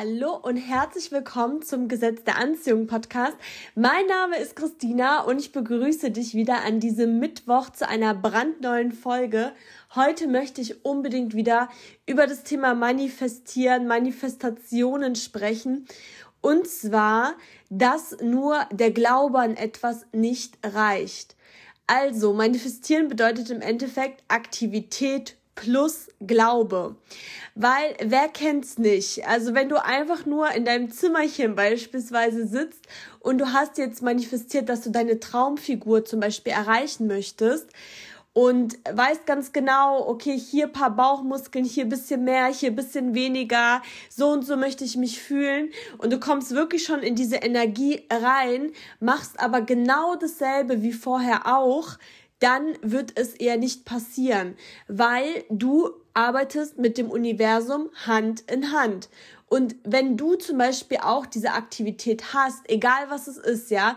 Hallo 0.00 0.36
und 0.36 0.56
herzlich 0.56 1.10
willkommen 1.10 1.60
zum 1.62 1.88
Gesetz 1.88 2.22
der 2.22 2.38
Anziehung 2.38 2.86
Podcast. 2.86 3.36
Mein 3.74 4.06
Name 4.06 4.38
ist 4.38 4.54
Christina 4.54 5.22
und 5.24 5.40
ich 5.40 5.50
begrüße 5.50 6.12
dich 6.12 6.34
wieder 6.34 6.62
an 6.64 6.78
diesem 6.78 7.18
Mittwoch 7.18 7.70
zu 7.70 7.88
einer 7.88 8.14
brandneuen 8.14 8.92
Folge. 8.92 9.50
Heute 9.96 10.28
möchte 10.28 10.60
ich 10.60 10.84
unbedingt 10.84 11.34
wieder 11.34 11.68
über 12.06 12.28
das 12.28 12.44
Thema 12.44 12.74
Manifestieren, 12.74 13.88
Manifestationen 13.88 15.16
sprechen. 15.16 15.88
Und 16.40 16.68
zwar, 16.68 17.34
dass 17.68 18.16
nur 18.22 18.66
der 18.70 18.92
Glaube 18.92 19.40
an 19.40 19.56
etwas 19.56 20.06
nicht 20.12 20.58
reicht. 20.64 21.34
Also, 21.88 22.34
manifestieren 22.34 23.08
bedeutet 23.08 23.50
im 23.50 23.62
Endeffekt 23.62 24.22
Aktivität 24.28 25.37
plus 25.58 26.08
Glaube. 26.24 26.94
Weil 27.54 27.96
wer 28.02 28.28
kennt's 28.28 28.78
nicht? 28.78 29.26
Also 29.26 29.54
wenn 29.54 29.68
du 29.68 29.84
einfach 29.84 30.24
nur 30.24 30.50
in 30.52 30.64
deinem 30.64 30.90
Zimmerchen 30.90 31.56
beispielsweise 31.56 32.46
sitzt 32.46 32.86
und 33.18 33.38
du 33.38 33.52
hast 33.52 33.78
jetzt 33.78 34.00
manifestiert, 34.00 34.68
dass 34.68 34.82
du 34.82 34.90
deine 34.90 35.18
Traumfigur 35.18 36.04
zum 36.04 36.20
Beispiel 36.20 36.52
erreichen 36.52 37.08
möchtest 37.08 37.66
und 38.32 38.78
weißt 38.92 39.26
ganz 39.26 39.52
genau, 39.52 40.06
okay, 40.06 40.38
hier 40.38 40.68
paar 40.68 40.94
Bauchmuskeln, 40.94 41.64
hier 41.64 41.86
bisschen 41.86 42.22
mehr, 42.22 42.46
hier 42.46 42.70
bisschen 42.70 43.14
weniger, 43.14 43.82
so 44.08 44.28
und 44.28 44.46
so 44.46 44.56
möchte 44.56 44.84
ich 44.84 44.96
mich 44.96 45.20
fühlen 45.20 45.70
und 45.98 46.12
du 46.12 46.20
kommst 46.20 46.52
wirklich 46.52 46.84
schon 46.84 47.00
in 47.00 47.16
diese 47.16 47.36
Energie 47.36 48.06
rein, 48.12 48.70
machst 49.00 49.40
aber 49.40 49.62
genau 49.62 50.14
dasselbe 50.14 50.82
wie 50.82 50.92
vorher 50.92 51.52
auch, 51.52 51.98
dann 52.40 52.76
wird 52.82 53.12
es 53.16 53.34
eher 53.34 53.56
nicht 53.56 53.84
passieren, 53.84 54.56
weil 54.86 55.44
du 55.50 55.90
arbeitest 56.14 56.78
mit 56.78 56.98
dem 56.98 57.10
Universum 57.10 57.90
Hand 58.06 58.42
in 58.50 58.72
Hand. 58.72 59.08
Und 59.48 59.76
wenn 59.84 60.16
du 60.16 60.34
zum 60.34 60.58
Beispiel 60.58 60.98
auch 60.98 61.26
diese 61.26 61.52
Aktivität 61.52 62.34
hast, 62.34 62.68
egal 62.68 63.08
was 63.08 63.28
es 63.28 63.38
ist, 63.38 63.70
ja, 63.70 63.96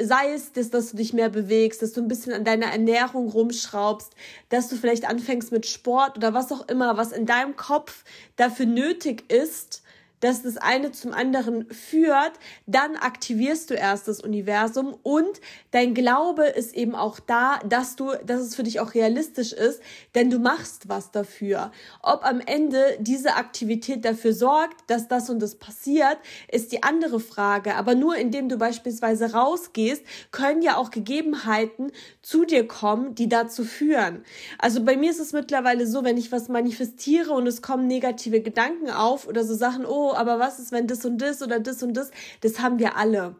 sei 0.00 0.32
es, 0.32 0.52
dass, 0.52 0.70
dass 0.70 0.90
du 0.90 0.96
dich 0.96 1.12
mehr 1.12 1.28
bewegst, 1.28 1.82
dass 1.82 1.92
du 1.92 2.00
ein 2.00 2.08
bisschen 2.08 2.32
an 2.32 2.44
deiner 2.44 2.66
Ernährung 2.66 3.28
rumschraubst, 3.28 4.12
dass 4.48 4.68
du 4.68 4.76
vielleicht 4.76 5.08
anfängst 5.08 5.52
mit 5.52 5.66
Sport 5.66 6.16
oder 6.16 6.34
was 6.34 6.52
auch 6.52 6.68
immer, 6.68 6.96
was 6.96 7.12
in 7.12 7.26
deinem 7.26 7.56
Kopf 7.56 8.04
dafür 8.36 8.66
nötig 8.66 9.30
ist, 9.30 9.82
dass 10.24 10.42
das 10.42 10.56
eine 10.56 10.90
zum 10.90 11.12
anderen 11.12 11.66
führt, 11.70 12.32
dann 12.66 12.96
aktivierst 12.96 13.68
du 13.68 13.74
erst 13.74 14.08
das 14.08 14.22
Universum 14.22 14.96
und 15.02 15.42
dein 15.70 15.92
Glaube 15.92 16.46
ist 16.46 16.74
eben 16.74 16.94
auch 16.94 17.20
da, 17.20 17.58
dass 17.68 17.94
du, 17.94 18.12
dass 18.24 18.40
es 18.40 18.56
für 18.56 18.62
dich 18.62 18.80
auch 18.80 18.94
realistisch 18.94 19.52
ist, 19.52 19.82
denn 20.14 20.30
du 20.30 20.38
machst 20.38 20.88
was 20.88 21.10
dafür. 21.10 21.72
Ob 22.02 22.24
am 22.24 22.40
Ende 22.40 22.96
diese 23.00 23.34
Aktivität 23.34 24.06
dafür 24.06 24.32
sorgt, 24.32 24.88
dass 24.88 25.08
das 25.08 25.28
und 25.28 25.40
das 25.40 25.56
passiert, 25.56 26.16
ist 26.50 26.72
die 26.72 26.82
andere 26.82 27.20
Frage. 27.20 27.74
Aber 27.74 27.94
nur 27.94 28.16
indem 28.16 28.48
du 28.48 28.56
beispielsweise 28.56 29.32
rausgehst, 29.34 30.02
können 30.30 30.62
ja 30.62 30.78
auch 30.78 30.90
Gegebenheiten 30.90 31.92
zu 32.24 32.46
dir 32.46 32.66
kommen, 32.66 33.14
die 33.14 33.28
dazu 33.28 33.64
führen. 33.64 34.24
Also 34.58 34.82
bei 34.82 34.96
mir 34.96 35.10
ist 35.10 35.20
es 35.20 35.34
mittlerweile 35.34 35.86
so, 35.86 36.04
wenn 36.04 36.16
ich 36.16 36.32
was 36.32 36.48
manifestiere 36.48 37.32
und 37.32 37.46
es 37.46 37.60
kommen 37.60 37.86
negative 37.86 38.40
Gedanken 38.40 38.90
auf 38.90 39.28
oder 39.28 39.44
so 39.44 39.54
Sachen, 39.54 39.84
oh, 39.84 40.14
aber 40.14 40.38
was 40.38 40.58
ist, 40.58 40.72
wenn 40.72 40.86
das 40.86 41.04
und 41.04 41.18
das 41.18 41.42
oder 41.42 41.60
das 41.60 41.82
und 41.82 41.94
das? 41.94 42.10
Das 42.40 42.60
haben 42.60 42.78
wir 42.78 42.96
alle. 42.96 43.36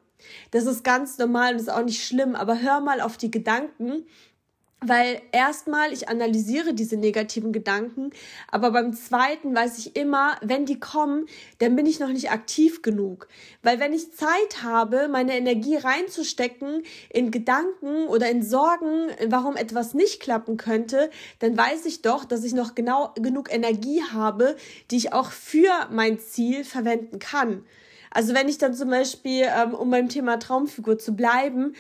Das 0.51 0.67
ist 0.67 0.85
ganz 0.85 1.17
normal 1.17 1.55
und 1.55 1.61
ist 1.61 1.73
auch 1.73 1.85
nicht 1.85 2.05
schlimm, 2.05 2.35
aber 2.35 2.61
hör 2.61 2.81
mal 2.81 3.01
auf 3.01 3.17
die 3.17 3.31
Gedanken, 3.31 4.05
weil 4.87 5.21
erstmal 5.33 5.93
ich 5.93 6.09
analysiere 6.09 6.75
diese 6.75 6.97
negativen 6.97 7.53
Gedanken, 7.53 8.11
aber 8.51 8.71
beim 8.71 8.93
zweiten 8.93 9.55
weiß 9.55 9.79
ich 9.79 9.97
immer, 9.97 10.37
wenn 10.43 10.67
die 10.67 10.79
kommen, 10.79 11.27
dann 11.59 11.77
bin 11.77 11.87
ich 11.87 12.01
noch 12.01 12.09
nicht 12.09 12.31
aktiv 12.31 12.83
genug. 12.83 13.29
Weil 13.63 13.81
wenn 13.81 13.93
ich 13.93 14.13
Zeit 14.13 14.63
habe, 14.63 15.09
meine 15.09 15.37
Energie 15.37 15.77
reinzustecken 15.77 16.83
in 17.11 17.31
Gedanken 17.31 18.07
oder 18.09 18.31
in 18.31 18.43
Sorgen, 18.43 19.09
warum 19.27 19.57
etwas 19.57 19.95
nicht 19.95 20.21
klappen 20.21 20.57
könnte, 20.57 21.11
dann 21.39 21.57
weiß 21.57 21.87
ich 21.87 22.03
doch, 22.03 22.25
dass 22.25 22.45
ich 22.45 22.53
noch 22.53 22.75
genau 22.75 23.13
genug 23.17 23.53
Energie 23.53 24.03
habe, 24.13 24.57
die 24.91 24.97
ich 24.97 25.13
auch 25.13 25.31
für 25.31 25.89
mein 25.91 26.19
Ziel 26.19 26.65
verwenden 26.65 27.19
kann. 27.19 27.65
Also 28.15 28.33
wenn 28.33 28.49
ich 28.49 28.59
dann 28.59 28.75
zum 28.75 28.91
Beispiel, 28.91 29.43
ähm, 29.43 29.75
um 29.75 29.91
beim 29.91 30.09
Thema 30.09 30.39
Traumfigur 30.39 30.99
zu 30.99 31.17
bleiben, 31.17 31.75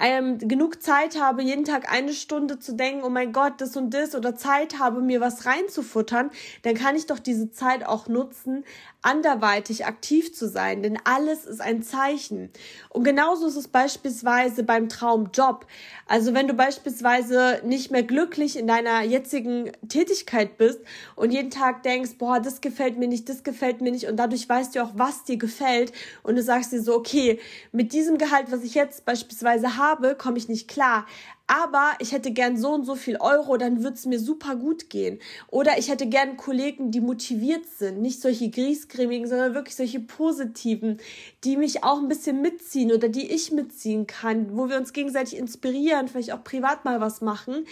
ähm, 0.00 0.38
genug 0.38 0.80
Zeit 0.80 1.20
habe, 1.20 1.42
jeden 1.42 1.64
Tag 1.64 1.92
eine 1.92 2.12
Stunde 2.12 2.60
zu 2.60 2.76
denken, 2.76 3.02
oh 3.04 3.10
mein 3.10 3.32
Gott, 3.32 3.54
das 3.58 3.76
und 3.76 3.92
das, 3.92 4.14
oder 4.14 4.36
Zeit 4.36 4.78
habe, 4.78 5.02
mir 5.02 5.20
was 5.20 5.46
reinzufuttern, 5.46 6.30
dann 6.62 6.74
kann 6.74 6.94
ich 6.94 7.06
doch 7.06 7.18
diese 7.18 7.50
Zeit 7.50 7.84
auch 7.84 8.06
nutzen, 8.06 8.64
anderweitig 9.02 9.86
aktiv 9.86 10.34
zu 10.34 10.48
sein, 10.48 10.82
denn 10.82 10.98
alles 11.04 11.46
ist 11.46 11.60
ein 11.60 11.82
Zeichen. 11.82 12.50
Und 12.90 13.04
genauso 13.04 13.46
ist 13.46 13.56
es 13.56 13.68
beispielsweise 13.68 14.62
beim 14.62 14.88
Traumjob. 14.88 15.66
Also 16.06 16.34
wenn 16.34 16.48
du 16.48 16.54
beispielsweise 16.54 17.62
nicht 17.64 17.90
mehr 17.90 18.02
glücklich 18.02 18.58
in 18.58 18.66
deiner 18.66 19.02
jetzigen 19.02 19.72
Tätigkeit 19.88 20.58
bist 20.58 20.80
und 21.16 21.30
jeden 21.30 21.50
Tag 21.50 21.82
denkst, 21.82 22.18
boah, 22.18 22.40
das 22.40 22.60
gefällt 22.60 22.98
mir 22.98 23.08
nicht, 23.08 23.28
das 23.28 23.42
gefällt 23.42 23.80
mir 23.80 23.90
nicht 23.90 24.06
und 24.06 24.16
dadurch 24.16 24.48
weißt 24.48 24.74
du 24.74 24.82
auch, 24.82 24.92
was 24.94 25.24
dir 25.24 25.38
gefällt 25.38 25.92
und 26.22 26.36
du 26.36 26.42
sagst 26.42 26.72
dir 26.72 26.82
so, 26.82 26.94
okay, 26.94 27.40
mit 27.72 27.92
diesem 27.92 28.18
Gehalt, 28.18 28.50
was 28.50 28.62
ich 28.62 28.74
jetzt 28.74 29.04
beispielsweise 29.06 29.76
habe, 29.76 30.14
komme 30.14 30.36
ich 30.36 30.48
nicht 30.48 30.68
klar 30.68 31.06
aber 31.50 31.94
ich 31.98 32.12
hätte 32.12 32.30
gern 32.30 32.56
so 32.56 32.70
und 32.70 32.84
so 32.84 32.94
viel 32.94 33.16
Euro, 33.16 33.56
dann 33.56 33.82
würde 33.82 33.94
es 33.94 34.06
mir 34.06 34.20
super 34.20 34.54
gut 34.54 34.88
gehen. 34.88 35.18
Oder 35.48 35.78
ich 35.78 35.88
hätte 35.88 36.06
gern 36.06 36.36
Kollegen, 36.36 36.92
die 36.92 37.00
motiviert 37.00 37.66
sind, 37.66 38.00
nicht 38.00 38.20
solche 38.20 38.50
griesgrämigen, 38.50 39.26
sondern 39.26 39.52
wirklich 39.52 39.74
solche 39.74 39.98
positiven, 39.98 40.98
die 41.42 41.56
mich 41.56 41.82
auch 41.82 41.98
ein 41.98 42.06
bisschen 42.06 42.40
mitziehen 42.40 42.92
oder 42.92 43.08
die 43.08 43.32
ich 43.32 43.50
mitziehen 43.50 44.06
kann, 44.06 44.56
wo 44.56 44.68
wir 44.68 44.76
uns 44.76 44.92
gegenseitig 44.92 45.36
inspirieren, 45.36 46.06
vielleicht 46.06 46.32
auch 46.32 46.44
privat 46.44 46.84
mal 46.84 47.00
was 47.00 47.20
machen. 47.20 47.66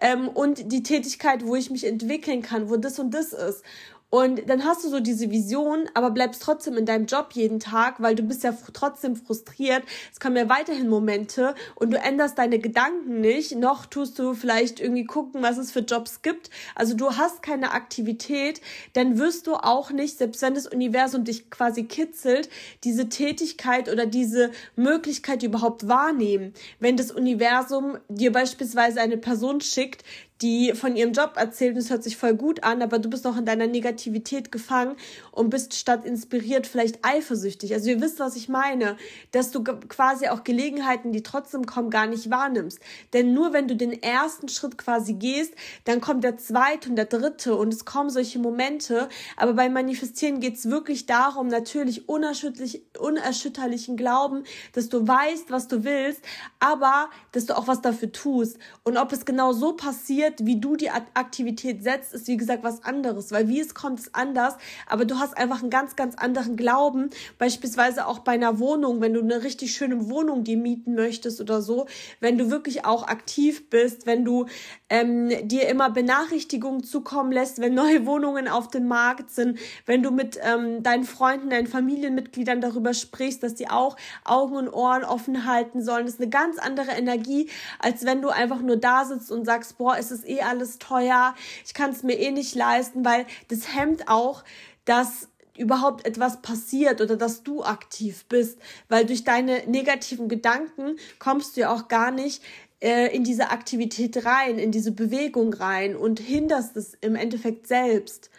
Ähm, 0.00 0.26
und 0.26 0.72
die 0.72 0.82
Tätigkeit, 0.82 1.46
wo 1.46 1.54
ich 1.54 1.70
mich 1.70 1.86
entwickeln 1.86 2.42
kann, 2.42 2.68
wo 2.68 2.78
das 2.78 2.98
und 2.98 3.14
das 3.14 3.32
ist. 3.32 3.62
Und 4.10 4.50
dann 4.50 4.64
hast 4.64 4.84
du 4.84 4.88
so 4.88 4.98
diese 4.98 5.30
Vision, 5.30 5.88
aber 5.94 6.10
bleibst 6.10 6.42
trotzdem 6.42 6.76
in 6.76 6.84
deinem 6.84 7.06
Job 7.06 7.28
jeden 7.32 7.60
Tag, 7.60 8.02
weil 8.02 8.16
du 8.16 8.24
bist 8.24 8.42
ja 8.42 8.52
trotzdem 8.72 9.14
frustriert. 9.14 9.84
Es 10.12 10.18
kommen 10.18 10.36
ja 10.36 10.48
weiterhin 10.48 10.88
Momente 10.88 11.54
und 11.76 11.92
du 11.92 11.98
änderst 11.98 12.36
deine 12.36 12.58
Gedanken 12.58 13.20
nicht, 13.20 13.54
noch 13.54 13.86
tust 13.86 14.18
du 14.18 14.34
vielleicht 14.34 14.80
irgendwie 14.80 15.04
gucken, 15.04 15.42
was 15.42 15.58
es 15.58 15.70
für 15.70 15.80
Jobs 15.80 16.22
gibt. 16.22 16.50
Also 16.74 16.94
du 16.94 17.16
hast 17.16 17.42
keine 17.42 17.70
Aktivität, 17.70 18.60
dann 18.94 19.16
wirst 19.18 19.46
du 19.46 19.54
auch 19.54 19.92
nicht, 19.92 20.18
selbst 20.18 20.42
wenn 20.42 20.54
das 20.54 20.66
Universum 20.66 21.22
dich 21.22 21.48
quasi 21.48 21.84
kitzelt, 21.84 22.48
diese 22.82 23.08
Tätigkeit 23.08 23.88
oder 23.88 24.06
diese 24.06 24.50
Möglichkeit 24.74 25.44
überhaupt 25.44 25.86
wahrnehmen. 25.86 26.52
Wenn 26.80 26.96
das 26.96 27.12
Universum 27.12 27.98
dir 28.08 28.32
beispielsweise 28.32 29.00
eine 29.00 29.18
Person 29.18 29.60
schickt, 29.60 30.02
die 30.42 30.72
von 30.74 30.96
ihrem 30.96 31.12
Job 31.12 31.32
erzählt 31.36 31.74
und 31.74 31.80
es 31.80 31.90
hört 31.90 32.02
sich 32.02 32.16
voll 32.16 32.34
gut 32.34 32.64
an, 32.64 32.80
aber 32.80 32.98
du 32.98 33.10
bist 33.10 33.24
noch 33.24 33.36
in 33.36 33.44
deiner 33.44 33.66
Negativität 33.66 34.50
gefangen 34.50 34.96
und 35.32 35.50
bist 35.50 35.74
statt 35.74 36.04
inspiriert 36.04 36.66
vielleicht 36.66 37.00
eifersüchtig. 37.02 37.74
Also 37.74 37.90
ihr 37.90 38.00
wisst, 38.00 38.20
was 38.20 38.36
ich 38.36 38.48
meine, 38.48 38.96
dass 39.32 39.50
du 39.50 39.62
quasi 39.62 40.28
auch 40.28 40.42
Gelegenheiten, 40.44 41.12
die 41.12 41.22
trotzdem 41.22 41.66
kommen, 41.66 41.90
gar 41.90 42.06
nicht 42.06 42.30
wahrnimmst. 42.30 42.80
Denn 43.12 43.34
nur 43.34 43.52
wenn 43.52 43.68
du 43.68 43.76
den 43.76 44.02
ersten 44.02 44.48
Schritt 44.48 44.78
quasi 44.78 45.14
gehst, 45.14 45.52
dann 45.84 46.00
kommt 46.00 46.24
der 46.24 46.38
zweite 46.38 46.88
und 46.88 46.96
der 46.96 47.04
dritte 47.04 47.54
und 47.56 47.74
es 47.74 47.84
kommen 47.84 48.08
solche 48.08 48.38
Momente. 48.38 49.08
Aber 49.36 49.52
beim 49.52 49.74
Manifestieren 49.74 50.40
geht 50.40 50.56
es 50.56 50.70
wirklich 50.70 51.04
darum, 51.06 51.48
natürlich 51.48 52.08
unerschütterlich, 52.08 52.82
unerschütterlichen 52.98 53.96
Glauben, 53.96 54.44
dass 54.72 54.88
du 54.88 55.06
weißt, 55.06 55.50
was 55.50 55.68
du 55.68 55.84
willst, 55.84 56.22
aber 56.60 57.10
dass 57.32 57.46
du 57.46 57.56
auch 57.56 57.66
was 57.66 57.82
dafür 57.82 58.10
tust. 58.10 58.58
Und 58.84 58.96
ob 58.96 59.12
es 59.12 59.24
genau 59.24 59.52
so 59.52 59.74
passiert, 59.74 60.29
passiert, 60.30 60.46
wie 60.46 60.60
du 60.60 60.76
die 60.76 60.90
Aktivität 60.90 61.82
setzt, 61.82 62.12
ist 62.14 62.28
wie 62.28 62.36
gesagt 62.36 62.62
was 62.62 62.84
anderes, 62.84 63.32
weil 63.32 63.48
wie 63.48 63.60
es 63.60 63.74
kommt, 63.74 64.00
ist 64.00 64.14
anders, 64.14 64.54
aber 64.86 65.04
du 65.04 65.18
hast 65.18 65.36
einfach 65.36 65.60
einen 65.60 65.70
ganz, 65.70 65.96
ganz 65.96 66.14
anderen 66.14 66.56
Glauben, 66.56 67.10
beispielsweise 67.38 68.06
auch 68.06 68.20
bei 68.20 68.32
einer 68.32 68.58
Wohnung, 68.58 69.00
wenn 69.00 69.14
du 69.14 69.20
eine 69.20 69.42
richtig 69.42 69.72
schöne 69.72 70.08
Wohnung 70.08 70.44
dir 70.44 70.56
mieten 70.56 70.94
möchtest 70.94 71.40
oder 71.40 71.62
so, 71.62 71.86
wenn 72.20 72.38
du 72.38 72.50
wirklich 72.50 72.84
auch 72.84 73.06
aktiv 73.06 73.68
bist, 73.70 74.06
wenn 74.06 74.24
du 74.24 74.46
ähm, 74.88 75.30
dir 75.48 75.68
immer 75.68 75.90
Benachrichtigungen 75.90 76.82
zukommen 76.82 77.32
lässt, 77.32 77.60
wenn 77.60 77.74
neue 77.74 78.06
Wohnungen 78.10 78.48
auf 78.48 78.68
dem 78.68 78.88
Markt 78.88 79.30
sind, 79.30 79.58
wenn 79.86 80.02
du 80.02 80.10
mit 80.10 80.38
ähm, 80.42 80.82
deinen 80.82 81.04
Freunden, 81.04 81.50
deinen 81.50 81.66
Familienmitgliedern 81.66 82.60
darüber 82.60 82.94
sprichst, 82.94 83.42
dass 83.42 83.54
die 83.54 83.68
auch 83.68 83.96
Augen 84.24 84.56
und 84.56 84.68
Ohren 84.68 85.04
offen 85.04 85.46
halten 85.46 85.82
sollen, 85.82 86.06
das 86.06 86.14
ist 86.14 86.20
eine 86.20 86.30
ganz 86.30 86.58
andere 86.58 86.92
Energie, 86.92 87.48
als 87.78 88.04
wenn 88.04 88.22
du 88.22 88.28
einfach 88.28 88.60
nur 88.60 88.76
da 88.76 89.04
sitzt 89.04 89.30
und 89.30 89.44
sagst, 89.44 89.78
boah, 89.78 89.96
es 89.98 90.10
ist 90.10 90.19
ist 90.20 90.28
eh 90.28 90.42
alles 90.42 90.78
teuer, 90.78 91.34
ich 91.64 91.74
kann 91.74 91.90
es 91.90 92.02
mir 92.02 92.18
eh 92.18 92.30
nicht 92.30 92.54
leisten, 92.54 93.04
weil 93.04 93.26
das 93.48 93.74
hemmt 93.74 94.08
auch, 94.08 94.44
dass 94.84 95.28
überhaupt 95.58 96.06
etwas 96.06 96.40
passiert 96.40 97.00
oder 97.00 97.16
dass 97.16 97.42
du 97.42 97.62
aktiv 97.62 98.24
bist, 98.28 98.58
weil 98.88 99.04
durch 99.04 99.24
deine 99.24 99.62
negativen 99.66 100.28
Gedanken 100.28 100.96
kommst 101.18 101.56
du 101.56 101.62
ja 101.62 101.74
auch 101.74 101.88
gar 101.88 102.10
nicht 102.10 102.42
äh, 102.80 103.14
in 103.14 103.24
diese 103.24 103.50
Aktivität 103.50 104.24
rein, 104.24 104.58
in 104.58 104.72
diese 104.72 104.92
Bewegung 104.92 105.52
rein 105.52 105.96
und 105.96 106.18
hinderst 106.18 106.76
es 106.76 106.94
im 107.00 107.14
Endeffekt 107.14 107.66
selbst. 107.66 108.30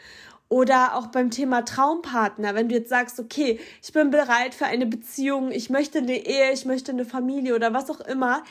Oder 0.50 0.98
auch 0.98 1.08
beim 1.08 1.32
Thema 1.32 1.64
Traumpartner, 1.64 2.56
wenn 2.56 2.68
du 2.68 2.76
jetzt 2.76 2.90
sagst, 2.90 3.20
okay, 3.22 3.58
ich 3.82 3.94
bin 3.94 4.10
bereit 4.10 4.54
für 4.54 4.66
eine 4.66 4.86
Beziehung, 4.86 5.52
ich 5.52 5.70
möchte 5.70 6.00
eine 6.00 6.26
Ehe, 6.26 6.52
ich 6.52 6.66
möchte 6.66 6.92
eine 6.92 7.06
Familie 7.06 7.56
oder 7.56 7.74
was 7.74 7.90
auch 7.90 8.02
immer, 8.02 8.44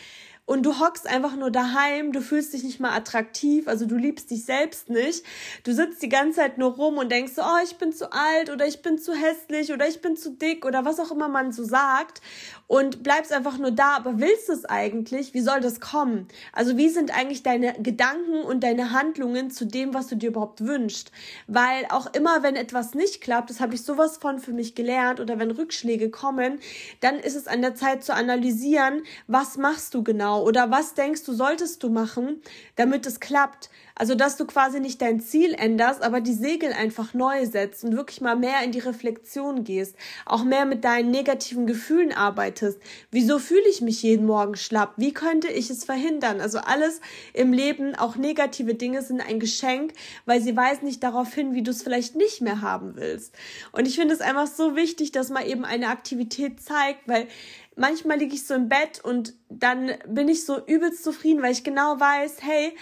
und 0.51 0.65
du 0.65 0.81
hockst 0.81 1.07
einfach 1.07 1.37
nur 1.37 1.53
daheim, 1.53 2.11
du 2.11 2.21
fühlst 2.21 2.53
dich 2.55 2.65
nicht 2.65 2.81
mal 2.81 2.91
attraktiv, 2.91 3.69
also 3.69 3.87
du 3.87 3.95
liebst 3.95 4.33
dich 4.33 4.45
selbst 4.45 4.91
nicht. 4.91 5.25
Du 5.63 5.73
sitzt 5.73 6.03
die 6.03 6.09
ganze 6.09 6.41
Zeit 6.41 6.59
nur 6.59 6.73
rum 6.73 6.99
und 6.99 7.13
denkst, 7.13 7.35
oh, 7.37 7.63
ich 7.63 7.77
bin 7.77 7.93
zu 7.93 8.13
alt 8.13 8.51
oder 8.51 8.67
ich 8.67 8.83
bin 8.83 8.99
zu 8.99 9.15
hässlich 9.15 9.73
oder 9.73 9.87
ich 9.87 10.03
bin 10.03 10.17
zu 10.17 10.33
dick 10.33 10.67
oder 10.67 10.85
was 10.85 10.99
auch 10.99 11.13
immer 11.13 11.29
man 11.29 11.53
so 11.53 11.63
sagt 11.63 12.21
und 12.67 13.05
bleibst 13.05 13.33
einfach 13.33 13.59
nur 13.59 13.71
da, 13.71 13.97
aber 13.97 14.19
willst 14.19 14.49
du 14.49 14.53
es 14.53 14.65
eigentlich? 14.65 15.35
Wie 15.35 15.41
soll 15.41 15.61
das 15.61 15.79
kommen? 15.79 16.27
Also 16.53 16.77
wie 16.77 16.89
sind 16.89 17.17
eigentlich 17.17 17.45
deine 17.45 17.75
Gedanken 17.75 18.43
und 18.43 18.65
deine 18.65 18.91
Handlungen 18.91 19.53
zu 19.53 19.67
dem, 19.67 19.95
was 19.95 20.09
du 20.09 20.17
dir 20.17 20.31
überhaupt 20.31 20.65
wünschst? 20.65 21.13
Weil 21.47 21.87
auch 21.91 22.13
immer, 22.13 22.43
wenn 22.43 22.57
etwas 22.57 22.95
nicht 22.95 23.21
klappt, 23.21 23.51
das 23.51 23.61
habe 23.61 23.77
ich 23.77 23.85
sowas 23.85 24.17
von 24.17 24.41
für 24.41 24.53
mich 24.53 24.75
gelernt 24.75 25.21
oder 25.21 25.39
wenn 25.39 25.53
Rückschläge 25.53 26.11
kommen, 26.11 26.59
dann 26.99 27.21
ist 27.21 27.37
es 27.37 27.47
an 27.47 27.63
der 27.63 27.77
Zeit 27.77 28.03
zu 28.03 28.15
analysieren, 28.15 29.03
was 29.29 29.57
machst 29.57 29.95
du 29.95 30.03
genau? 30.03 30.40
Oder 30.43 30.71
was 30.71 30.95
denkst 30.95 31.25
du, 31.25 31.33
solltest 31.33 31.83
du 31.83 31.91
machen, 31.91 32.43
damit 32.77 33.07
es 33.07 33.21
klappt? 33.21 33.71
Also, 34.01 34.15
dass 34.15 34.39
du 34.39 34.47
quasi 34.47 34.81
nicht 34.81 35.03
dein 35.03 35.21
Ziel 35.21 35.53
änderst, 35.53 36.01
aber 36.01 36.23
die 36.23 36.33
Segel 36.33 36.73
einfach 36.73 37.13
neu 37.13 37.45
setzt 37.45 37.85
und 37.85 37.95
wirklich 37.95 38.23
mal 38.23 38.35
mehr 38.35 38.65
in 38.65 38.73
die 38.73 38.79
Reflexion 38.79 39.63
gehst, 39.63 39.95
auch 40.25 40.43
mehr 40.43 40.65
mit 40.65 40.85
deinen 40.85 41.11
negativen 41.11 41.67
Gefühlen 41.67 42.11
arbeitest. 42.11 42.79
Wieso 43.11 43.39
fühle 43.39 43.69
ich 43.69 43.83
mich 43.83 44.03
jeden 44.03 44.25
Morgen 44.25 44.57
schlapp? 44.57 44.95
Wie 44.97 45.13
könnte 45.13 45.49
ich 45.49 45.69
es 45.69 45.85
verhindern? 45.85 46.41
Also 46.41 46.61
alles 46.61 47.03
im 47.35 47.53
Leben, 47.53 47.95
auch 47.95 48.17
negative 48.17 48.75
Dinge 48.75 49.03
sind 49.03 49.21
ein 49.21 49.39
Geschenk, 49.39 49.93
weil 50.25 50.41
sie 50.41 50.57
weisen 50.57 50.87
nicht 50.87 51.03
darauf 51.03 51.35
hin, 51.35 51.53
wie 51.53 51.63
du 51.63 51.71
es 51.71 51.83
vielleicht 51.83 52.17
nicht 52.17 52.41
mehr 52.41 52.63
haben 52.63 52.97
willst. 52.97 53.35
Und 53.71 53.87
ich 53.87 53.97
finde 53.97 54.15
es 54.15 54.23
einfach 54.23 54.47
so 54.47 54.77
wichtig, 54.77 55.13
dass 55.13 55.29
man 55.29 55.45
eben 55.45 55.67
eine 55.67 55.89
Aktivität 55.89 56.63
zeigt, 56.63 57.07
weil 57.07 57.29
manchmal 57.77 58.19
liege 58.19 58.35
ich 58.35 58.47
so 58.47 58.55
im 58.55 58.71
Bett 58.71 59.01
und 59.03 59.35
dann 59.49 59.93
bin 60.07 60.29
ich 60.29 60.45
so 60.45 60.65
übelst 60.65 61.05
zufrieden, 61.05 61.43
weil 61.43 61.53
ich 61.53 61.65
genau 61.65 61.99
weiß, 61.99 62.39
hey, 62.41 62.75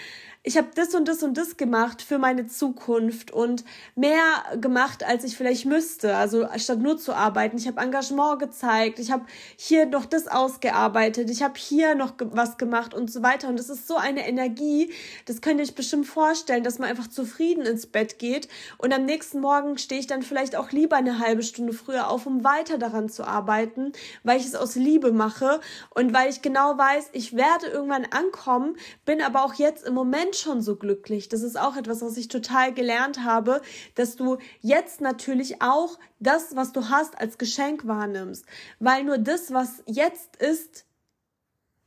ich 0.49 0.57
habe 0.57 0.69
das 0.73 0.95
und 0.95 1.07
das 1.07 1.21
und 1.21 1.37
das 1.37 1.57
gemacht 1.57 2.01
für 2.01 2.17
meine 2.17 2.47
Zukunft 2.47 3.29
und 3.29 3.63
mehr 3.93 4.23
gemacht, 4.59 5.03
als 5.03 5.23
ich 5.23 5.37
vielleicht 5.37 5.67
müsste. 5.67 6.15
Also 6.15 6.47
statt 6.57 6.79
nur 6.79 6.97
zu 6.97 7.13
arbeiten, 7.13 7.55
ich 7.55 7.67
habe 7.67 7.79
Engagement 7.79 8.39
gezeigt, 8.39 8.97
ich 8.97 9.11
habe 9.11 9.27
hier 9.57 9.85
noch 9.85 10.07
das 10.07 10.27
ausgearbeitet, 10.27 11.29
ich 11.29 11.43
habe 11.43 11.53
hier 11.55 11.93
noch 11.93 12.13
was 12.17 12.57
gemacht 12.57 12.95
und 12.95 13.11
so 13.11 13.21
weiter. 13.21 13.47
Und 13.47 13.59
das 13.59 13.69
ist 13.69 13.87
so 13.87 13.95
eine 13.95 14.27
Energie, 14.27 14.91
das 15.27 15.41
könnt 15.41 15.59
ihr 15.59 15.65
euch 15.67 15.75
bestimmt 15.75 16.07
vorstellen, 16.07 16.63
dass 16.63 16.79
man 16.79 16.89
einfach 16.89 17.09
zufrieden 17.09 17.67
ins 17.67 17.85
Bett 17.85 18.17
geht 18.17 18.47
und 18.79 18.91
am 18.91 19.05
nächsten 19.05 19.41
Morgen 19.41 19.77
stehe 19.77 20.01
ich 20.01 20.07
dann 20.07 20.23
vielleicht 20.23 20.55
auch 20.55 20.71
lieber 20.71 20.95
eine 20.95 21.19
halbe 21.19 21.43
Stunde 21.43 21.73
früher 21.73 22.09
auf, 22.09 22.25
um 22.25 22.43
weiter 22.43 22.79
daran 22.79 23.07
zu 23.07 23.23
arbeiten, 23.23 23.91
weil 24.23 24.39
ich 24.39 24.47
es 24.47 24.55
aus 24.55 24.73
Liebe 24.73 25.11
mache 25.11 25.59
und 25.91 26.11
weil 26.11 26.27
ich 26.31 26.41
genau 26.41 26.75
weiß, 26.75 27.09
ich 27.11 27.35
werde 27.35 27.67
irgendwann 27.67 28.05
ankommen, 28.05 28.77
bin 29.05 29.21
aber 29.21 29.45
auch 29.45 29.53
jetzt 29.53 29.85
im 29.85 29.93
Moment 29.93 30.38
schon 30.39 30.61
so 30.61 30.75
glücklich. 30.75 31.29
Das 31.29 31.41
ist 31.41 31.59
auch 31.59 31.75
etwas, 31.75 32.01
was 32.01 32.17
ich 32.17 32.27
total 32.27 32.73
gelernt 32.73 33.23
habe, 33.23 33.61
dass 33.95 34.15
du 34.15 34.37
jetzt 34.61 35.01
natürlich 35.01 35.61
auch 35.61 35.99
das, 36.19 36.55
was 36.55 36.71
du 36.71 36.89
hast, 36.89 37.19
als 37.19 37.37
Geschenk 37.37 37.87
wahrnimmst. 37.87 38.45
Weil 38.79 39.03
nur 39.03 39.17
das, 39.17 39.53
was 39.53 39.83
jetzt 39.85 40.35
ist, 40.37 40.85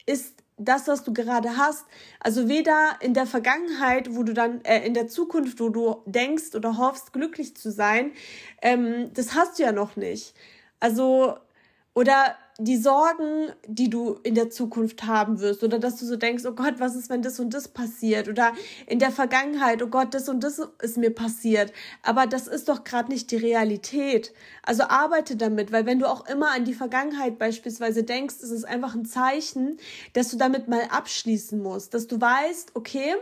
ist 0.07 0.43
das, 0.57 0.89
was 0.89 1.05
du 1.05 1.13
gerade 1.13 1.57
hast. 1.57 1.87
Also 2.21 2.49
weder 2.49 2.97
in 3.01 3.15
der 3.15 3.27
Vergangenheit, 3.27 4.15
wo 4.15 4.23
du 4.23 4.33
dann, 4.35 4.65
äh, 4.65 4.87
in 4.87 4.95
der 4.95 5.09
Zukunft, 5.09 5.61
wo 5.61 5.69
du 5.69 6.03
denkst 6.07 6.55
oder 6.55 6.77
hoffst, 6.77 7.13
glücklich 7.13 7.57
zu 7.57 7.71
sein, 7.71 8.13
ähm, 8.61 9.13
das 9.15 9.35
hast 9.35 9.59
du 9.59 9.65
ja 9.65 9.73
noch 9.73 9.97
nicht. 9.97 10.35
Also, 10.81 11.37
oder 11.95 12.37
die 12.59 12.77
Sorgen, 12.77 13.51
die 13.67 13.89
du 13.89 14.19
in 14.23 14.35
der 14.35 14.51
Zukunft 14.51 15.05
haben 15.05 15.41
wirst, 15.41 15.65
oder 15.65 15.79
dass 15.79 15.97
du 15.97 16.05
so 16.05 16.17
denkst, 16.17 16.45
oh 16.47 16.53
Gott, 16.53 16.75
was 16.79 16.95
ist, 16.97 17.09
wenn 17.09 17.23
das 17.23 17.41
und 17.41 17.55
das 17.55 17.69
passiert, 17.69 18.29
oder 18.29 18.53
in 18.87 18.99
der 18.99 19.11
Vergangenheit, 19.11 19.83
oh 19.83 19.87
Gott, 19.87 20.15
das 20.15 20.29
und 20.29 20.45
das 20.45 20.61
ist 20.81 20.99
mir 20.99 21.11
passiert. 21.11 21.73
Aber 22.03 22.27
das 22.27 22.47
ist 22.47 22.69
doch 22.69 22.85
gerade 22.85 23.11
nicht 23.11 23.31
die 23.31 23.37
Realität. 23.37 24.33
Also 24.63 24.85
arbeite 24.85 25.37
damit, 25.37 25.73
weil 25.73 25.87
wenn 25.87 25.99
du 25.99 26.09
auch 26.09 26.27
immer 26.29 26.53
an 26.53 26.65
die 26.65 26.75
Vergangenheit 26.75 27.39
beispielsweise 27.39 28.03
denkst, 28.03 28.37
ist 28.43 28.51
es 28.51 28.65
einfach 28.65 28.95
ein 28.95 29.07
Zeichen, 29.07 29.79
dass 30.13 30.31
du 30.31 30.37
damit 30.37 30.69
mal 30.69 30.83
abschließen 30.91 31.61
musst, 31.63 31.95
dass 31.95 32.07
du 32.07 32.21
weißt, 32.21 32.73
okay, 32.75 33.15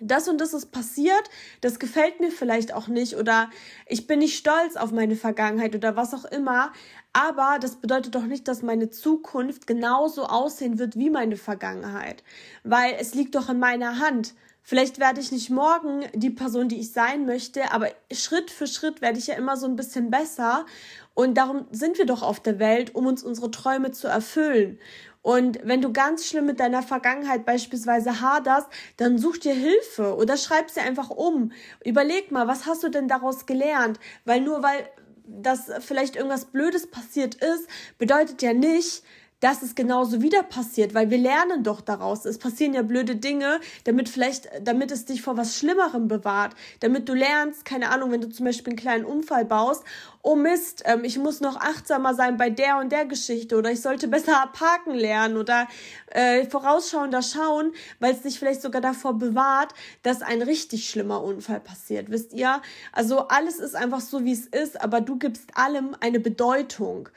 das 0.00 0.28
und 0.28 0.40
das 0.40 0.54
ist 0.54 0.72
passiert, 0.72 1.30
das 1.60 1.78
gefällt 1.78 2.20
mir 2.20 2.30
vielleicht 2.30 2.74
auch 2.74 2.88
nicht 2.88 3.16
oder 3.16 3.50
ich 3.86 4.06
bin 4.06 4.18
nicht 4.18 4.36
stolz 4.36 4.76
auf 4.76 4.92
meine 4.92 5.16
Vergangenheit 5.16 5.74
oder 5.74 5.96
was 5.96 6.14
auch 6.14 6.24
immer, 6.24 6.72
aber 7.12 7.58
das 7.60 7.76
bedeutet 7.76 8.14
doch 8.14 8.24
nicht, 8.24 8.48
dass 8.48 8.62
meine 8.62 8.90
Zukunft 8.90 9.66
genauso 9.66 10.24
aussehen 10.26 10.78
wird 10.78 10.96
wie 10.96 11.10
meine 11.10 11.36
Vergangenheit, 11.36 12.22
weil 12.64 12.94
es 12.98 13.14
liegt 13.14 13.34
doch 13.34 13.48
in 13.48 13.58
meiner 13.58 14.00
Hand. 14.00 14.34
Vielleicht 14.66 14.98
werde 14.98 15.20
ich 15.20 15.30
nicht 15.30 15.50
morgen 15.50 16.06
die 16.14 16.30
Person, 16.30 16.70
die 16.70 16.80
ich 16.80 16.92
sein 16.92 17.26
möchte, 17.26 17.70
aber 17.72 17.88
Schritt 18.10 18.50
für 18.50 18.66
Schritt 18.66 19.02
werde 19.02 19.18
ich 19.18 19.26
ja 19.26 19.34
immer 19.34 19.58
so 19.58 19.66
ein 19.66 19.76
bisschen 19.76 20.10
besser. 20.10 20.64
Und 21.12 21.34
darum 21.34 21.66
sind 21.70 21.98
wir 21.98 22.06
doch 22.06 22.22
auf 22.22 22.40
der 22.40 22.58
Welt, 22.58 22.94
um 22.94 23.06
uns 23.06 23.22
unsere 23.22 23.50
Träume 23.50 23.90
zu 23.90 24.08
erfüllen. 24.08 24.78
Und 25.24 25.58
wenn 25.62 25.80
du 25.80 25.90
ganz 25.90 26.26
schlimm 26.26 26.44
mit 26.44 26.60
deiner 26.60 26.82
Vergangenheit 26.82 27.46
beispielsweise 27.46 28.20
haderst, 28.20 28.68
dann 28.98 29.16
such 29.16 29.38
dir 29.38 29.54
Hilfe 29.54 30.16
oder 30.16 30.36
schreib 30.36 30.68
sie 30.68 30.80
einfach 30.80 31.08
um. 31.08 31.50
Überleg 31.82 32.30
mal, 32.30 32.46
was 32.46 32.66
hast 32.66 32.82
du 32.82 32.90
denn 32.90 33.08
daraus 33.08 33.46
gelernt? 33.46 33.98
Weil 34.26 34.42
nur 34.42 34.62
weil 34.62 34.86
dass 35.26 35.70
vielleicht 35.80 36.16
irgendwas 36.16 36.44
Blödes 36.44 36.90
passiert 36.90 37.36
ist, 37.36 37.66
bedeutet 37.96 38.42
ja 38.42 38.52
nicht, 38.52 39.02
dass 39.44 39.60
es 39.60 39.74
genauso 39.74 40.22
wieder 40.22 40.42
passiert, 40.42 40.94
weil 40.94 41.10
wir 41.10 41.18
lernen 41.18 41.64
doch 41.64 41.82
daraus. 41.82 42.24
Es 42.24 42.38
passieren 42.38 42.72
ja 42.72 42.80
blöde 42.80 43.14
Dinge, 43.14 43.60
damit 43.84 44.08
vielleicht, 44.08 44.48
damit 44.62 44.90
es 44.90 45.04
dich 45.04 45.20
vor 45.20 45.36
was 45.36 45.58
Schlimmerem 45.58 46.08
bewahrt, 46.08 46.54
damit 46.80 47.10
du 47.10 47.12
lernst, 47.12 47.66
keine 47.66 47.90
Ahnung, 47.90 48.10
wenn 48.10 48.22
du 48.22 48.30
zum 48.30 48.46
Beispiel 48.46 48.70
einen 48.70 48.78
kleinen 48.78 49.04
Unfall 49.04 49.44
baust, 49.44 49.84
oh 50.22 50.34
Mist, 50.34 50.84
ähm, 50.86 51.04
ich 51.04 51.18
muss 51.18 51.42
noch 51.42 51.56
achtsamer 51.56 52.14
sein 52.14 52.38
bei 52.38 52.48
der 52.48 52.78
und 52.78 52.90
der 52.90 53.04
Geschichte 53.04 53.58
oder 53.58 53.70
ich 53.70 53.82
sollte 53.82 54.08
besser 54.08 54.48
parken 54.54 54.94
lernen 54.94 55.36
oder 55.36 55.68
äh, 56.06 56.46
vorausschauender 56.46 57.20
schauen, 57.20 57.74
weil 58.00 58.14
es 58.14 58.22
dich 58.22 58.38
vielleicht 58.38 58.62
sogar 58.62 58.80
davor 58.80 59.18
bewahrt, 59.18 59.74
dass 60.02 60.22
ein 60.22 60.40
richtig 60.40 60.88
schlimmer 60.88 61.22
Unfall 61.22 61.60
passiert, 61.60 62.10
wisst 62.10 62.32
ihr? 62.32 62.62
Also 62.92 63.28
alles 63.28 63.58
ist 63.58 63.76
einfach 63.76 64.00
so, 64.00 64.24
wie 64.24 64.32
es 64.32 64.46
ist, 64.46 64.80
aber 64.80 65.02
du 65.02 65.18
gibst 65.18 65.50
allem 65.54 65.94
eine 66.00 66.18
Bedeutung. 66.18 67.10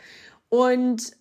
Und 0.49 1.13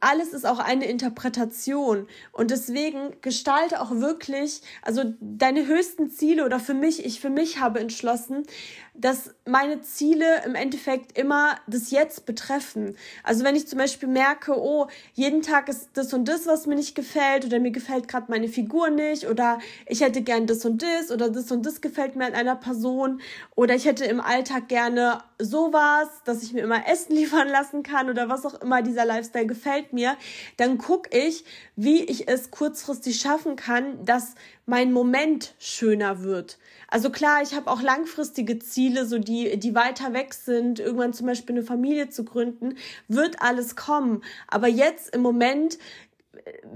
alles 0.00 0.32
ist 0.32 0.46
auch 0.46 0.58
eine 0.58 0.86
Interpretation. 0.86 2.06
Und 2.32 2.50
deswegen 2.50 3.16
gestalte 3.20 3.80
auch 3.80 3.90
wirklich, 3.92 4.62
also 4.82 5.14
deine 5.20 5.66
höchsten 5.66 6.10
Ziele 6.10 6.44
oder 6.44 6.60
für 6.60 6.74
mich, 6.74 7.04
ich 7.04 7.20
für 7.20 7.30
mich 7.30 7.60
habe 7.60 7.80
entschlossen, 7.80 8.44
dass 8.98 9.34
meine 9.44 9.80
Ziele 9.82 10.42
im 10.44 10.54
Endeffekt 10.54 11.16
immer 11.18 11.56
das 11.66 11.90
Jetzt 11.90 12.26
betreffen. 12.26 12.96
Also 13.22 13.44
wenn 13.44 13.56
ich 13.56 13.68
zum 13.68 13.78
Beispiel 13.78 14.08
merke, 14.08 14.58
oh, 14.58 14.86
jeden 15.14 15.42
Tag 15.42 15.68
ist 15.68 15.90
das 15.94 16.12
und 16.12 16.26
das, 16.26 16.46
was 16.46 16.66
mir 16.66 16.74
nicht 16.74 16.94
gefällt 16.94 17.44
oder 17.44 17.58
mir 17.60 17.70
gefällt 17.70 18.08
gerade 18.08 18.30
meine 18.30 18.48
Figur 18.48 18.90
nicht 18.90 19.26
oder 19.28 19.58
ich 19.86 20.00
hätte 20.00 20.22
gern 20.22 20.46
das 20.46 20.64
und 20.64 20.82
das 20.82 21.10
oder 21.10 21.30
das 21.30 21.50
und 21.50 21.64
das 21.64 21.80
gefällt 21.80 22.16
mir 22.16 22.26
an 22.26 22.34
einer 22.34 22.56
Person 22.56 23.20
oder 23.54 23.74
ich 23.74 23.84
hätte 23.84 24.04
im 24.04 24.20
Alltag 24.20 24.68
gerne 24.68 25.22
sowas, 25.38 26.08
dass 26.24 26.42
ich 26.42 26.52
mir 26.52 26.62
immer 26.62 26.88
Essen 26.88 27.14
liefern 27.16 27.48
lassen 27.48 27.82
kann 27.82 28.10
oder 28.10 28.28
was 28.28 28.46
auch 28.46 28.60
immer 28.60 28.82
dieser 28.82 29.04
Lifestyle 29.04 29.46
gefällt 29.46 29.92
mir, 29.92 30.16
dann 30.56 30.78
gucke 30.78 31.16
ich, 31.16 31.44
wie 31.76 32.02
ich 32.02 32.28
es 32.28 32.50
kurzfristig 32.50 33.20
schaffen 33.20 33.56
kann, 33.56 34.04
dass 34.04 34.34
mein 34.66 34.92
Moment 34.92 35.54
schöner 35.58 36.22
wird. 36.22 36.58
Also 36.88 37.10
klar, 37.10 37.42
ich 37.42 37.54
habe 37.54 37.70
auch 37.70 37.82
langfristige 37.82 38.58
Ziele, 38.58 39.06
so 39.06 39.18
die, 39.18 39.58
die 39.58 39.74
weiter 39.74 40.12
weg 40.12 40.34
sind, 40.34 40.78
irgendwann 40.78 41.12
zum 41.12 41.26
Beispiel 41.26 41.56
eine 41.56 41.64
Familie 41.64 42.10
zu 42.10 42.24
gründen, 42.24 42.76
wird 43.08 43.42
alles 43.42 43.74
kommen. 43.74 44.22
Aber 44.46 44.68
jetzt 44.68 45.14
im 45.14 45.22
Moment 45.22 45.78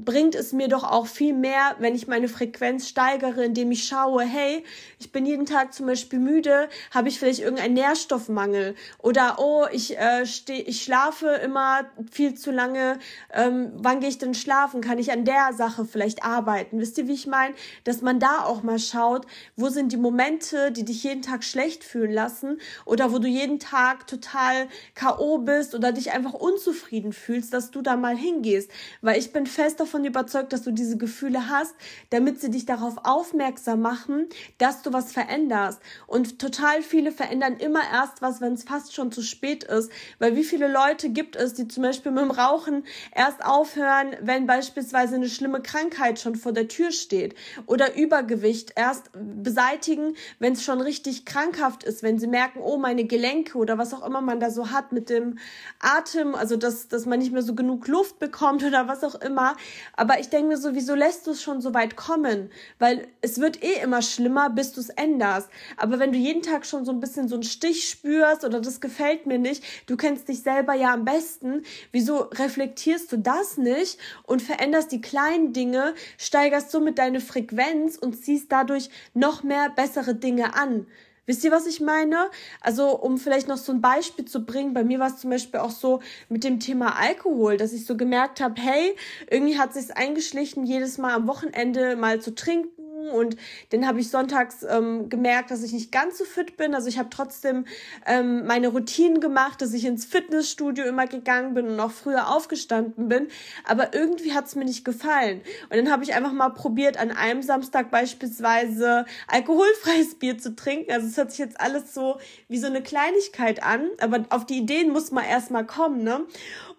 bringt 0.04 0.34
es 0.34 0.52
mir 0.52 0.68
doch 0.68 0.82
auch 0.82 1.06
viel 1.06 1.32
mehr, 1.32 1.76
wenn 1.78 1.94
ich 1.94 2.08
meine 2.08 2.28
Frequenz 2.28 2.88
steigere, 2.88 3.44
indem 3.44 3.70
ich 3.70 3.84
schaue, 3.84 4.22
hey, 4.24 4.64
ich 4.98 5.12
bin 5.12 5.26
jeden 5.26 5.46
Tag 5.46 5.72
zum 5.72 5.86
Beispiel 5.86 6.18
müde, 6.18 6.68
habe 6.90 7.08
ich 7.08 7.18
vielleicht 7.18 7.40
irgendeinen 7.40 7.74
Nährstoffmangel 7.74 8.74
oder 8.98 9.36
oh, 9.38 9.66
ich 9.70 9.96
äh, 9.96 10.26
steh, 10.26 10.60
ich 10.60 10.82
schlafe 10.82 11.28
immer 11.28 11.84
viel 12.10 12.34
zu 12.34 12.50
lange, 12.50 12.98
ähm, 13.32 13.72
wann 13.76 14.00
gehe 14.00 14.08
ich 14.08 14.18
denn 14.18 14.34
schlafen? 14.34 14.80
Kann 14.80 14.98
ich 14.98 15.12
an 15.12 15.24
der 15.24 15.52
Sache 15.52 15.84
vielleicht 15.84 16.24
arbeiten? 16.24 16.80
Wisst 16.80 16.98
ihr, 16.98 17.06
wie 17.06 17.14
ich 17.14 17.26
meine? 17.26 17.54
Dass 17.84 18.02
man 18.02 18.18
da 18.18 18.44
auch 18.44 18.62
mal 18.62 18.78
schaut, 18.78 19.26
wo 19.56 19.68
sind 19.68 19.92
die 19.92 19.96
Momente, 19.96 20.72
die 20.72 20.84
dich 20.84 21.04
jeden 21.04 21.22
Tag 21.22 21.44
schlecht 21.44 21.84
fühlen 21.84 22.12
lassen 22.12 22.60
oder 22.86 23.12
wo 23.12 23.18
du 23.18 23.28
jeden 23.28 23.60
Tag 23.60 24.06
total 24.06 24.68
KO 24.98 25.38
bist 25.38 25.74
oder 25.74 25.92
dich 25.92 26.10
einfach 26.10 26.34
unzufrieden 26.34 27.12
fühlst, 27.12 27.52
dass 27.52 27.70
du 27.70 27.82
da 27.82 27.96
mal 27.96 28.16
hingehst, 28.16 28.70
weil 29.00 29.18
ich 29.18 29.32
bin 29.32 29.46
fest 29.60 29.78
davon 29.78 30.06
überzeugt, 30.06 30.54
dass 30.54 30.62
du 30.62 30.70
diese 30.70 30.96
Gefühle 30.96 31.50
hast, 31.50 31.74
damit 32.08 32.40
sie 32.40 32.50
dich 32.50 32.64
darauf 32.64 32.94
aufmerksam 33.04 33.82
machen, 33.82 34.26
dass 34.56 34.80
du 34.80 34.94
was 34.94 35.12
veränderst. 35.12 35.82
Und 36.06 36.38
total 36.38 36.80
viele 36.80 37.12
verändern 37.12 37.58
immer 37.58 37.82
erst 37.92 38.22
was, 38.22 38.40
wenn 38.40 38.54
es 38.54 38.62
fast 38.62 38.94
schon 38.94 39.12
zu 39.12 39.20
spät 39.20 39.64
ist. 39.64 39.92
Weil 40.18 40.34
wie 40.34 40.44
viele 40.44 40.66
Leute 40.66 41.10
gibt 41.10 41.36
es, 41.36 41.52
die 41.52 41.68
zum 41.68 41.82
Beispiel 41.82 42.10
mit 42.10 42.22
dem 42.22 42.30
Rauchen 42.30 42.84
erst 43.14 43.44
aufhören, 43.44 44.16
wenn 44.22 44.46
beispielsweise 44.46 45.16
eine 45.16 45.28
schlimme 45.28 45.60
Krankheit 45.60 46.18
schon 46.18 46.36
vor 46.36 46.52
der 46.52 46.68
Tür 46.68 46.90
steht 46.90 47.34
oder 47.66 47.94
Übergewicht 47.96 48.72
erst 48.76 49.10
beseitigen, 49.12 50.14
wenn 50.38 50.54
es 50.54 50.64
schon 50.64 50.80
richtig 50.80 51.26
krankhaft 51.26 51.84
ist, 51.84 52.02
wenn 52.02 52.18
sie 52.18 52.28
merken, 52.28 52.60
oh, 52.62 52.78
meine 52.78 53.04
Gelenke 53.04 53.58
oder 53.58 53.76
was 53.76 53.92
auch 53.92 54.06
immer 54.06 54.22
man 54.22 54.40
da 54.40 54.48
so 54.48 54.70
hat 54.70 54.92
mit 54.92 55.10
dem 55.10 55.38
Atem, 55.80 56.34
also 56.34 56.56
dass, 56.56 56.88
dass 56.88 57.04
man 57.04 57.18
nicht 57.18 57.32
mehr 57.32 57.42
so 57.42 57.54
genug 57.54 57.88
Luft 57.88 58.18
bekommt 58.18 58.64
oder 58.70 58.88
was 58.88 59.04
auch 59.04 59.16
immer. 59.16 59.49
Aber 59.96 60.20
ich 60.20 60.28
denke 60.28 60.48
mir 60.48 60.56
so, 60.56 60.74
wieso 60.74 60.94
lässt 60.94 61.26
du 61.26 61.32
es 61.32 61.42
schon 61.42 61.60
so 61.60 61.74
weit 61.74 61.96
kommen? 61.96 62.50
Weil 62.78 63.06
es 63.20 63.40
wird 63.40 63.62
eh 63.62 63.80
immer 63.82 64.02
schlimmer, 64.02 64.50
bis 64.50 64.72
du 64.72 64.80
es 64.80 64.90
änderst. 64.90 65.48
Aber 65.76 65.98
wenn 65.98 66.12
du 66.12 66.18
jeden 66.18 66.42
Tag 66.42 66.66
schon 66.66 66.84
so 66.84 66.92
ein 66.92 67.00
bisschen 67.00 67.28
so 67.28 67.36
einen 67.36 67.44
Stich 67.44 67.88
spürst 67.88 68.44
oder 68.44 68.60
das 68.60 68.80
gefällt 68.80 69.26
mir 69.26 69.38
nicht, 69.38 69.62
du 69.86 69.96
kennst 69.96 70.28
dich 70.28 70.42
selber 70.42 70.74
ja 70.74 70.92
am 70.94 71.04
besten, 71.04 71.62
wieso 71.92 72.18
reflektierst 72.18 73.12
du 73.12 73.18
das 73.18 73.56
nicht 73.56 73.98
und 74.24 74.42
veränderst 74.42 74.92
die 74.92 75.00
kleinen 75.00 75.52
Dinge, 75.52 75.94
steigerst 76.18 76.70
somit 76.70 76.98
deine 76.98 77.20
Frequenz 77.20 77.96
und 77.96 78.14
ziehst 78.22 78.50
dadurch 78.50 78.90
noch 79.14 79.42
mehr 79.42 79.70
bessere 79.70 80.14
Dinge 80.14 80.54
an? 80.54 80.86
Wisst 81.26 81.44
ihr, 81.44 81.52
was 81.52 81.66
ich 81.66 81.80
meine? 81.80 82.30
Also, 82.60 82.98
um 82.98 83.18
vielleicht 83.18 83.48
noch 83.48 83.56
so 83.56 83.72
ein 83.72 83.80
Beispiel 83.80 84.24
zu 84.24 84.44
bringen, 84.44 84.74
bei 84.74 84.84
mir 84.84 84.98
war 84.98 85.08
es 85.08 85.18
zum 85.18 85.30
Beispiel 85.30 85.60
auch 85.60 85.70
so 85.70 86.00
mit 86.28 86.44
dem 86.44 86.60
Thema 86.60 86.96
Alkohol, 86.96 87.56
dass 87.56 87.72
ich 87.72 87.86
so 87.86 87.96
gemerkt 87.96 88.40
habe, 88.40 88.60
hey, 88.60 88.96
irgendwie 89.30 89.58
hat 89.58 89.74
sich 89.74 89.96
eingeschlichen, 89.96 90.64
jedes 90.64 90.98
Mal 90.98 91.14
am 91.14 91.26
Wochenende 91.26 91.96
mal 91.96 92.20
zu 92.20 92.34
trinken 92.34 92.89
und 93.10 93.36
dann 93.70 93.86
habe 93.86 94.00
ich 94.00 94.10
sonntags 94.10 94.64
ähm, 94.68 95.08
gemerkt, 95.08 95.50
dass 95.50 95.62
ich 95.62 95.72
nicht 95.72 95.92
ganz 95.92 96.18
so 96.18 96.24
fit 96.24 96.56
bin. 96.56 96.74
Also 96.74 96.88
ich 96.88 96.98
habe 96.98 97.10
trotzdem 97.10 97.66
ähm, 98.06 98.46
meine 98.46 98.68
Routinen 98.68 99.20
gemacht, 99.20 99.60
dass 99.62 99.72
ich 99.72 99.84
ins 99.84 100.04
Fitnessstudio 100.04 100.84
immer 100.84 101.06
gegangen 101.06 101.54
bin 101.54 101.66
und 101.66 101.80
auch 101.80 101.90
früher 101.90 102.34
aufgestanden 102.34 103.08
bin. 103.08 103.28
Aber 103.64 103.94
irgendwie 103.94 104.32
hat 104.32 104.46
es 104.46 104.54
mir 104.54 104.64
nicht 104.64 104.84
gefallen. 104.84 105.40
Und 105.68 105.76
dann 105.76 105.90
habe 105.90 106.04
ich 106.04 106.14
einfach 106.14 106.32
mal 106.32 106.50
probiert, 106.50 106.96
an 106.98 107.10
einem 107.10 107.42
Samstag 107.42 107.90
beispielsweise 107.90 109.04
alkoholfreies 109.28 110.14
Bier 110.18 110.38
zu 110.38 110.54
trinken. 110.54 110.92
Also 110.92 111.06
es 111.06 111.16
hört 111.16 111.30
sich 111.30 111.40
jetzt 111.40 111.60
alles 111.60 111.94
so 111.94 112.18
wie 112.48 112.58
so 112.58 112.66
eine 112.66 112.82
Kleinigkeit 112.82 113.62
an, 113.62 113.88
aber 114.00 114.24
auf 114.30 114.46
die 114.46 114.58
Ideen 114.58 114.90
muss 114.90 115.10
man 115.10 115.24
erstmal 115.24 115.66
kommen, 115.66 116.02
ne? 116.02 116.26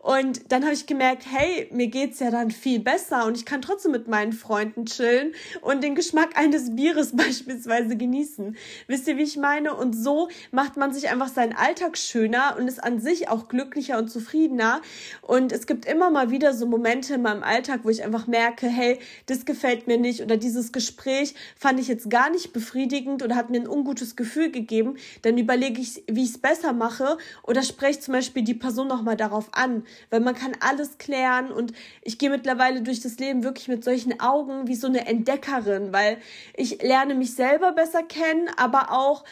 Und 0.02 0.52
dann 0.52 0.64
habe 0.64 0.74
ich 0.74 0.88
gemerkt, 0.88 1.26
hey, 1.30 1.70
mir 1.72 1.86
geht's 1.86 2.20
ja 2.20 2.32
dann 2.32 2.50
viel 2.50 2.80
besser 2.80 3.28
und 3.28 3.38
ich 3.38 3.46
kann 3.46 3.62
trotzdem 3.62 3.92
mit 3.92 4.08
meinen 4.08 4.34
Freunden 4.34 4.88
chillen 4.88 5.34
und 5.62 5.84
den 5.84 5.94
Geschmack 5.94 6.32
eines 6.36 6.76
Bieres 6.76 7.16
beispielsweise 7.16 7.96
genießen. 7.96 8.58
Wisst 8.88 9.08
ihr, 9.08 9.18
wie 9.18 9.24
ich 9.24 9.38
meine? 9.38 9.76
Und 9.76 9.94
so 9.94 10.30
macht 10.52 10.76
man 10.76 10.92
sich 10.92 11.10
einfach 11.10 11.28
seinen 11.28 11.54
Alltag 11.54 12.00
schöner 12.00 12.56
und 12.58 12.68
ist 12.68 12.84
an 12.84 13.00
sich 13.00 13.30
auch 13.30 13.48
glücklicher 13.48 14.00
und 14.00 14.10
zufriedener. 14.10 14.82
Und 15.22 15.52
es 15.52 15.68
gibt 15.68 15.86
immer 15.86 16.10
mal 16.10 16.32
wieder 16.32 16.56
so 16.56 16.66
Momente 16.66 17.14
in 17.14 17.22
meinem 17.22 17.44
Alltag, 17.44 17.82
wo 17.84 17.90
ich 17.90 18.04
einfach 18.04 18.26
merke, 18.26 18.68
hey, 18.68 18.98
das 19.28 19.46
gefällt 19.46 19.86
mir 19.86 20.00
nicht 20.00 20.22
oder 20.22 20.38
dieses 20.38 20.72
Gespräch 20.72 21.36
fand 21.56 21.80
ich 21.80 21.88
jetzt 21.88 22.10
gar 22.10 22.32
nicht 22.32 22.54
befriedigend 22.54 23.22
oder 23.22 23.36
hat 23.36 23.52
mir 23.52 23.60
ein 23.60 23.68
ungutes 23.68 24.16
Gefühl 24.16 24.50
gegeben. 24.50 24.98
Dann 25.22 25.38
überlege 25.38 25.80
ich, 25.80 26.04
wie 26.10 26.24
ich 26.24 26.32
es 26.32 26.38
besser 26.40 26.74
mache 26.74 27.20
oder 27.44 27.62
spreche 27.62 28.00
zum 28.00 28.14
Beispiel 28.14 28.42
die 28.42 28.56
Person 28.56 28.88
nochmal 28.88 29.16
darauf 29.16 29.50
an 29.52 29.84
weil 30.10 30.20
man 30.20 30.36
kann 30.36 30.54
alles 30.60 30.98
klären 30.98 31.52
und 31.52 31.74
ich 32.02 32.18
gehe 32.18 32.30
mittlerweile 32.30 32.82
durch 32.82 33.00
das 33.00 33.18
Leben 33.18 33.44
wirklich 33.44 33.68
mit 33.68 33.84
solchen 33.84 34.20
Augen 34.20 34.68
wie 34.68 34.76
so 34.76 34.88
eine 34.88 35.08
Entdeckerin, 35.08 35.94
weil 35.94 36.18
ich 36.56 36.82
lerne 36.82 37.16
mich 37.16 37.36
selber 37.36 37.72
besser 37.72 38.04
kennen, 38.04 38.50
aber 38.58 38.92
auch 38.92 39.24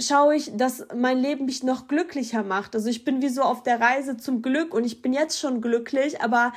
schaue 0.00 0.36
ich, 0.36 0.56
dass 0.56 0.86
mein 0.94 1.18
Leben 1.18 1.46
mich 1.46 1.62
noch 1.62 1.88
glücklicher 1.88 2.42
macht. 2.42 2.74
Also 2.74 2.88
ich 2.88 3.04
bin 3.04 3.22
wie 3.22 3.28
so 3.28 3.42
auf 3.42 3.62
der 3.62 3.80
Reise 3.80 4.16
zum 4.16 4.42
Glück 4.42 4.74
und 4.74 4.84
ich 4.84 5.00
bin 5.00 5.12
jetzt 5.12 5.38
schon 5.38 5.60
glücklich, 5.60 6.20
aber 6.20 6.52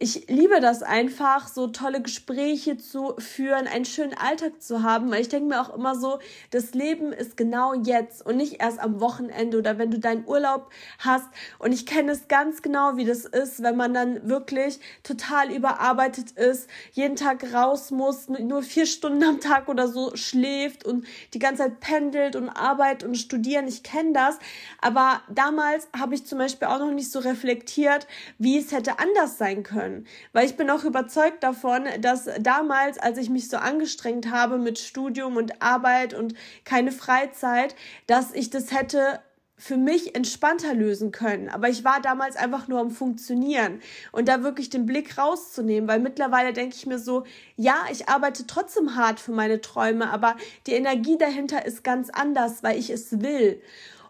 ich 0.00 0.26
liebe 0.28 0.60
das 0.60 0.82
einfach, 0.82 1.46
so 1.46 1.68
tolle 1.68 2.02
Gespräche 2.02 2.76
zu 2.76 3.14
führen, 3.18 3.68
einen 3.68 3.84
schönen 3.84 4.14
Alltag 4.14 4.60
zu 4.60 4.82
haben, 4.82 5.08
weil 5.10 5.20
ich 5.20 5.28
denke 5.28 5.48
mir 5.48 5.60
auch 5.60 5.72
immer 5.72 5.94
so, 5.94 6.18
das 6.50 6.74
Leben 6.74 7.12
ist 7.12 7.36
genau 7.36 7.74
jetzt 7.74 8.26
und 8.26 8.36
nicht 8.36 8.60
erst 8.60 8.80
am 8.80 9.00
Wochenende 9.00 9.56
oder 9.56 9.78
wenn 9.78 9.92
du 9.92 10.00
deinen 10.00 10.26
Urlaub 10.26 10.68
hast. 10.98 11.28
Und 11.60 11.72
ich 11.72 11.86
kenne 11.86 12.10
es 12.10 12.26
ganz 12.26 12.60
genau, 12.60 12.96
wie 12.96 13.04
das 13.04 13.24
ist, 13.24 13.62
wenn 13.62 13.76
man 13.76 13.94
dann 13.94 14.28
wirklich 14.28 14.80
total 15.04 15.52
überarbeitet 15.52 16.32
ist, 16.32 16.68
jeden 16.92 17.14
Tag 17.14 17.54
raus 17.54 17.92
muss, 17.92 18.28
nur 18.28 18.64
vier 18.64 18.86
Stunden 18.86 19.22
am 19.22 19.40
Tag 19.40 19.68
oder 19.68 19.86
so 19.86 20.16
schläft 20.16 20.84
und 20.84 21.06
die 21.34 21.38
ganze 21.38 21.62
Zeit 21.62 21.78
pendelt 21.78 22.34
und 22.34 22.48
arbeitet 22.48 23.08
und 23.08 23.14
studieren. 23.14 23.68
Ich 23.68 23.84
kenne 23.84 24.12
das. 24.12 24.40
Aber 24.80 25.22
damals 25.32 25.86
habe 25.96 26.16
ich 26.16 26.26
zum 26.26 26.38
Beispiel 26.38 26.66
auch 26.66 26.80
noch 26.80 26.90
nicht 26.90 27.12
so 27.12 27.20
reflektiert, 27.20 28.08
wie 28.38 28.58
es 28.58 28.72
hätte 28.72 28.98
anders 28.98 29.38
sein 29.38 29.62
können 29.62 29.83
können. 29.84 30.06
Weil 30.32 30.46
ich 30.46 30.56
bin 30.56 30.70
auch 30.70 30.84
überzeugt 30.84 31.42
davon, 31.42 31.84
dass 32.00 32.28
damals, 32.40 32.98
als 32.98 33.18
ich 33.18 33.30
mich 33.30 33.48
so 33.48 33.56
angestrengt 33.56 34.30
habe 34.30 34.58
mit 34.58 34.78
Studium 34.78 35.36
und 35.36 35.62
Arbeit 35.62 36.14
und 36.14 36.34
keine 36.64 36.92
Freizeit, 36.92 37.74
dass 38.06 38.32
ich 38.32 38.50
das 38.50 38.72
hätte 38.72 39.20
für 39.56 39.76
mich 39.76 40.16
entspannter 40.16 40.74
lösen 40.74 41.12
können. 41.12 41.48
Aber 41.48 41.68
ich 41.68 41.84
war 41.84 42.00
damals 42.00 42.34
einfach 42.34 42.66
nur 42.66 42.80
am 42.80 42.90
Funktionieren 42.90 43.80
und 44.10 44.26
da 44.26 44.42
wirklich 44.42 44.68
den 44.68 44.84
Blick 44.84 45.16
rauszunehmen, 45.16 45.88
weil 45.88 46.00
mittlerweile 46.00 46.52
denke 46.52 46.74
ich 46.74 46.86
mir 46.86 46.98
so, 46.98 47.22
ja, 47.56 47.76
ich 47.92 48.08
arbeite 48.08 48.48
trotzdem 48.48 48.96
hart 48.96 49.20
für 49.20 49.30
meine 49.30 49.60
Träume, 49.60 50.10
aber 50.10 50.36
die 50.66 50.72
Energie 50.72 51.16
dahinter 51.18 51.64
ist 51.64 51.84
ganz 51.84 52.10
anders, 52.10 52.64
weil 52.64 52.78
ich 52.78 52.90
es 52.90 53.20
will. 53.20 53.62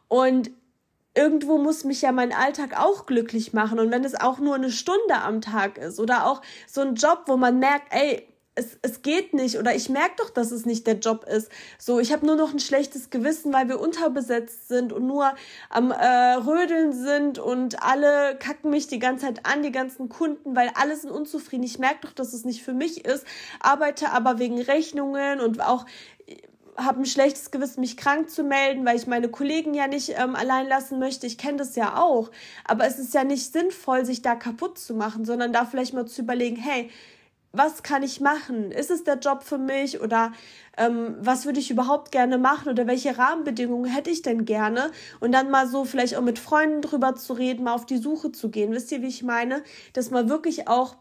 Und 0.09 0.50
irgendwo 1.14 1.59
muss 1.59 1.85
mich 1.85 2.02
ja 2.02 2.12
mein 2.12 2.33
Alltag 2.33 2.78
auch 2.78 3.06
glücklich 3.06 3.52
machen. 3.52 3.78
Und 3.78 3.90
wenn 3.90 4.04
es 4.04 4.14
auch 4.14 4.38
nur 4.38 4.54
eine 4.54 4.71
Stunde 4.71 5.14
am 5.14 5.40
Tag 5.40 5.78
ist 5.78 6.00
oder 6.00 6.26
auch 6.26 6.42
so 6.66 6.80
ein 6.80 6.94
Job, 6.94 7.25
wo 7.26 7.37
man 7.37 7.59
merkt, 7.59 7.92
ey, 7.94 8.26
es, 8.56 8.78
es 8.83 9.02
geht 9.02 9.35
nicht 9.35 9.59
oder 9.59 9.75
ich 9.75 9.88
merke 9.88 10.14
doch, 10.18 10.30
dass 10.30 10.52
es 10.52 10.64
nicht 10.64 10.87
der 10.87 10.99
Job 10.99 11.25
ist. 11.25 11.50
So, 11.78 11.99
ich 11.99 12.12
habe 12.12 12.25
nur 12.25 12.37
noch 12.37 12.52
ein 12.52 12.61
schlechtes 12.61 13.11
Gewissen, 13.11 13.52
weil 13.52 13.68
wir 13.68 13.80
unterbesetzt 13.80 14.68
sind 14.68 14.92
und 14.92 15.06
nur 15.06 15.35
am 15.71 15.90
äh, 15.90 16.35
Rödeln 16.35 16.92
sind 16.92 17.38
und 17.38 17.83
alle 17.83 18.37
kacken 18.38 18.71
mich 18.71 18.87
die 18.87 19.00
ganze 19.00 19.26
Zeit 19.26 19.40
an, 19.44 19.62
die 19.62 19.73
ganzen 19.73 20.09
Kunden, 20.09 20.54
weil 20.54 20.71
alle 20.75 20.97
sind 20.97 21.11
unzufrieden. 21.11 21.64
Ich 21.64 21.78
merke 21.78 22.02
doch, 22.02 22.12
dass 22.12 22.33
es 22.33 22.44
nicht 22.44 22.62
für 22.62 22.75
mich 22.75 23.04
ist, 23.04 23.26
arbeite 23.61 24.11
aber 24.11 24.38
wegen 24.38 24.61
Rechnungen 24.61 25.40
und 25.40 25.61
auch 25.61 25.85
habe 26.76 27.00
ein 27.00 27.07
schlechtes 27.07 27.50
Gewissen, 27.50 27.81
mich 27.81 27.97
krank 27.97 28.31
zu 28.31 28.43
melden, 28.43 28.85
weil 28.85 28.97
ich 28.97 29.07
meine 29.07 29.28
Kollegen 29.28 29.75
ja 29.75 29.87
nicht 29.87 30.14
ähm, 30.16 30.35
allein 30.35 30.69
lassen 30.69 30.99
möchte. 30.99 31.26
Ich 31.26 31.38
kenne 31.38 31.59
das 31.59 31.76
ja 31.76 31.97
auch. 32.00 32.31
Aber 32.64 32.87
es 32.87 32.99
ist 32.99 33.14
ja 33.14 33.25
nicht 33.25 33.52
sinnvoll, 33.52 34.04
sich 34.04 34.23
da 34.23 34.35
kaputt 34.35 34.78
zu 34.78 34.95
machen, 34.95 35.25
sondern 35.25 35.52
da 35.52 35.64
vielleicht 35.64 35.95
mal 35.95 36.07
zu 36.07 36.23
überlegen, 36.23 36.57
hey, 36.57 36.90
was 37.57 37.83
kann 37.83 38.02
ich 38.02 38.21
machen? 38.21 38.73
Ist 38.73 38.90
es 38.90 39.04
der 39.04 39.19
Job 39.19 39.45
für 39.45 39.59
mich 39.59 40.00
oder 40.00 40.33
ähm, 40.76 41.14
was 41.21 41.47
würde 41.47 41.61
ich 41.61 41.71
überhaupt 41.71 42.11
gerne 42.11 42.37
machen 42.37 42.69
oder 42.69 42.87
welche 42.87 43.16
Rahmenbedingungen 43.16 43.90
hätte 43.90 44.11
ich 44.11 44.23
denn 44.23 44.45
gerne? 44.45 44.90
Und 45.21 45.33
dann 45.33 45.50
mal 45.50 45.69
so 45.69 45.85
vielleicht 45.85 46.16
auch 46.16 46.23
mit 46.23 46.38
Freunden 46.38 46.83
drüber 46.83 47.14
zu 47.14 47.33
reden, 47.33 47.64
mal 47.64 47.75
auf 47.75 47.87
die 47.87 47.99
Suche 47.99 48.33
zu 48.33 48.50
gehen. 48.50 48.73
Wisst 48.73 48.90
ihr, 48.90 49.02
wie 49.02 49.09
ich 49.09 49.23
meine? 49.23 49.62
Dass 49.93 50.11
man 50.11 50.28
wirklich 50.28 50.66
auch 50.66 50.97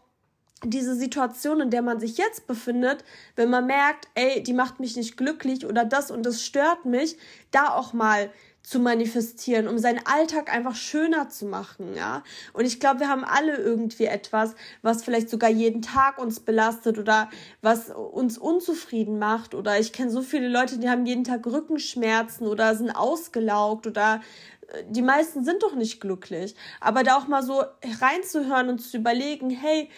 diese 0.64 0.94
Situation, 0.94 1.60
in 1.60 1.70
der 1.70 1.82
man 1.82 2.00
sich 2.00 2.18
jetzt 2.18 2.46
befindet, 2.46 3.04
wenn 3.36 3.50
man 3.50 3.66
merkt, 3.66 4.08
ey, 4.14 4.42
die 4.42 4.52
macht 4.52 4.80
mich 4.80 4.96
nicht 4.96 5.16
glücklich 5.16 5.66
oder 5.66 5.84
das 5.84 6.10
und 6.10 6.24
das 6.24 6.42
stört 6.42 6.84
mich, 6.84 7.16
da 7.50 7.68
auch 7.68 7.92
mal 7.92 8.30
zu 8.64 8.80
manifestieren, 8.80 9.68
um 9.68 9.78
seinen 9.78 10.00
Alltag 10.06 10.50
einfach 10.52 10.74
schöner 10.74 11.28
zu 11.28 11.44
machen, 11.44 11.94
ja. 11.94 12.24
Und 12.54 12.64
ich 12.64 12.80
glaube, 12.80 13.00
wir 13.00 13.08
haben 13.10 13.22
alle 13.22 13.56
irgendwie 13.58 14.06
etwas, 14.06 14.54
was 14.80 15.04
vielleicht 15.04 15.28
sogar 15.28 15.50
jeden 15.50 15.82
Tag 15.82 16.16
uns 16.18 16.40
belastet 16.40 16.98
oder 16.98 17.28
was 17.60 17.90
uns 17.90 18.38
unzufrieden 18.38 19.18
macht. 19.18 19.54
Oder 19.54 19.78
ich 19.78 19.92
kenne 19.92 20.10
so 20.10 20.22
viele 20.22 20.48
Leute, 20.48 20.78
die 20.78 20.88
haben 20.88 21.04
jeden 21.04 21.24
Tag 21.24 21.46
Rückenschmerzen 21.46 22.46
oder 22.46 22.74
sind 22.74 22.90
ausgelaugt 22.90 23.86
oder 23.86 24.22
äh, 24.68 24.82
die 24.88 25.02
meisten 25.02 25.44
sind 25.44 25.62
doch 25.62 25.74
nicht 25.74 26.00
glücklich. 26.00 26.54
Aber 26.80 27.02
da 27.02 27.18
auch 27.18 27.28
mal 27.28 27.42
so 27.42 27.62
reinzuhören 28.00 28.70
und 28.70 28.78
zu 28.78 28.96
überlegen, 28.96 29.50
hey, 29.50 29.90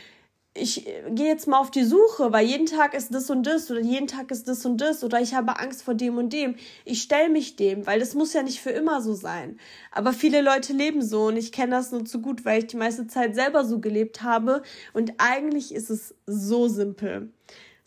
ich 0.59 0.85
gehe 1.11 1.27
jetzt 1.27 1.47
mal 1.47 1.59
auf 1.59 1.71
die 1.71 1.85
Suche, 1.85 2.33
weil 2.33 2.47
jeden 2.47 2.67
Tag 2.67 2.95
ist 2.95 3.15
das 3.15 3.31
und 3.31 3.47
das 3.47 3.71
oder 3.71 3.81
jeden 3.81 4.07
Tag 4.07 4.31
ist 4.31 4.49
das 4.49 4.65
und 4.65 4.81
das 4.81 5.05
oder 5.05 5.21
ich 5.21 5.35
habe 5.35 5.59
Angst 5.59 5.83
vor 5.83 5.95
dem 5.95 6.19
und 6.19 6.33
dem. 6.33 6.57
Ich 6.85 7.03
stelle 7.03 7.29
mich 7.29 7.57
dem, 7.57 7.87
weil 7.87 8.01
das 8.01 8.15
muss 8.15 8.33
ja 8.33 8.43
nicht 8.43 8.61
für 8.61 8.71
immer 8.71 9.01
so 9.03 9.15
sein. 9.15 9.59
Aber 9.93 10.13
viele 10.13 10.41
Leute 10.43 10.73
leben 10.73 11.03
so 11.03 11.27
und 11.27 11.37
ich 11.37 11.53
kenne 11.53 11.73
das 11.73 11.93
nur 11.93 12.05
zu 12.05 12.21
gut, 12.21 12.45
weil 12.45 12.61
ich 12.61 12.67
die 12.67 12.77
meiste 12.77 13.07
Zeit 13.07 13.35
selber 13.35 13.65
so 13.65 13.79
gelebt 13.81 14.23
habe 14.23 14.63
und 14.93 15.15
eigentlich 15.19 15.75
ist 15.75 15.91
es 15.91 16.15
so 16.27 16.69
simpel. 16.69 17.31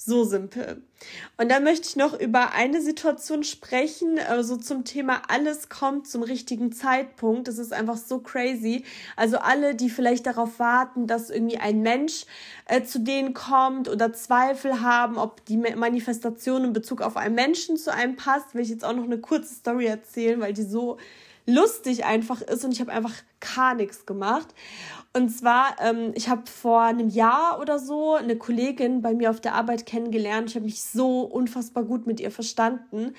So 0.01 0.23
simpel. 0.23 0.81
Und 1.35 1.51
dann 1.51 1.65
möchte 1.65 1.89
ich 1.89 1.97
noch 1.97 2.17
über 2.17 2.53
eine 2.53 2.81
Situation 2.81 3.43
sprechen, 3.43 4.17
also 4.17 4.55
zum 4.55 4.85
Thema 4.85 5.23
alles 5.27 5.67
kommt 5.67 6.07
zum 6.07 6.23
richtigen 6.23 6.71
Zeitpunkt. 6.71 7.49
Das 7.49 7.57
ist 7.57 7.73
einfach 7.73 7.97
so 7.97 8.19
crazy. 8.19 8.85
Also 9.17 9.39
alle, 9.39 9.75
die 9.75 9.89
vielleicht 9.89 10.25
darauf 10.25 10.57
warten, 10.57 11.05
dass 11.05 11.29
irgendwie 11.29 11.57
ein 11.57 11.81
Mensch 11.81 12.25
äh, 12.65 12.81
zu 12.81 13.01
denen 13.01 13.33
kommt 13.33 13.89
oder 13.89 14.13
Zweifel 14.13 14.79
haben, 14.79 15.17
ob 15.17 15.43
die 15.47 15.57
Manifestation 15.57 16.63
in 16.63 16.71
Bezug 16.71 17.01
auf 17.01 17.17
einen 17.17 17.35
Menschen 17.35 17.75
zu 17.75 17.93
einem 17.93 18.15
passt, 18.15 18.55
will 18.55 18.61
ich 18.61 18.69
jetzt 18.69 18.85
auch 18.85 18.95
noch 18.95 19.03
eine 19.03 19.19
kurze 19.19 19.53
Story 19.53 19.87
erzählen, 19.87 20.39
weil 20.39 20.53
die 20.53 20.63
so 20.63 20.97
lustig 21.45 22.05
einfach 22.05 22.41
ist 22.41 22.63
und 22.63 22.71
ich 22.71 22.79
habe 22.79 22.91
einfach 22.91 23.13
gar 23.55 23.73
nichts 23.73 24.05
gemacht. 24.05 24.47
Und 25.19 25.27
zwar, 25.27 25.75
ähm, 25.81 26.13
ich 26.15 26.29
habe 26.29 26.43
vor 26.49 26.81
einem 26.81 27.09
Jahr 27.09 27.59
oder 27.59 27.77
so 27.77 28.13
eine 28.13 28.37
Kollegin 28.37 29.01
bei 29.01 29.13
mir 29.13 29.29
auf 29.29 29.41
der 29.41 29.53
Arbeit 29.53 29.85
kennengelernt. 29.85 30.49
Ich 30.49 30.55
habe 30.55 30.63
mich 30.63 30.81
so 30.81 31.23
unfassbar 31.23 31.83
gut 31.83 32.07
mit 32.07 32.21
ihr 32.21 32.31
verstanden. 32.31 33.13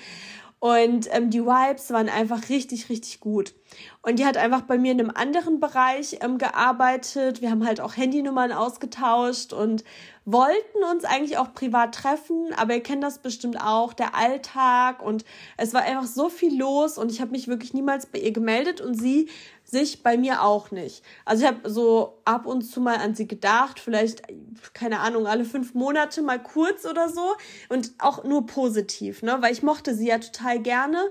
Und 0.57 1.07
ähm, 1.11 1.29
die 1.29 1.43
Vibes 1.43 1.91
waren 1.91 2.09
einfach 2.09 2.49
richtig, 2.49 2.89
richtig 2.89 3.19
gut. 3.19 3.53
Und 4.01 4.19
die 4.19 4.25
hat 4.25 4.37
einfach 4.37 4.61
bei 4.61 4.77
mir 4.77 4.91
in 4.91 4.99
einem 4.99 5.11
anderen 5.13 5.59
Bereich 5.59 6.17
ähm, 6.21 6.37
gearbeitet. 6.37 7.41
Wir 7.41 7.51
haben 7.51 7.65
halt 7.65 7.81
auch 7.81 7.95
Handynummern 7.95 8.51
ausgetauscht 8.51 9.53
und 9.53 9.83
wollten 10.25 10.83
uns 10.91 11.03
eigentlich 11.03 11.37
auch 11.37 11.53
privat 11.53 11.95
treffen, 11.95 12.53
aber 12.55 12.75
ihr 12.75 12.83
kennt 12.83 13.03
das 13.03 13.19
bestimmt 13.19 13.59
auch, 13.59 13.93
der 13.93 14.15
Alltag 14.15 15.01
und 15.01 15.25
es 15.57 15.73
war 15.73 15.81
einfach 15.81 16.05
so 16.05 16.29
viel 16.29 16.57
los 16.59 16.97
und 16.99 17.11
ich 17.11 17.21
habe 17.21 17.31
mich 17.31 17.47
wirklich 17.47 17.73
niemals 17.73 18.05
bei 18.05 18.19
ihr 18.19 18.31
gemeldet 18.31 18.81
und 18.81 18.93
sie 18.93 19.29
sich 19.63 20.03
bei 20.03 20.17
mir 20.17 20.43
auch 20.43 20.69
nicht. 20.69 21.03
Also 21.25 21.43
ich 21.43 21.49
habe 21.49 21.69
so 21.69 22.21
ab 22.25 22.45
und 22.45 22.61
zu 22.61 22.81
mal 22.81 22.97
an 22.97 23.15
sie 23.15 23.27
gedacht, 23.27 23.79
vielleicht, 23.79 24.21
keine 24.73 24.99
Ahnung, 24.99 25.25
alle 25.25 25.45
fünf 25.45 25.73
Monate 25.73 26.21
mal 26.21 26.41
kurz 26.41 26.85
oder 26.85 27.09
so 27.09 27.35
und 27.69 27.91
auch 27.97 28.23
nur 28.23 28.45
positiv, 28.45 29.23
ne? 29.23 29.37
Weil 29.39 29.53
ich 29.53 29.63
mochte 29.63 29.95
sie 29.95 30.07
ja 30.07 30.19
total 30.19 30.59
gerne. 30.59 31.09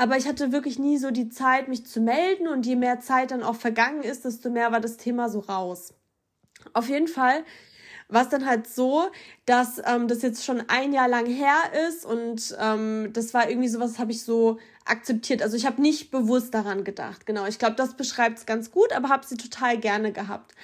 Aber 0.00 0.16
ich 0.16 0.26
hatte 0.26 0.50
wirklich 0.50 0.78
nie 0.78 0.96
so 0.96 1.10
die 1.10 1.28
Zeit, 1.28 1.68
mich 1.68 1.84
zu 1.84 2.00
melden 2.00 2.48
und 2.48 2.64
je 2.64 2.74
mehr 2.74 3.00
Zeit 3.00 3.32
dann 3.32 3.42
auch 3.42 3.56
vergangen 3.56 4.02
ist, 4.02 4.24
desto 4.24 4.48
mehr 4.48 4.72
war 4.72 4.80
das 4.80 4.96
Thema 4.96 5.28
so 5.28 5.40
raus. 5.40 5.92
Auf 6.72 6.88
jeden 6.88 7.06
Fall 7.06 7.44
war 8.08 8.22
es 8.22 8.30
dann 8.30 8.46
halt 8.46 8.66
so, 8.66 9.10
dass 9.44 9.78
ähm, 9.84 10.08
das 10.08 10.22
jetzt 10.22 10.42
schon 10.42 10.62
ein 10.68 10.94
Jahr 10.94 11.06
lang 11.06 11.26
her 11.26 11.54
ist 11.86 12.06
und 12.06 12.56
ähm, 12.58 13.10
das 13.12 13.34
war 13.34 13.50
irgendwie 13.50 13.68
sowas, 13.68 13.98
habe 13.98 14.12
ich 14.12 14.22
so 14.22 14.56
akzeptiert. 14.86 15.42
Also 15.42 15.58
ich 15.58 15.66
habe 15.66 15.82
nicht 15.82 16.10
bewusst 16.10 16.54
daran 16.54 16.82
gedacht. 16.82 17.26
Genau, 17.26 17.44
ich 17.44 17.58
glaube, 17.58 17.76
das 17.76 17.94
beschreibt 17.94 18.38
es 18.38 18.46
ganz 18.46 18.70
gut, 18.70 18.94
aber 18.94 19.10
habe 19.10 19.26
sie 19.26 19.36
total 19.36 19.76
gerne 19.76 20.12
gehabt. 20.12 20.54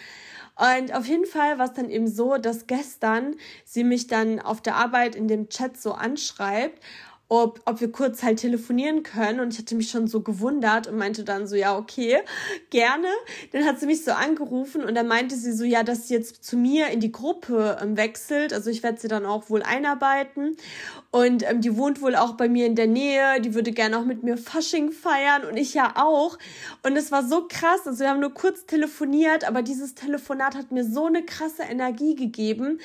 Und 0.59 0.95
auf 0.95 1.05
jeden 1.05 1.27
Fall 1.27 1.59
war 1.59 1.67
es 1.67 1.75
dann 1.75 1.91
eben 1.91 2.09
so, 2.09 2.39
dass 2.39 2.67
gestern 2.67 3.37
sie 3.67 3.85
mich 3.85 4.07
dann 4.07 4.41
auf 4.41 4.63
der 4.63 4.77
Arbeit 4.77 5.15
in 5.15 5.29
dem 5.29 5.51
Chat 5.51 5.79
so 5.79 5.93
anschreibt 5.93 6.83
ob, 7.29 7.61
ob 7.65 7.81
wir 7.81 7.91
kurz 7.91 8.23
halt 8.23 8.39
telefonieren 8.39 9.03
können. 9.03 9.41
Und 9.41 9.53
ich 9.53 9.59
hatte 9.59 9.75
mich 9.75 9.91
schon 9.91 10.07
so 10.07 10.21
gewundert 10.21 10.87
und 10.87 10.97
meinte 10.97 11.25
dann 11.25 11.47
so, 11.47 11.57
ja, 11.57 11.77
okay, 11.77 12.19
gerne. 12.71 13.09
Dann 13.53 13.65
hat 13.65 13.81
sie 13.81 13.87
mich 13.87 14.05
so 14.05 14.13
angerufen 14.13 14.85
und 14.85 14.95
dann 14.95 15.09
meinte 15.09 15.35
sie 15.35 15.53
so, 15.53 15.65
ja, 15.65 15.83
dass 15.83 16.07
sie 16.07 16.15
jetzt 16.15 16.45
zu 16.45 16.57
mir 16.57 16.89
in 16.89 17.01
die 17.01 17.11
Gruppe 17.11 17.79
ähm, 17.83 17.97
wechselt. 17.97 18.53
Also 18.53 18.71
ich 18.71 18.83
werde 18.83 19.01
sie 19.01 19.09
dann 19.09 19.27
auch 19.27 19.51
wohl 19.51 19.63
einarbeiten. 19.63 20.57
Und 21.11 21.49
ähm, 21.49 21.61
die 21.61 21.77
wohnt 21.77 22.01
wohl 22.01 22.15
auch 22.15 22.35
bei 22.35 22.49
mir 22.49 22.67
in 22.67 22.77
der 22.77 22.87
Nähe. 22.87 23.41
Die 23.41 23.55
würde 23.55 23.73
gerne 23.73 23.99
auch 23.99 24.05
mit 24.05 24.23
mir 24.23 24.37
Fasching 24.37 24.93
feiern 24.93 25.45
und 25.45 25.57
ich 25.57 25.75
ja 25.75 25.95
auch. 25.97 26.39
Und 26.85 26.97
es 26.97 27.11
war 27.11 27.27
so 27.27 27.47
krass. 27.49 27.87
Also 27.87 28.01
wir 28.01 28.11
haben 28.11 28.21
nur 28.21 28.35
kurz 28.35 28.67
telefoniert, 28.67 29.47
aber 29.47 29.63
dieses 29.63 29.95
Telefonat 29.95 30.55
hat 30.55 30.71
mir 30.71 30.85
so 30.85 31.07
eine 31.07 31.25
krasse 31.25 31.63
Energie 31.63 32.15
gegeben. 32.15 32.79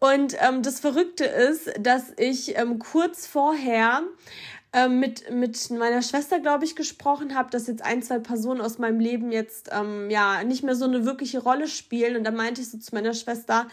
Und 0.00 0.36
ähm, 0.40 0.62
das 0.62 0.80
Verrückte 0.80 1.24
ist, 1.24 1.72
dass 1.80 2.12
ich 2.16 2.56
ähm, 2.56 2.78
kurz 2.78 3.26
vorher 3.26 4.02
ähm, 4.72 5.00
mit, 5.00 5.30
mit 5.30 5.70
meiner 5.70 6.02
Schwester, 6.02 6.40
glaube 6.40 6.64
ich, 6.64 6.76
gesprochen 6.76 7.34
habe, 7.34 7.50
dass 7.50 7.66
jetzt 7.66 7.82
ein, 7.82 8.02
zwei 8.02 8.18
Personen 8.18 8.60
aus 8.60 8.78
meinem 8.78 9.00
Leben 9.00 9.32
jetzt 9.32 9.70
ähm, 9.72 10.10
ja 10.10 10.44
nicht 10.44 10.62
mehr 10.62 10.76
so 10.76 10.84
eine 10.84 11.04
wirkliche 11.04 11.40
Rolle 11.40 11.66
spielen. 11.66 12.16
Und 12.16 12.24
da 12.24 12.30
meinte 12.30 12.60
ich 12.60 12.70
so 12.70 12.78
zu 12.78 12.94
meiner 12.94 13.14
Schwester, 13.14 13.66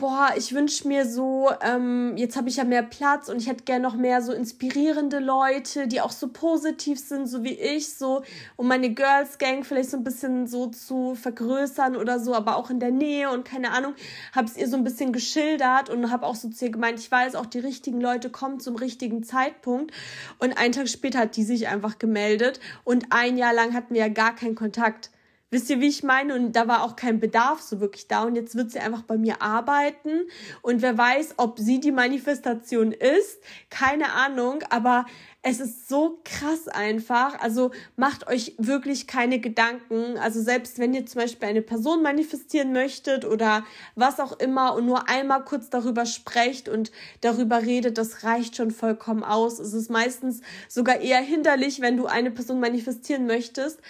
boah, 0.00 0.30
ich 0.34 0.54
wünsche 0.54 0.88
mir 0.88 1.04
so, 1.04 1.50
ähm, 1.60 2.16
jetzt 2.16 2.34
habe 2.34 2.48
ich 2.48 2.56
ja 2.56 2.64
mehr 2.64 2.82
Platz 2.82 3.28
und 3.28 3.36
ich 3.36 3.48
hätte 3.48 3.64
gerne 3.64 3.82
noch 3.82 3.96
mehr 3.96 4.22
so 4.22 4.32
inspirierende 4.32 5.18
Leute, 5.18 5.86
die 5.88 6.00
auch 6.00 6.10
so 6.10 6.28
positiv 6.28 6.98
sind, 6.98 7.26
so 7.26 7.44
wie 7.44 7.52
ich, 7.52 7.94
so, 7.94 8.22
um 8.56 8.66
meine 8.66 8.94
Girls 8.94 9.36
Gang 9.36 9.64
vielleicht 9.64 9.90
so 9.90 9.98
ein 9.98 10.02
bisschen 10.02 10.46
so 10.46 10.68
zu 10.68 11.14
vergrößern 11.14 11.96
oder 11.96 12.18
so, 12.18 12.34
aber 12.34 12.56
auch 12.56 12.70
in 12.70 12.80
der 12.80 12.90
Nähe 12.90 13.30
und 13.30 13.44
keine 13.44 13.72
Ahnung, 13.72 13.92
habe 14.34 14.46
es 14.46 14.56
ihr 14.56 14.68
so 14.68 14.76
ein 14.78 14.84
bisschen 14.84 15.12
geschildert 15.12 15.90
und 15.90 16.10
habe 16.10 16.24
auch 16.24 16.34
so 16.34 16.48
zu 16.48 16.64
ihr 16.64 16.70
gemeint, 16.70 16.98
ich 16.98 17.10
weiß, 17.10 17.34
auch 17.34 17.46
die 17.46 17.58
richtigen 17.58 18.00
Leute 18.00 18.30
kommen 18.30 18.58
zum 18.58 18.76
richtigen 18.76 19.22
Zeitpunkt 19.22 19.92
und 20.38 20.56
einen 20.56 20.72
Tag 20.72 20.88
später 20.88 21.18
hat 21.18 21.36
die 21.36 21.44
sich 21.44 21.68
einfach 21.68 21.98
gemeldet 21.98 22.58
und 22.84 23.08
ein 23.10 23.36
Jahr 23.36 23.52
lang 23.52 23.74
hatten 23.74 23.92
wir 23.92 24.00
ja 24.00 24.08
gar 24.08 24.34
keinen 24.34 24.54
Kontakt. 24.54 25.10
Wisst 25.50 25.68
ihr, 25.68 25.80
wie 25.80 25.88
ich 25.88 26.02
meine? 26.04 26.34
Und 26.34 26.52
da 26.54 26.68
war 26.68 26.84
auch 26.84 26.94
kein 26.94 27.18
Bedarf 27.18 27.60
so 27.60 27.80
wirklich 27.80 28.06
da. 28.06 28.22
Und 28.22 28.36
jetzt 28.36 28.54
wird 28.54 28.70
sie 28.70 28.78
einfach 28.78 29.02
bei 29.02 29.18
mir 29.18 29.42
arbeiten. 29.42 30.28
Und 30.62 30.80
wer 30.80 30.96
weiß, 30.96 31.34
ob 31.38 31.58
sie 31.58 31.80
die 31.80 31.92
Manifestation 31.92 32.92
ist. 32.92 33.42
Keine 33.68 34.12
Ahnung. 34.12 34.62
Aber 34.70 35.06
es 35.42 35.58
ist 35.58 35.88
so 35.88 36.20
krass 36.24 36.68
einfach. 36.68 37.40
Also 37.40 37.70
macht 37.96 38.28
euch 38.28 38.54
wirklich 38.58 39.06
keine 39.06 39.38
Gedanken. 39.38 40.18
Also 40.18 40.42
selbst 40.42 40.78
wenn 40.78 40.92
ihr 40.92 41.06
zum 41.06 41.22
Beispiel 41.22 41.48
eine 41.48 41.62
Person 41.62 42.02
manifestieren 42.02 42.72
möchtet 42.72 43.24
oder 43.24 43.64
was 43.94 44.20
auch 44.20 44.38
immer 44.38 44.74
und 44.74 44.84
nur 44.84 45.08
einmal 45.08 45.42
kurz 45.44 45.70
darüber 45.70 46.04
sprecht 46.04 46.68
und 46.68 46.92
darüber 47.22 47.62
redet, 47.62 47.96
das 47.96 48.22
reicht 48.22 48.56
schon 48.56 48.70
vollkommen 48.70 49.24
aus. 49.24 49.58
Es 49.58 49.72
ist 49.72 49.90
meistens 49.90 50.42
sogar 50.68 51.00
eher 51.00 51.20
hinderlich, 51.22 51.80
wenn 51.80 51.96
du 51.96 52.04
eine 52.04 52.30
Person 52.30 52.60
manifestieren 52.60 53.26
möchtest 53.26 53.80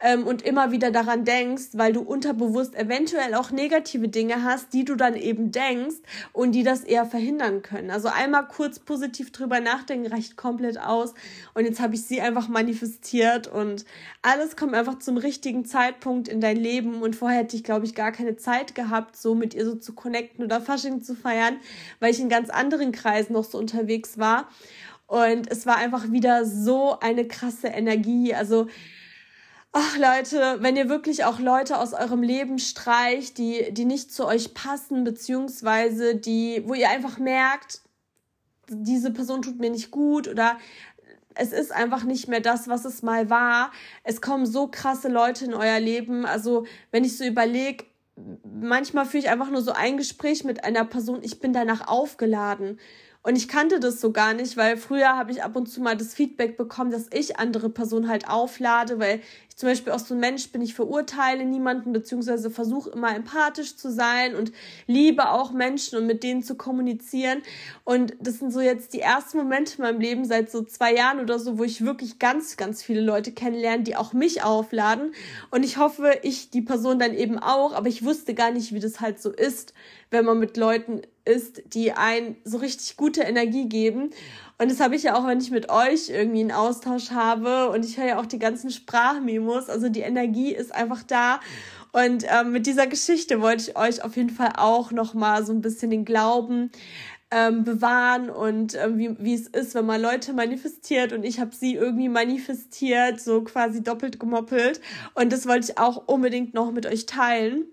ähm, 0.00 0.26
und 0.26 0.42
immer 0.42 0.72
wieder 0.72 0.90
daran 0.90 1.24
denkst, 1.24 1.68
weil 1.72 1.94
du 1.94 2.02
unterbewusst 2.02 2.74
eventuell 2.74 3.34
auch 3.34 3.50
negative 3.50 4.08
Dinge 4.08 4.44
hast, 4.44 4.74
die 4.74 4.84
du 4.84 4.94
dann 4.94 5.16
eben 5.16 5.52
denkst 5.52 5.96
und 6.34 6.52
die 6.52 6.64
das 6.64 6.84
eher 6.84 7.06
verhindern 7.06 7.62
können. 7.62 7.90
Also 7.90 8.08
einmal 8.08 8.46
kurz 8.46 8.78
positiv 8.78 9.32
drüber 9.32 9.60
nachdenken 9.60 10.12
reicht 10.12 10.36
komplett 10.36 10.78
aus 10.78 10.97
aus. 10.98 11.14
Und 11.54 11.64
jetzt 11.64 11.80
habe 11.80 11.94
ich 11.94 12.04
sie 12.04 12.20
einfach 12.20 12.48
manifestiert 12.48 13.46
und 13.46 13.84
alles 14.22 14.56
kommt 14.56 14.74
einfach 14.74 14.98
zum 14.98 15.16
richtigen 15.16 15.64
Zeitpunkt 15.64 16.28
in 16.28 16.40
dein 16.40 16.56
Leben. 16.56 17.02
Und 17.02 17.16
vorher 17.16 17.40
hätte 17.40 17.56
ich, 17.56 17.64
glaube 17.64 17.86
ich, 17.86 17.94
gar 17.94 18.12
keine 18.12 18.36
Zeit 18.36 18.74
gehabt, 18.74 19.16
so 19.16 19.34
mit 19.34 19.54
ihr 19.54 19.64
so 19.64 19.74
zu 19.74 19.94
connecten 19.94 20.44
oder 20.44 20.60
Fasching 20.60 21.02
zu 21.02 21.14
feiern, 21.14 21.56
weil 22.00 22.12
ich 22.12 22.20
in 22.20 22.28
ganz 22.28 22.50
anderen 22.50 22.92
Kreisen 22.92 23.32
noch 23.32 23.44
so 23.44 23.58
unterwegs 23.58 24.18
war. 24.18 24.48
Und 25.06 25.50
es 25.50 25.64
war 25.64 25.76
einfach 25.76 26.10
wieder 26.10 26.44
so 26.44 27.00
eine 27.00 27.26
krasse 27.26 27.68
Energie. 27.68 28.34
Also, 28.34 28.66
ach 29.72 29.96
Leute, 29.96 30.58
wenn 30.60 30.76
ihr 30.76 30.90
wirklich 30.90 31.24
auch 31.24 31.40
Leute 31.40 31.78
aus 31.78 31.94
eurem 31.94 32.22
Leben 32.22 32.58
streicht, 32.58 33.38
die, 33.38 33.72
die 33.72 33.86
nicht 33.86 34.12
zu 34.12 34.26
euch 34.26 34.52
passen, 34.52 35.04
beziehungsweise 35.04 36.14
die, 36.14 36.62
wo 36.66 36.74
ihr 36.74 36.90
einfach 36.90 37.18
merkt, 37.18 37.80
diese 38.70 39.10
Person 39.10 39.40
tut 39.40 39.58
mir 39.58 39.70
nicht 39.70 39.90
gut 39.90 40.28
oder 40.28 40.58
es 41.38 41.52
ist 41.52 41.72
einfach 41.72 42.04
nicht 42.04 42.28
mehr 42.28 42.40
das, 42.40 42.68
was 42.68 42.84
es 42.84 43.02
mal 43.02 43.30
war. 43.30 43.70
Es 44.02 44.20
kommen 44.20 44.44
so 44.44 44.66
krasse 44.66 45.08
Leute 45.08 45.44
in 45.44 45.54
euer 45.54 45.78
Leben. 45.78 46.26
Also, 46.26 46.66
wenn 46.90 47.04
ich 47.04 47.16
so 47.16 47.24
überlege, 47.24 47.84
manchmal 48.42 49.06
führe 49.06 49.24
ich 49.24 49.30
einfach 49.30 49.50
nur 49.50 49.62
so 49.62 49.72
ein 49.72 49.96
Gespräch 49.96 50.44
mit 50.44 50.64
einer 50.64 50.84
Person, 50.84 51.20
ich 51.22 51.38
bin 51.38 51.52
danach 51.52 51.86
aufgeladen. 51.86 52.80
Und 53.22 53.36
ich 53.36 53.48
kannte 53.48 53.78
das 53.78 54.00
so 54.00 54.12
gar 54.12 54.34
nicht, 54.34 54.56
weil 54.56 54.76
früher 54.76 55.16
habe 55.16 55.30
ich 55.30 55.42
ab 55.42 55.54
und 55.54 55.66
zu 55.66 55.80
mal 55.80 55.96
das 55.96 56.14
Feedback 56.14 56.56
bekommen, 56.56 56.90
dass 56.90 57.06
ich 57.12 57.38
andere 57.38 57.68
Personen 57.68 58.08
halt 58.08 58.28
auflade, 58.28 58.98
weil 58.98 59.20
zum 59.58 59.68
Beispiel 59.68 59.92
auch 59.92 59.98
so 59.98 60.14
ein 60.14 60.20
Mensch 60.20 60.52
bin, 60.52 60.62
ich 60.62 60.74
verurteile 60.74 61.44
niemanden, 61.44 61.92
beziehungsweise 61.92 62.48
versuche 62.48 62.90
immer 62.90 63.12
empathisch 63.16 63.74
zu 63.74 63.90
sein 63.90 64.36
und 64.36 64.52
liebe 64.86 65.30
auch 65.30 65.50
Menschen 65.50 65.98
und 65.98 66.06
mit 66.06 66.22
denen 66.22 66.44
zu 66.44 66.54
kommunizieren. 66.54 67.42
Und 67.82 68.14
das 68.20 68.38
sind 68.38 68.52
so 68.52 68.60
jetzt 68.60 68.92
die 68.92 69.00
ersten 69.00 69.36
Momente 69.36 69.78
in 69.78 69.82
meinem 69.82 70.00
Leben 70.00 70.24
seit 70.24 70.48
so 70.48 70.62
zwei 70.62 70.94
Jahren 70.94 71.18
oder 71.18 71.40
so, 71.40 71.58
wo 71.58 71.64
ich 71.64 71.84
wirklich 71.84 72.20
ganz, 72.20 72.56
ganz 72.56 72.84
viele 72.84 73.00
Leute 73.00 73.32
kennenlerne, 73.32 73.82
die 73.82 73.96
auch 73.96 74.12
mich 74.12 74.44
aufladen. 74.44 75.12
Und 75.50 75.64
ich 75.64 75.76
hoffe, 75.76 76.20
ich 76.22 76.50
die 76.50 76.62
Person 76.62 77.00
dann 77.00 77.12
eben 77.12 77.36
auch, 77.36 77.72
aber 77.72 77.88
ich 77.88 78.04
wusste 78.04 78.34
gar 78.34 78.52
nicht, 78.52 78.72
wie 78.72 78.80
das 78.80 79.00
halt 79.00 79.20
so 79.20 79.32
ist, 79.32 79.74
wenn 80.10 80.24
man 80.24 80.38
mit 80.38 80.56
Leuten 80.56 81.02
ist, 81.24 81.62
die 81.74 81.92
ein 81.92 82.36
so 82.44 82.58
richtig 82.58 82.96
gute 82.96 83.22
Energie 83.22 83.68
geben. 83.68 84.10
Und 84.60 84.70
das 84.70 84.80
habe 84.80 84.96
ich 84.96 85.04
ja 85.04 85.16
auch, 85.16 85.26
wenn 85.26 85.40
ich 85.40 85.52
mit 85.52 85.70
euch 85.70 86.10
irgendwie 86.10 86.40
einen 86.40 86.52
Austausch 86.52 87.12
habe 87.12 87.70
und 87.70 87.84
ich 87.84 87.96
höre 87.96 88.06
ja 88.06 88.20
auch 88.20 88.26
die 88.26 88.40
ganzen 88.40 88.70
Sprachmemos. 88.70 89.68
Also 89.68 89.88
die 89.88 90.00
Energie 90.00 90.52
ist 90.52 90.74
einfach 90.74 91.04
da. 91.04 91.40
Und 91.92 92.24
ähm, 92.28 92.52
mit 92.52 92.66
dieser 92.66 92.86
Geschichte 92.86 93.40
wollte 93.40 93.70
ich 93.70 93.76
euch 93.76 94.04
auf 94.04 94.16
jeden 94.16 94.30
Fall 94.30 94.52
auch 94.56 94.90
nochmal 94.90 95.44
so 95.44 95.52
ein 95.52 95.60
bisschen 95.60 95.90
den 95.90 96.04
Glauben 96.04 96.70
ähm, 97.30 97.64
bewahren 97.64 98.30
und 98.30 98.74
ähm, 98.74 98.98
wie, 98.98 99.16
wie 99.18 99.34
es 99.34 99.46
ist, 99.48 99.74
wenn 99.74 99.86
man 99.86 100.00
Leute 100.00 100.32
manifestiert 100.32 101.12
und 101.12 101.24
ich 101.24 101.40
habe 101.40 101.54
sie 101.54 101.74
irgendwie 101.74 102.08
manifestiert, 102.08 103.20
so 103.20 103.42
quasi 103.42 103.82
doppelt 103.82 104.18
gemoppelt 104.18 104.80
und 105.14 105.32
das 105.32 105.46
wollte 105.46 105.72
ich 105.72 105.78
auch 105.78 106.08
unbedingt 106.08 106.54
noch 106.54 106.72
mit 106.72 106.86
euch 106.86 107.06
teilen. 107.06 107.66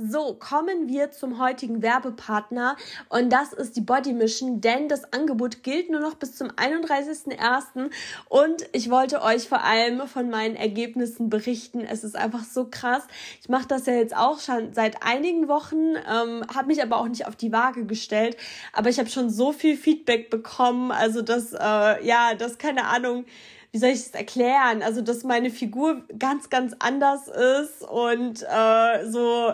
So, 0.00 0.34
kommen 0.34 0.86
wir 0.86 1.10
zum 1.10 1.40
heutigen 1.40 1.82
Werbepartner 1.82 2.76
und 3.08 3.32
das 3.32 3.52
ist 3.52 3.74
die 3.74 3.80
Body 3.80 4.12
Mission, 4.12 4.60
denn 4.60 4.86
das 4.86 5.12
Angebot 5.12 5.64
gilt 5.64 5.90
nur 5.90 6.00
noch 6.00 6.14
bis 6.14 6.36
zum 6.36 6.50
31.01. 6.52 7.90
und 8.28 8.64
ich 8.70 8.90
wollte 8.90 9.22
euch 9.22 9.48
vor 9.48 9.64
allem 9.64 10.06
von 10.06 10.30
meinen 10.30 10.54
Ergebnissen 10.54 11.30
berichten. 11.30 11.80
Es 11.80 12.04
ist 12.04 12.14
einfach 12.14 12.44
so 12.44 12.68
krass. 12.70 13.02
Ich 13.42 13.48
mache 13.48 13.66
das 13.66 13.86
ja 13.86 13.94
jetzt 13.94 14.16
auch 14.16 14.38
schon 14.38 14.72
seit 14.72 15.02
einigen 15.02 15.48
Wochen, 15.48 15.96
ähm, 15.96 16.44
habe 16.54 16.68
mich 16.68 16.80
aber 16.80 16.98
auch 16.98 17.08
nicht 17.08 17.26
auf 17.26 17.34
die 17.34 17.50
Waage 17.50 17.84
gestellt, 17.84 18.36
aber 18.72 18.90
ich 18.90 19.00
habe 19.00 19.10
schon 19.10 19.30
so 19.30 19.50
viel 19.50 19.76
Feedback 19.76 20.30
bekommen, 20.30 20.92
also 20.92 21.22
das, 21.22 21.54
äh, 21.54 22.06
ja, 22.06 22.34
das 22.38 22.58
keine 22.58 22.84
Ahnung, 22.84 23.24
wie 23.70 23.78
soll 23.78 23.90
ich 23.90 24.00
es 24.00 24.10
erklären? 24.10 24.82
Also, 24.82 25.02
dass 25.02 25.24
meine 25.24 25.50
Figur 25.50 26.02
ganz, 26.18 26.48
ganz 26.48 26.74
anders 26.78 27.28
ist 27.28 27.82
und 27.82 28.42
äh, 28.42 29.06
so 29.06 29.52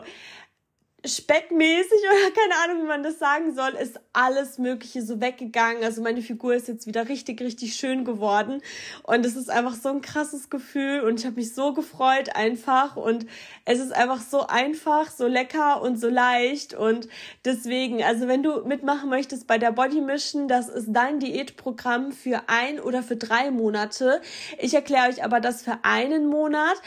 speckmäßig 1.07 1.93
oder 1.99 2.31
keine 2.31 2.55
Ahnung, 2.65 2.83
wie 2.83 2.89
man 2.89 3.03
das 3.03 3.19
sagen 3.19 3.55
soll, 3.55 3.71
ist 3.71 4.01
alles 4.13 4.59
Mögliche 4.59 5.03
so 5.03 5.21
weggegangen. 5.21 5.83
Also 5.85 6.03
meine 6.03 6.23
Figur 6.23 6.55
ist 6.55 6.69
jetzt 6.69 6.87
wieder 6.87 7.09
richtig, 7.09 7.41
richtig 7.41 7.77
schön 7.77 8.05
geworden. 8.05 8.63
Und 9.03 9.27
es 9.27 9.37
ist 9.37 9.51
einfach 9.51 9.75
so 9.75 9.91
ein 9.91 10.01
krasses 10.01 10.51
Gefühl 10.51 11.01
und 11.01 11.21
ich 11.21 11.27
habe 11.27 11.37
mich 11.37 11.55
so 11.55 11.75
gefreut 11.75 12.35
einfach. 12.35 12.97
Und 12.97 13.27
es 13.65 13.81
ist 13.81 13.93
einfach 13.93 14.21
so 14.21 14.47
einfach, 14.47 15.11
so 15.11 15.27
lecker 15.27 15.83
und 15.83 16.01
so 16.01 16.09
leicht. 16.09 16.75
Und 16.75 17.09
deswegen, 17.45 18.03
also 18.03 18.29
wenn 18.29 18.43
du 18.43 18.65
mitmachen 18.65 19.11
möchtest 19.11 19.47
bei 19.47 19.59
der 19.59 19.73
Body 19.73 20.01
Mission, 20.01 20.49
das 20.49 20.69
ist 20.69 20.89
dein 20.91 21.19
Diätprogramm 21.19 22.13
für 22.13 22.43
ein 22.47 22.81
oder 22.81 23.03
für 23.03 23.17
drei 23.17 23.51
Monate. 23.51 24.23
Ich 24.59 24.75
erkläre 24.75 25.09
euch 25.09 25.23
aber 25.23 25.41
das 25.41 25.63
für 25.63 25.79
einen 25.83 26.27
Monat. 26.27 26.81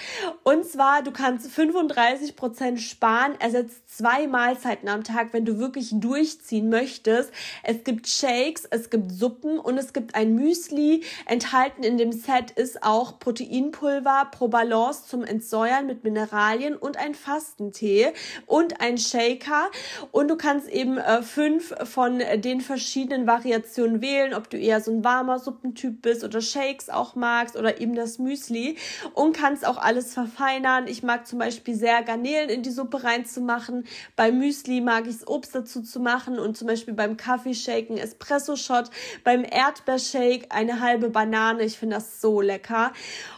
Und 0.44 0.66
zwar, 0.66 1.04
du 1.04 1.12
kannst 1.12 1.52
35 1.52 2.36
Prozent 2.36 2.80
sparen, 2.82 3.36
ersetzt 3.40 3.98
zwei 3.98 4.07
Mahlzeiten 4.28 4.88
am 4.88 5.04
Tag, 5.04 5.34
wenn 5.34 5.43
du 5.43 5.60
wirklich 5.60 5.89
durchziehen 5.91 6.70
möchtest. 6.70 7.32
Es 7.63 7.84
gibt 7.84 8.08
Shakes, 8.08 8.65
es 8.65 8.89
gibt 8.89 9.12
Suppen 9.12 9.60
und 9.60 9.78
es 9.78 9.91
gibt 9.91 10.15
ein 10.15 10.36
Müsli. 10.36 11.04
Enthalten 11.26 11.84
in 11.84 11.98
dem 11.98 12.12
Set 12.12 12.52
ist 12.52 12.84
auch 12.84 13.20
Proteinpulver 13.20 14.30
Pro 14.32 14.48
Balance 14.48 15.08
zum 15.08 15.24
Entsäuern 15.24 15.86
mit 15.88 16.04
Mineralien 16.04 16.76
und 16.76 16.98
ein 16.98 17.15
Fastentee 17.15 18.13
und 18.46 18.80
ein 18.80 18.98
Shaker. 18.98 19.70
Und 20.12 20.30
du 20.30 20.38
kannst 20.38 20.70
eben 20.70 20.98
äh, 20.98 21.22
fünf 21.22 21.74
von 21.84 22.20
den 22.20 22.62
verschiedenen 22.62 23.28
Variationen 23.28 24.02
wählen, 24.02 24.34
ob 24.34 24.50
du 24.50 24.58
eher 24.58 24.80
so 24.80 24.91
ein 24.91 25.04
warmer 25.04 25.39
Suppentyp 25.39 26.02
bist 26.02 26.24
oder 26.24 26.39
Shakes 26.41 26.89
auch 26.89 27.15
magst 27.15 27.58
oder 27.58 27.82
eben 27.82 27.96
das 27.96 28.20
Müsli 28.20 28.78
und 29.13 29.36
kannst 29.36 29.67
auch 29.67 29.78
alles 29.78 30.13
verfeinern. 30.13 30.88
Ich 30.88 31.04
mag 31.04 31.28
zum 31.28 31.39
Beispiel 31.39 31.76
sehr 31.76 32.04
Garnelen 32.04 32.50
in 32.50 32.63
die 32.63 32.72
Suppe 32.72 33.04
reinzumachen. 33.04 33.86
Beim 34.16 34.38
Müsli 34.40 34.82
mag 34.82 35.08
ich 35.08 35.16
es 35.16 35.28
Obst 35.28 35.56
dazu 35.56 35.82
zu 35.82 36.00
machen 36.00 36.40
und 36.40 36.58
zum 36.58 36.68
Beispiel 36.68 36.94
beim 36.94 37.18
Kaffeeshake 37.18 37.94
ein 37.94 37.98
Espresso-Shot, 37.98 38.90
beim 39.24 39.44
Erdbeershake 39.44 40.48
eine 40.50 40.80
halbe 40.80 41.10
Banane. 41.10 41.64
Ich 41.64 41.78
finde 41.78 41.96
das 41.98 42.22
so 42.22 42.42
lecker. 42.42 42.94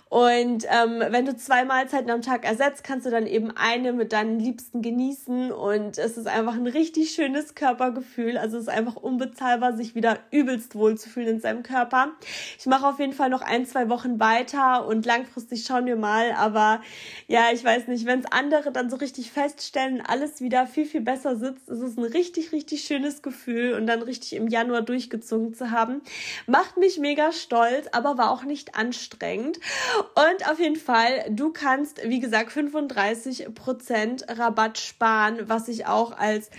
Und 0.10 0.66
ähm, 0.68 1.04
wenn 1.10 1.26
du 1.26 1.38
zwei 1.38 1.66
Mahlzeiten 1.66 2.10
am 2.10 2.24
Tag 2.24 2.44
ersetzt, 2.44 2.84
kannst 2.84 3.06
du 3.06 3.12
dann 3.12 3.28
eben 3.28 3.52
eine 3.56 3.94
mit 3.94 4.12
deinen 4.12 4.40
Liebsten 4.40 4.82
genießen. 4.82 5.52
Und 5.52 6.00
es 6.00 6.18
ist 6.18 6.28
einfach 6.28 6.56
ein 6.56 6.66
richtig 6.66 7.12
schönes 7.12 7.54
Körpergefühl. 7.54 8.38
Also 8.38 8.58
es 8.58 8.64
ist 8.64 8.70
einfach 8.70 8.96
unbezahlbar, 8.96 9.78
sich 9.78 9.94
wieder 9.94 10.18
übelst 10.32 10.74
wohl 10.74 10.98
zu 10.98 11.10
fühlen 11.10 11.28
in 11.28 11.40
seinem 11.40 11.62
Körper. 11.62 12.14
Ich 12.58 12.66
mache 12.66 12.88
auf 12.88 13.00
jeden 13.00 13.14
Fall 13.14 13.30
noch 13.30 13.44
ein, 13.44 13.68
zwei 13.68 13.88
Wochen 13.90 14.20
weiter 14.20 14.88
und 14.88 15.06
langfristig 15.06 15.64
schauen 15.64 15.86
wir 15.86 15.96
mal. 15.96 16.32
Aber 16.32 16.82
ja, 17.28 17.52
ich 17.54 17.64
weiß 17.64 17.88
nicht, 17.88 18.08
wenn 18.08 18.22
es 18.22 18.32
andere 18.32 18.72
dann 18.72 18.90
so 18.90 18.96
richtig 18.96 19.32
feststellen, 19.32 20.02
alles 20.02 20.42
wieder 20.42 20.66
viel, 20.66 20.88
viel 20.88 21.02
besser 21.02 21.36
sitzt, 21.36 21.70
ist 21.70 21.82
es 21.82 21.98
ein 21.98 22.04
richtig, 22.04 22.52
richtig 22.52 22.82
schönes 22.82 23.22
Gefühl 23.22 23.74
und 23.74 23.86
dann 23.86 24.02
richtig 24.02 24.34
im 24.34 24.48
Januar 24.48 24.82
durchgezogen 24.82 25.54
zu 25.54 25.70
haben. 25.70 26.02
Macht 26.48 26.78
mich 26.78 26.98
mega 26.98 27.32
stolz, 27.32 27.88
aber 27.92 28.18
war 28.18 28.32
auch 28.32 28.44
nicht 28.44 28.74
anstrengend. 28.74 29.60
Und 30.00 30.50
auf 30.50 30.60
jeden 30.60 30.76
Fall, 30.76 31.26
du 31.30 31.52
kannst, 31.52 32.02
wie 32.04 32.20
gesagt, 32.20 32.52
35% 32.52 34.40
Rabatt 34.40 34.78
sparen, 34.78 35.50
was 35.50 35.68
ich 35.68 35.86
auch 35.88 36.18
als 36.18 36.50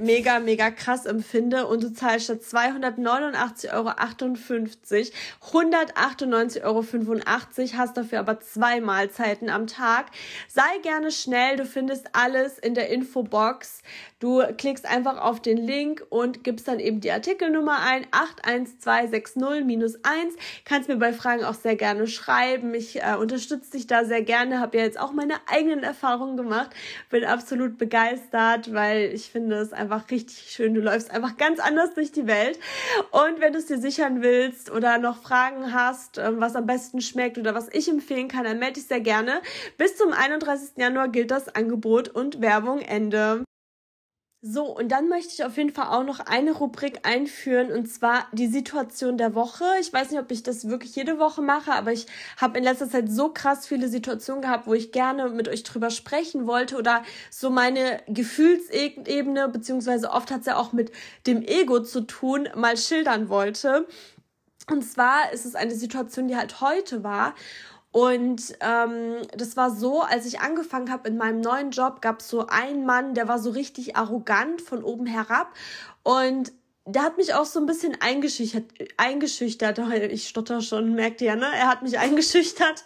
mega, 0.00 0.38
mega 0.40 0.70
krass 0.70 1.06
empfinde 1.06 1.66
und 1.66 1.82
du 1.82 1.92
zahlst 1.92 2.26
statt 2.26 2.42
289,58 2.42 3.74
Euro 3.74 3.90
198,85 5.52 6.62
Euro, 6.64 6.80
hast 7.78 7.96
dafür 7.96 8.20
aber 8.20 8.40
zwei 8.40 8.80
Mahlzeiten 8.80 9.50
am 9.50 9.66
Tag. 9.66 10.06
Sei 10.48 10.78
gerne 10.82 11.10
schnell, 11.10 11.56
du 11.56 11.64
findest 11.64 12.06
alles 12.12 12.58
in 12.58 12.74
der 12.74 12.90
Infobox. 12.90 13.82
Du 14.20 14.42
klickst 14.56 14.84
einfach 14.84 15.18
auf 15.18 15.40
den 15.40 15.56
Link 15.58 16.04
und 16.10 16.42
gibst 16.42 16.66
dann 16.66 16.80
eben 16.80 17.00
die 17.00 17.12
Artikelnummer 17.12 17.78
ein, 17.80 18.04
81260-1. 18.06 20.02
Kannst 20.64 20.88
mir 20.88 20.96
bei 20.96 21.12
Fragen 21.12 21.44
auch 21.44 21.54
sehr 21.54 21.76
gerne 21.76 22.08
schreiben. 22.08 22.74
Ich 22.74 23.00
äh, 23.00 23.14
unterstütze 23.14 23.70
dich 23.72 23.86
da 23.86 24.04
sehr 24.04 24.22
gerne, 24.22 24.58
habe 24.58 24.78
ja 24.78 24.82
jetzt 24.82 24.98
auch 24.98 25.12
meine 25.12 25.34
eigenen 25.46 25.84
Erfahrungen 25.84 26.36
gemacht, 26.36 26.70
bin 27.10 27.24
absolut 27.24 27.78
begeistert, 27.78 28.74
weil 28.74 29.12
ich 29.14 29.30
finde 29.30 29.56
es 29.56 29.72
einfach 29.78 30.10
richtig 30.10 30.50
schön. 30.50 30.74
Du 30.74 30.80
läufst 30.80 31.10
einfach 31.10 31.36
ganz 31.36 31.60
anders 31.60 31.94
durch 31.94 32.12
die 32.12 32.26
Welt. 32.26 32.58
Und 33.10 33.40
wenn 33.40 33.52
du 33.52 33.58
es 33.58 33.66
dir 33.66 33.78
sichern 33.78 34.22
willst 34.22 34.70
oder 34.70 34.98
noch 34.98 35.22
Fragen 35.22 35.72
hast, 35.72 36.18
ähm, 36.18 36.40
was 36.40 36.56
am 36.56 36.66
besten 36.66 37.00
schmeckt 37.00 37.38
oder 37.38 37.54
was 37.54 37.68
ich 37.72 37.88
empfehlen 37.88 38.28
kann, 38.28 38.44
dann 38.44 38.58
melde 38.58 38.74
dich 38.74 38.86
sehr 38.86 39.00
gerne. 39.00 39.40
Bis 39.76 39.96
zum 39.96 40.12
31. 40.12 40.76
Januar 40.76 41.08
gilt 41.08 41.30
das 41.30 41.54
Angebot 41.54 42.08
und 42.08 42.40
Werbung 42.40 42.80
Ende. 42.80 43.44
So, 44.40 44.66
und 44.66 44.90
dann 44.90 45.08
möchte 45.08 45.32
ich 45.34 45.44
auf 45.44 45.56
jeden 45.56 45.72
Fall 45.72 45.88
auch 45.88 46.04
noch 46.04 46.20
eine 46.20 46.52
Rubrik 46.52 47.00
einführen, 47.04 47.72
und 47.72 47.86
zwar 47.86 48.28
die 48.30 48.46
Situation 48.46 49.18
der 49.18 49.34
Woche. 49.34 49.64
Ich 49.80 49.92
weiß 49.92 50.12
nicht, 50.12 50.20
ob 50.20 50.30
ich 50.30 50.44
das 50.44 50.68
wirklich 50.68 50.94
jede 50.94 51.18
Woche 51.18 51.42
mache, 51.42 51.72
aber 51.72 51.92
ich 51.92 52.06
habe 52.36 52.56
in 52.58 52.62
letzter 52.62 52.88
Zeit 52.88 53.10
so 53.10 53.30
krass 53.32 53.66
viele 53.66 53.88
Situationen 53.88 54.40
gehabt, 54.40 54.68
wo 54.68 54.74
ich 54.74 54.92
gerne 54.92 55.28
mit 55.30 55.48
euch 55.48 55.64
drüber 55.64 55.90
sprechen 55.90 56.46
wollte 56.46 56.76
oder 56.76 57.02
so 57.30 57.50
meine 57.50 58.00
Gefühlsebene, 58.06 59.48
beziehungsweise 59.48 60.10
oft 60.10 60.30
hat 60.30 60.40
es 60.40 60.46
ja 60.46 60.56
auch 60.56 60.72
mit 60.72 60.92
dem 61.26 61.42
Ego 61.42 61.80
zu 61.80 62.02
tun, 62.02 62.48
mal 62.54 62.76
schildern 62.76 63.28
wollte. 63.28 63.88
Und 64.70 64.82
zwar 64.82 65.32
ist 65.32 65.46
es 65.46 65.56
eine 65.56 65.74
Situation, 65.74 66.28
die 66.28 66.36
halt 66.36 66.60
heute 66.60 67.02
war. 67.02 67.34
Und 67.90 68.54
ähm, 68.60 69.22
das 69.36 69.56
war 69.56 69.70
so, 69.70 70.02
als 70.02 70.26
ich 70.26 70.40
angefangen 70.40 70.90
habe 70.90 71.08
in 71.08 71.16
meinem 71.16 71.40
neuen 71.40 71.70
Job, 71.70 72.02
gab 72.02 72.20
es 72.20 72.28
so 72.28 72.46
einen 72.46 72.84
Mann, 72.84 73.14
der 73.14 73.28
war 73.28 73.38
so 73.38 73.50
richtig 73.50 73.96
arrogant 73.96 74.60
von 74.60 74.84
oben 74.84 75.06
herab. 75.06 75.54
Und 76.02 76.52
der 76.84 77.02
hat 77.02 77.18
mich 77.18 77.34
auch 77.34 77.44
so 77.44 77.60
ein 77.60 77.66
bisschen 77.66 77.96
eingeschüchtert, 78.00 78.64
eingeschüchtert. 78.96 79.78
Ich 80.10 80.28
stotter 80.28 80.60
schon, 80.60 80.94
merkt 80.94 81.20
ihr, 81.20 81.36
ne? 81.36 81.46
Er 81.54 81.68
hat 81.68 81.82
mich 81.82 81.98
eingeschüchtert. 81.98 82.84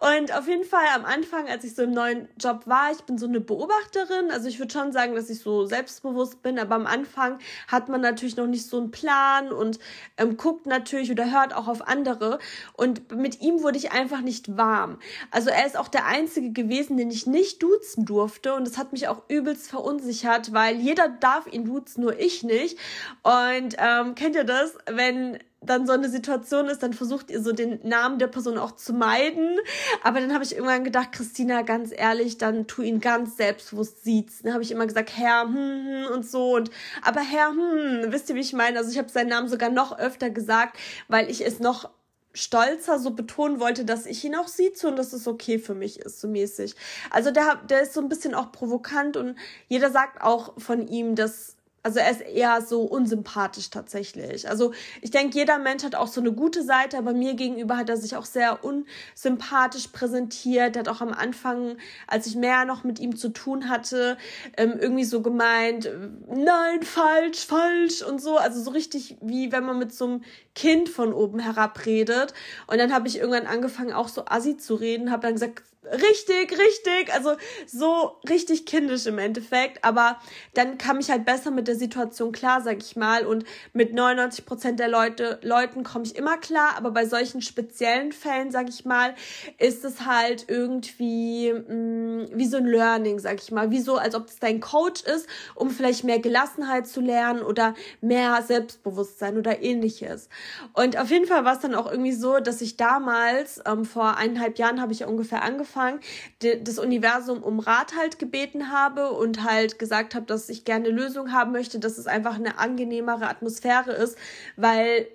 Und 0.00 0.34
auf 0.34 0.46
jeden 0.48 0.64
Fall 0.64 0.84
am 0.94 1.04
Anfang, 1.04 1.48
als 1.48 1.64
ich 1.64 1.74
so 1.74 1.82
im 1.82 1.92
neuen 1.92 2.28
Job 2.38 2.62
war, 2.66 2.92
ich 2.92 3.02
bin 3.02 3.18
so 3.18 3.26
eine 3.26 3.40
Beobachterin. 3.40 4.30
Also 4.30 4.48
ich 4.48 4.58
würde 4.58 4.72
schon 4.72 4.92
sagen, 4.92 5.14
dass 5.14 5.30
ich 5.30 5.40
so 5.40 5.66
selbstbewusst 5.66 6.42
bin, 6.42 6.58
aber 6.58 6.74
am 6.74 6.86
Anfang 6.86 7.38
hat 7.68 7.88
man 7.88 8.00
natürlich 8.00 8.36
noch 8.36 8.46
nicht 8.46 8.66
so 8.66 8.78
einen 8.78 8.90
Plan 8.90 9.52
und 9.52 9.78
ähm, 10.16 10.36
guckt 10.36 10.66
natürlich 10.66 11.10
oder 11.10 11.30
hört 11.30 11.54
auch 11.54 11.68
auf 11.68 11.86
andere. 11.86 12.38
Und 12.74 13.16
mit 13.16 13.40
ihm 13.40 13.62
wurde 13.62 13.78
ich 13.78 13.92
einfach 13.92 14.20
nicht 14.20 14.56
warm. 14.56 14.98
Also 15.30 15.50
er 15.50 15.66
ist 15.66 15.76
auch 15.76 15.88
der 15.88 16.06
Einzige 16.06 16.52
gewesen, 16.52 16.96
den 16.96 17.10
ich 17.10 17.26
nicht 17.26 17.62
duzen 17.62 18.04
durfte. 18.04 18.54
Und 18.54 18.66
das 18.66 18.78
hat 18.78 18.92
mich 18.92 19.08
auch 19.08 19.22
übelst 19.28 19.68
verunsichert, 19.68 20.52
weil 20.52 20.76
jeder 20.76 21.08
darf 21.08 21.46
ihn 21.46 21.64
duzen, 21.64 22.02
nur 22.02 22.18
ich 22.18 22.42
nicht. 22.42 22.78
Und 23.22 23.76
ähm, 23.78 24.14
kennt 24.14 24.36
ihr 24.36 24.44
das, 24.44 24.76
wenn 24.86 25.38
dann 25.66 25.86
so 25.86 25.92
eine 25.92 26.08
Situation 26.08 26.66
ist, 26.66 26.82
dann 26.82 26.92
versucht 26.92 27.30
ihr 27.30 27.42
so 27.42 27.52
den 27.52 27.80
Namen 27.82 28.18
der 28.18 28.28
Person 28.28 28.58
auch 28.58 28.72
zu 28.72 28.92
meiden. 28.92 29.58
Aber 30.02 30.20
dann 30.20 30.32
habe 30.32 30.44
ich 30.44 30.54
irgendwann 30.54 30.84
gedacht, 30.84 31.12
Christina, 31.12 31.62
ganz 31.62 31.90
ehrlich, 31.94 32.38
dann 32.38 32.66
tu 32.66 32.82
ihn 32.82 33.00
ganz 33.00 33.36
selbstbewusst 33.36 34.04
siezen. 34.04 34.44
Dann 34.44 34.54
habe 34.54 34.62
ich 34.62 34.70
immer 34.70 34.86
gesagt, 34.86 35.16
Herr, 35.16 35.42
hm, 35.42 35.54
hm, 35.54 36.14
und 36.14 36.26
so. 36.26 36.54
Und 36.56 36.70
aber 37.02 37.20
Herr, 37.20 37.48
hm, 37.48 38.12
wisst 38.12 38.28
ihr, 38.28 38.34
wie 38.34 38.40
ich 38.40 38.52
meine? 38.52 38.78
Also 38.78 38.90
ich 38.90 38.98
habe 38.98 39.08
seinen 39.08 39.28
Namen 39.28 39.48
sogar 39.48 39.70
noch 39.70 39.98
öfter 39.98 40.30
gesagt, 40.30 40.78
weil 41.08 41.30
ich 41.30 41.44
es 41.44 41.60
noch 41.60 41.90
stolzer 42.36 42.98
so 42.98 43.12
betonen 43.12 43.60
wollte, 43.60 43.84
dass 43.84 44.04
ich 44.06 44.22
ihn 44.24 44.36
auch 44.36 44.48
sieze 44.48 44.86
und 44.88 44.96
dass 44.96 45.12
es 45.12 45.26
okay 45.26 45.58
für 45.58 45.74
mich 45.74 46.00
ist, 46.00 46.20
so 46.20 46.28
mäßig. 46.28 46.76
Also 47.10 47.30
der, 47.30 47.56
der 47.68 47.80
ist 47.80 47.94
so 47.94 48.00
ein 48.00 48.08
bisschen 48.08 48.34
auch 48.34 48.52
provokant 48.52 49.16
und 49.16 49.36
jeder 49.68 49.90
sagt 49.90 50.22
auch 50.22 50.52
von 50.60 50.86
ihm, 50.86 51.14
dass 51.14 51.55
also 51.86 52.00
er 52.00 52.10
ist 52.10 52.22
eher 52.22 52.62
so 52.62 52.82
unsympathisch 52.82 53.70
tatsächlich. 53.70 54.48
Also 54.48 54.72
ich 55.02 55.12
denke, 55.12 55.38
jeder 55.38 55.56
Mensch 55.58 55.84
hat 55.84 55.94
auch 55.94 56.08
so 56.08 56.20
eine 56.20 56.32
gute 56.32 56.64
Seite, 56.64 56.98
aber 56.98 57.12
mir 57.12 57.34
gegenüber 57.34 57.76
hat 57.76 57.88
er 57.88 57.96
sich 57.96 58.16
auch 58.16 58.24
sehr 58.24 58.58
unsympathisch 58.64 59.86
präsentiert. 59.86 60.74
Er 60.74 60.80
hat 60.80 60.88
auch 60.88 61.00
am 61.00 61.12
Anfang, 61.12 61.76
als 62.08 62.26
ich 62.26 62.34
mehr 62.34 62.64
noch 62.64 62.82
mit 62.82 62.98
ihm 62.98 63.14
zu 63.14 63.28
tun 63.28 63.68
hatte, 63.68 64.18
ähm, 64.56 64.74
irgendwie 64.80 65.04
so 65.04 65.22
gemeint, 65.22 65.88
nein, 66.28 66.82
falsch, 66.82 67.46
falsch 67.46 68.02
und 68.02 68.20
so. 68.20 68.36
Also 68.36 68.60
so 68.60 68.72
richtig 68.72 69.16
wie 69.20 69.52
wenn 69.52 69.62
man 69.62 69.78
mit 69.78 69.94
so 69.94 70.06
einem 70.06 70.24
Kind 70.56 70.88
von 70.88 71.12
oben 71.12 71.38
herab 71.38 71.86
redet. 71.86 72.34
Und 72.66 72.78
dann 72.78 72.92
habe 72.92 73.06
ich 73.06 73.18
irgendwann 73.18 73.46
angefangen, 73.46 73.92
auch 73.92 74.08
so 74.08 74.24
assi 74.26 74.56
zu 74.56 74.74
reden, 74.74 75.12
habe 75.12 75.22
dann 75.22 75.34
gesagt, 75.34 75.62
Richtig, 75.92 76.58
richtig. 76.58 77.14
Also 77.14 77.36
so 77.66 78.16
richtig 78.28 78.66
kindisch 78.66 79.06
im 79.06 79.18
Endeffekt. 79.18 79.84
Aber 79.84 80.18
dann 80.54 80.78
kam 80.78 80.98
ich 80.98 81.10
halt 81.10 81.24
besser 81.24 81.52
mit 81.52 81.68
der 81.68 81.76
Situation 81.76 82.32
klar, 82.32 82.60
sag 82.60 82.78
ich 82.78 82.96
mal. 82.96 83.24
Und 83.24 83.44
mit 83.72 83.94
99 83.94 84.46
Prozent 84.46 84.80
der 84.80 84.88
Leute, 84.88 85.38
Leuten 85.42 85.84
komme 85.84 86.04
ich 86.04 86.16
immer 86.16 86.38
klar. 86.38 86.74
Aber 86.76 86.90
bei 86.90 87.06
solchen 87.06 87.40
speziellen 87.40 88.10
Fällen, 88.10 88.50
sag 88.50 88.68
ich 88.68 88.84
mal, 88.84 89.14
ist 89.58 89.84
es 89.84 90.04
halt 90.04 90.46
irgendwie 90.48 91.52
mh, 91.52 91.74
mm, 91.74 92.26
wie 92.34 92.46
so 92.46 92.56
ein 92.56 92.66
Learning, 92.66 93.20
sag 93.20 93.40
ich 93.40 93.52
mal. 93.52 93.70
Wie 93.70 93.80
so, 93.80 93.96
als 93.96 94.16
ob 94.16 94.28
es 94.28 94.40
dein 94.40 94.60
Coach 94.60 95.02
ist, 95.02 95.28
um 95.54 95.70
vielleicht 95.70 96.02
mehr 96.02 96.18
Gelassenheit 96.18 96.88
zu 96.88 97.00
lernen 97.00 97.42
oder 97.42 97.74
mehr 98.00 98.42
Selbstbewusstsein 98.42 99.38
oder 99.38 99.62
ähnliches. 99.62 100.28
Und 100.72 100.98
auf 100.98 101.10
jeden 101.10 101.26
Fall 101.26 101.44
war 101.44 101.54
es 101.54 101.60
dann 101.60 101.76
auch 101.76 101.88
irgendwie 101.88 102.12
so, 102.12 102.40
dass 102.40 102.60
ich 102.60 102.76
damals, 102.76 103.60
ähm, 103.66 103.84
vor 103.84 104.16
eineinhalb 104.16 104.58
Jahren 104.58 104.80
habe 104.80 104.92
ich 104.92 105.00
ja 105.00 105.06
ungefähr 105.06 105.42
angefangen, 105.42 105.75
Anfang 105.76 106.00
das 106.40 106.78
Universum 106.78 107.42
um 107.42 107.58
Rat 107.58 107.96
halt 107.96 108.18
gebeten 108.18 108.70
habe 108.70 109.10
und 109.10 109.44
halt 109.44 109.78
gesagt 109.78 110.14
habe, 110.14 110.26
dass 110.26 110.48
ich 110.48 110.64
gerne 110.64 110.88
Lösung 110.88 111.32
haben 111.32 111.52
möchte, 111.52 111.78
dass 111.78 111.98
es 111.98 112.06
einfach 112.06 112.36
eine 112.36 112.58
angenehmere 112.58 113.28
Atmosphäre 113.28 113.92
ist, 113.92 114.16
weil 114.56 115.08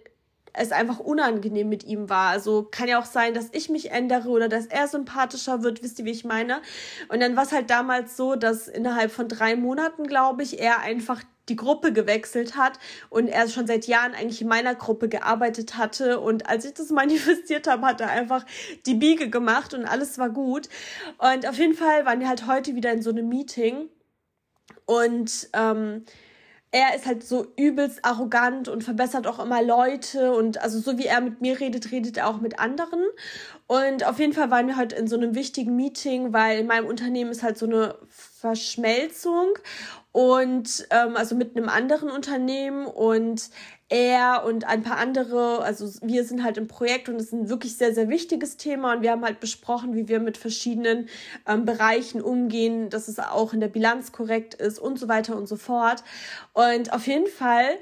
es 0.54 0.71
einfach 0.74 1.00
unangenehm 1.00 1.69
mit 1.69 1.86
ihm 1.86 2.10
war. 2.10 2.30
Also 2.30 2.67
kann 2.69 2.89
ja 2.89 3.00
auch 3.00 3.06
sein, 3.06 3.34
dass 3.34 3.47
ich 3.54 3.69
mich 3.69 3.91
ändere 3.91 4.30
oder 4.30 4.50
dass 4.50 4.65
er 4.65 4.88
sympathischer 4.88 5.63
wird, 5.63 5.82
wisst 5.82 6.00
ihr, 6.00 6.06
wie 6.06 6.12
ich 6.12 6.26
meine? 6.26 6.62
Und 7.08 7.21
dann 7.21 7.36
war 7.36 7.43
es 7.43 7.54
halt 7.54 7.69
damals 7.69 8.17
so, 8.17 8.36
dass 8.36 8.67
innerhalb 8.67 9.12
von 9.12 9.30
drei 9.30 9.56
Monaten, 9.56 10.08
glaube 10.08 10.43
ich, 10.43 10.60
er 10.60 10.82
einfach 10.82 11.24
die 11.51 11.55
Gruppe 11.57 11.91
gewechselt 11.91 12.55
hat 12.55 12.79
und 13.09 13.27
er 13.27 13.49
schon 13.49 13.67
seit 13.67 13.85
Jahren 13.85 14.13
eigentlich 14.13 14.41
in 14.41 14.47
meiner 14.47 14.73
Gruppe 14.73 15.09
gearbeitet 15.09 15.77
hatte. 15.77 16.19
Und 16.19 16.49
als 16.49 16.65
ich 16.65 16.73
das 16.73 16.89
manifestiert 17.01 17.67
habe, 17.67 17.85
hat 17.85 18.01
er 18.01 18.09
einfach 18.09 18.45
die 18.85 18.95
Biege 18.95 19.29
gemacht 19.29 19.73
und 19.73 19.85
alles 19.85 20.17
war 20.17 20.29
gut. 20.29 20.69
Und 21.17 21.47
auf 21.47 21.57
jeden 21.57 21.75
Fall 21.75 22.05
waren 22.05 22.19
wir 22.19 22.29
halt 22.29 22.47
heute 22.47 22.75
wieder 22.75 22.91
in 22.91 23.01
so 23.01 23.09
einem 23.09 23.27
Meeting 23.27 23.89
und 24.85 25.49
ähm, 25.53 26.05
er 26.71 26.95
ist 26.95 27.05
halt 27.05 27.25
so 27.25 27.47
übelst 27.57 28.03
arrogant 28.05 28.69
und 28.69 28.83
verbessert 28.83 29.27
auch 29.27 29.39
immer 29.39 29.61
Leute 29.61 30.31
und 30.31 30.61
also 30.61 30.79
so 30.79 30.97
wie 30.97 31.05
er 31.05 31.19
mit 31.19 31.41
mir 31.41 31.59
redet, 31.59 31.91
redet 31.91 32.15
er 32.15 32.29
auch 32.29 32.39
mit 32.39 32.59
anderen. 32.59 33.03
Und 33.67 34.05
auf 34.05 34.19
jeden 34.19 34.31
Fall 34.31 34.51
waren 34.51 34.67
wir 34.67 34.77
heute 34.77 34.95
in 34.95 35.07
so 35.07 35.17
einem 35.17 35.35
wichtigen 35.35 35.75
Meeting, 35.75 36.31
weil 36.31 36.59
in 36.59 36.67
meinem 36.67 36.85
Unternehmen 36.85 37.31
ist 37.31 37.43
halt 37.43 37.57
so 37.57 37.65
eine 37.65 37.95
Verschmelzung 38.07 39.49
und 40.12 40.88
ähm, 40.89 41.15
also 41.15 41.36
mit 41.36 41.56
einem 41.56 41.69
anderen 41.69 42.10
Unternehmen 42.10 42.86
und 42.86 43.50
er 43.88 44.43
und 44.45 44.65
ein 44.65 44.84
paar 44.84 44.97
andere, 44.97 45.63
also 45.63 45.89
wir 46.02 46.24
sind 46.24 46.43
halt 46.43 46.58
im 46.58 46.67
Projekt 46.67 47.10
und 47.10 47.15
es 47.15 47.28
ist 47.28 47.34
ein 47.34 47.50
wirklich 47.50 47.78
sehr, 47.78 47.93
sehr 47.93 48.10
wichtiges 48.10 48.58
Thema 48.58 48.93
und 48.93 49.02
wir 49.02 49.12
haben 49.12 49.24
halt 49.24 49.39
besprochen, 49.39 49.95
wie 49.95 50.08
wir 50.08 50.19
mit 50.19 50.38
verschiedenen 50.38 51.10
ähm, 51.45 51.65
Bereichen 51.65 52.21
umgehen, 52.21 52.89
dass 52.89 53.08
es 53.08 53.19
auch 53.19 53.54
in 53.54 53.60
der 53.60 53.67
Bilanz 53.67 54.12
korrekt 54.12 54.54
ist 54.54 54.80
und 54.80 54.97
so 54.97 55.08
weiter 55.08 55.36
und 55.36 55.47
so 55.47 55.58
fort. 55.58 56.04
Und 56.54 56.93
auf 56.93 57.06
jeden 57.08 57.28
Fall 57.28 57.78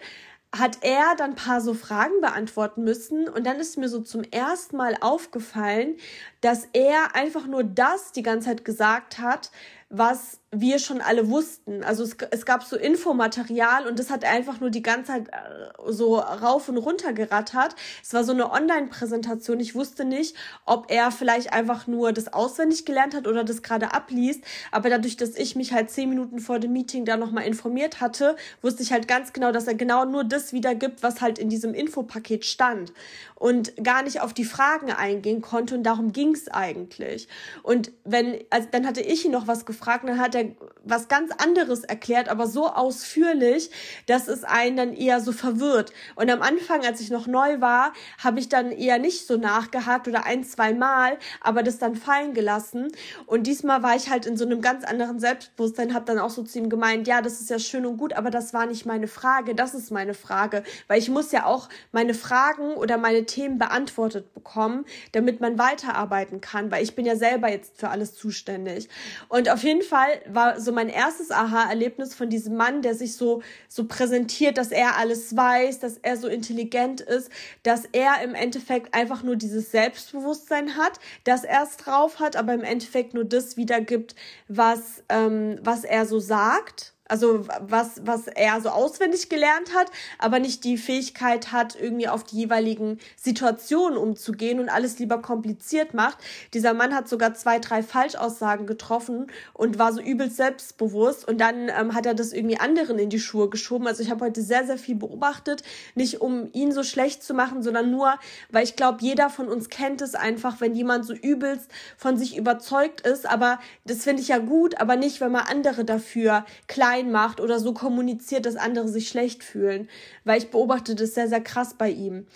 hat 0.51 0.79
er 0.81 1.15
dann 1.15 1.35
paar 1.35 1.61
so 1.61 1.75
Fragen 1.75 2.21
beantworten 2.21 2.83
müssen 2.83 3.27
und 3.29 3.45
dann 3.45 3.59
ist 3.59 3.77
mir 3.77 3.87
so 3.87 4.01
zum 4.01 4.23
ersten 4.23 4.77
Mal 4.77 4.95
aufgefallen, 4.99 5.95
dass 6.41 6.67
er 6.73 7.15
einfach 7.15 7.45
nur 7.45 7.63
das 7.63 8.13
die 8.13 8.23
ganze 8.23 8.47
Zeit 8.47 8.65
gesagt 8.65 9.19
hat, 9.19 9.51
was 9.89 10.38
wir 10.51 10.79
schon 10.79 10.99
alle 10.99 11.29
wussten. 11.29 11.83
Also 11.83 12.03
es, 12.03 12.17
es 12.31 12.45
gab 12.45 12.63
so 12.63 12.75
Infomaterial 12.75 13.87
und 13.87 13.99
das 13.99 14.09
hat 14.09 14.23
einfach 14.25 14.59
nur 14.59 14.71
die 14.71 14.81
ganze 14.81 15.11
Zeit 15.11 15.27
äh, 15.27 15.91
so 15.91 16.17
rauf 16.17 16.69
und 16.69 16.77
runter 16.77 17.13
gerattert. 17.13 17.75
Es 18.01 18.13
war 18.13 18.23
so 18.23 18.31
eine 18.31 18.51
Online-Präsentation. 18.51 19.59
Ich 19.59 19.75
wusste 19.75 20.05
nicht, 20.05 20.35
ob 20.65 20.89
er 20.89 21.11
vielleicht 21.11 21.53
einfach 21.53 21.85
nur 21.85 22.13
das 22.13 22.33
auswendig 22.33 22.85
gelernt 22.85 23.13
hat 23.13 23.27
oder 23.27 23.43
das 23.43 23.61
gerade 23.61 23.93
abliest. 23.93 24.43
Aber 24.71 24.89
dadurch, 24.89 25.17
dass 25.17 25.35
ich 25.35 25.55
mich 25.55 25.71
halt 25.71 25.91
zehn 25.91 26.09
Minuten 26.09 26.39
vor 26.39 26.57
dem 26.57 26.73
Meeting 26.73 27.05
da 27.05 27.15
nochmal 27.15 27.45
informiert 27.45 28.01
hatte, 28.01 28.35
wusste 28.63 28.81
ich 28.81 28.91
halt 28.91 29.07
ganz 29.07 29.33
genau, 29.33 29.51
dass 29.51 29.67
er 29.67 29.75
genau 29.75 30.05
nur 30.05 30.23
das 30.23 30.51
wiedergibt, 30.51 31.03
was 31.03 31.21
halt 31.21 31.37
in 31.37 31.49
diesem 31.49 31.75
Infopaket 31.75 32.43
stand. 32.43 32.91
Und 33.35 33.71
gar 33.83 34.01
nicht 34.03 34.19
auf 34.19 34.33
die 34.33 34.43
Fragen 34.43 34.91
eingehen 34.91 35.41
konnte 35.41 35.75
und 35.75 35.83
darum 35.83 36.11
ging 36.11 36.33
es 36.33 36.49
eigentlich. 36.49 37.27
Und 37.63 37.91
wenn, 38.03 38.39
also 38.49 38.67
dann 38.71 38.85
hatte 38.85 39.01
ich 39.01 39.23
ihn 39.23 39.31
noch 39.31 39.47
was 39.47 39.65
gefragt, 39.65 40.03
und 40.03 40.09
dann 40.09 40.19
hat 40.19 40.35
er 40.35 40.38
was 40.83 41.07
ganz 41.07 41.31
anderes 41.37 41.83
erklärt, 41.83 42.29
aber 42.29 42.47
so 42.47 42.67
ausführlich, 42.67 43.69
dass 44.05 44.27
es 44.27 44.43
einen 44.43 44.77
dann 44.77 44.93
eher 44.93 45.19
so 45.21 45.31
verwirrt. 45.31 45.91
Und 46.15 46.29
am 46.29 46.41
Anfang, 46.41 46.85
als 46.85 47.01
ich 47.01 47.09
noch 47.09 47.27
neu 47.27 47.61
war, 47.61 47.93
habe 48.23 48.39
ich 48.39 48.49
dann 48.49 48.71
eher 48.71 48.99
nicht 48.99 49.27
so 49.27 49.37
nachgehakt 49.37 50.07
oder 50.07 50.25
ein, 50.25 50.43
zwei 50.43 50.73
Mal, 50.73 51.17
aber 51.41 51.63
das 51.63 51.77
dann 51.77 51.95
fallen 51.95 52.33
gelassen. 52.33 52.91
Und 53.25 53.47
diesmal 53.47 53.83
war 53.83 53.95
ich 53.95 54.09
halt 54.09 54.25
in 54.25 54.37
so 54.37 54.45
einem 54.45 54.61
ganz 54.61 54.83
anderen 54.83 55.19
Selbstbewusstsein, 55.19 55.93
habe 55.93 56.05
dann 56.05 56.19
auch 56.19 56.29
so 56.29 56.43
zu 56.43 56.59
ihm 56.59 56.69
gemeint, 56.69 57.07
ja, 57.07 57.21
das 57.21 57.41
ist 57.41 57.49
ja 57.49 57.59
schön 57.59 57.85
und 57.85 57.97
gut, 57.97 58.13
aber 58.13 58.29
das 58.29 58.53
war 58.53 58.65
nicht 58.65 58.85
meine 58.85 59.07
Frage, 59.07 59.55
das 59.55 59.73
ist 59.73 59.91
meine 59.91 60.13
Frage, 60.13 60.63
weil 60.87 60.99
ich 60.99 61.09
muss 61.09 61.31
ja 61.31 61.45
auch 61.45 61.69
meine 61.91 62.13
Fragen 62.13 62.73
oder 62.73 62.97
meine 62.97 63.25
Themen 63.25 63.57
beantwortet 63.57 64.33
bekommen, 64.33 64.85
damit 65.11 65.41
man 65.41 65.57
weiterarbeiten 65.57 66.41
kann, 66.41 66.71
weil 66.71 66.83
ich 66.83 66.95
bin 66.95 67.05
ja 67.05 67.15
selber 67.15 67.49
jetzt 67.49 67.77
für 67.79 67.89
alles 67.89 68.15
zuständig. 68.15 68.89
Und 69.27 69.49
auf 69.49 69.63
jeden 69.63 69.81
Fall 69.81 70.21
war 70.33 70.59
so 70.59 70.71
mein 70.71 70.89
erstes 70.89 71.31
Aha-Erlebnis 71.31 72.13
von 72.13 72.29
diesem 72.29 72.55
Mann, 72.55 72.81
der 72.81 72.95
sich 72.95 73.15
so, 73.15 73.41
so 73.67 73.85
präsentiert, 73.85 74.57
dass 74.57 74.71
er 74.71 74.97
alles 74.97 75.35
weiß, 75.35 75.79
dass 75.79 75.97
er 75.97 76.17
so 76.17 76.27
intelligent 76.27 77.01
ist, 77.01 77.31
dass 77.63 77.85
er 77.91 78.21
im 78.23 78.35
Endeffekt 78.35 78.93
einfach 78.93 79.23
nur 79.23 79.35
dieses 79.35 79.71
Selbstbewusstsein 79.71 80.75
hat, 80.77 80.99
dass 81.23 81.43
er 81.43 81.63
es 81.63 81.77
drauf 81.77 82.19
hat, 82.19 82.35
aber 82.35 82.53
im 82.53 82.63
Endeffekt 82.63 83.13
nur 83.13 83.25
das 83.25 83.57
wiedergibt, 83.57 84.15
was, 84.47 85.03
ähm, 85.09 85.59
was 85.61 85.83
er 85.83 86.05
so 86.05 86.19
sagt 86.19 86.93
also 87.09 87.45
was, 87.59 88.01
was 88.05 88.27
er 88.27 88.61
so 88.61 88.69
auswendig 88.69 89.29
gelernt 89.29 89.75
hat, 89.75 89.91
aber 90.19 90.39
nicht 90.39 90.63
die 90.63 90.77
Fähigkeit 90.77 91.51
hat, 91.51 91.75
irgendwie 91.75 92.07
auf 92.07 92.23
die 92.23 92.37
jeweiligen 92.37 92.99
Situationen 93.17 93.97
umzugehen 93.97 94.59
und 94.59 94.69
alles 94.69 94.99
lieber 94.99 95.21
kompliziert 95.21 95.93
macht. 95.93 96.19
Dieser 96.53 96.73
Mann 96.73 96.93
hat 96.93 97.09
sogar 97.09 97.33
zwei, 97.33 97.59
drei 97.59 97.83
Falschaussagen 97.83 98.67
getroffen 98.67 99.27
und 99.53 99.79
war 99.79 99.91
so 99.91 100.01
übelst 100.01 100.37
selbstbewusst 100.37 101.27
und 101.27 101.41
dann 101.41 101.69
ähm, 101.69 101.95
hat 101.95 102.05
er 102.05 102.13
das 102.13 102.31
irgendwie 102.31 102.59
anderen 102.59 102.99
in 102.99 103.09
die 103.09 103.19
Schuhe 103.19 103.49
geschoben. 103.49 103.87
Also 103.87 104.03
ich 104.03 104.11
habe 104.11 104.23
heute 104.23 104.41
sehr, 104.41 104.65
sehr 104.65 104.77
viel 104.77 104.95
beobachtet, 104.95 105.63
nicht 105.95 106.21
um 106.21 106.49
ihn 106.53 106.71
so 106.71 106.83
schlecht 106.83 107.23
zu 107.23 107.33
machen, 107.33 107.63
sondern 107.63 107.89
nur, 107.89 108.19
weil 108.51 108.63
ich 108.63 108.75
glaube, 108.75 108.99
jeder 109.01 109.29
von 109.29 109.49
uns 109.49 109.69
kennt 109.69 110.01
es 110.01 110.13
einfach, 110.13 110.61
wenn 110.61 110.75
jemand 110.75 111.05
so 111.05 111.13
übelst 111.13 111.71
von 111.97 112.17
sich 112.17 112.37
überzeugt 112.37 113.01
ist, 113.01 113.27
aber 113.27 113.59
das 113.85 114.03
finde 114.03 114.21
ich 114.21 114.27
ja 114.27 114.37
gut, 114.37 114.79
aber 114.79 114.95
nicht, 114.95 115.21
wenn 115.21 115.31
man 115.31 115.47
andere 115.47 115.85
dafür 115.85 116.45
klein 116.67 116.98
klein 116.99 117.11
macht 117.11 117.39
oder 117.39 117.59
so 117.59 117.73
kommuniziert, 117.73 118.45
dass 118.45 118.55
andere 118.55 118.87
sich 118.87 119.09
schlecht 119.09 119.43
fühlen, 119.43 119.89
weil 120.23 120.37
ich 120.37 120.49
beobachte 120.49 120.95
das 120.95 121.13
sehr, 121.13 121.27
sehr 121.27 121.41
krass 121.41 121.75
bei 121.77 121.89
ihm. 121.89 122.27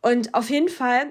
Und 0.00 0.34
auf 0.34 0.50
jeden 0.50 0.68
Fall 0.68 1.06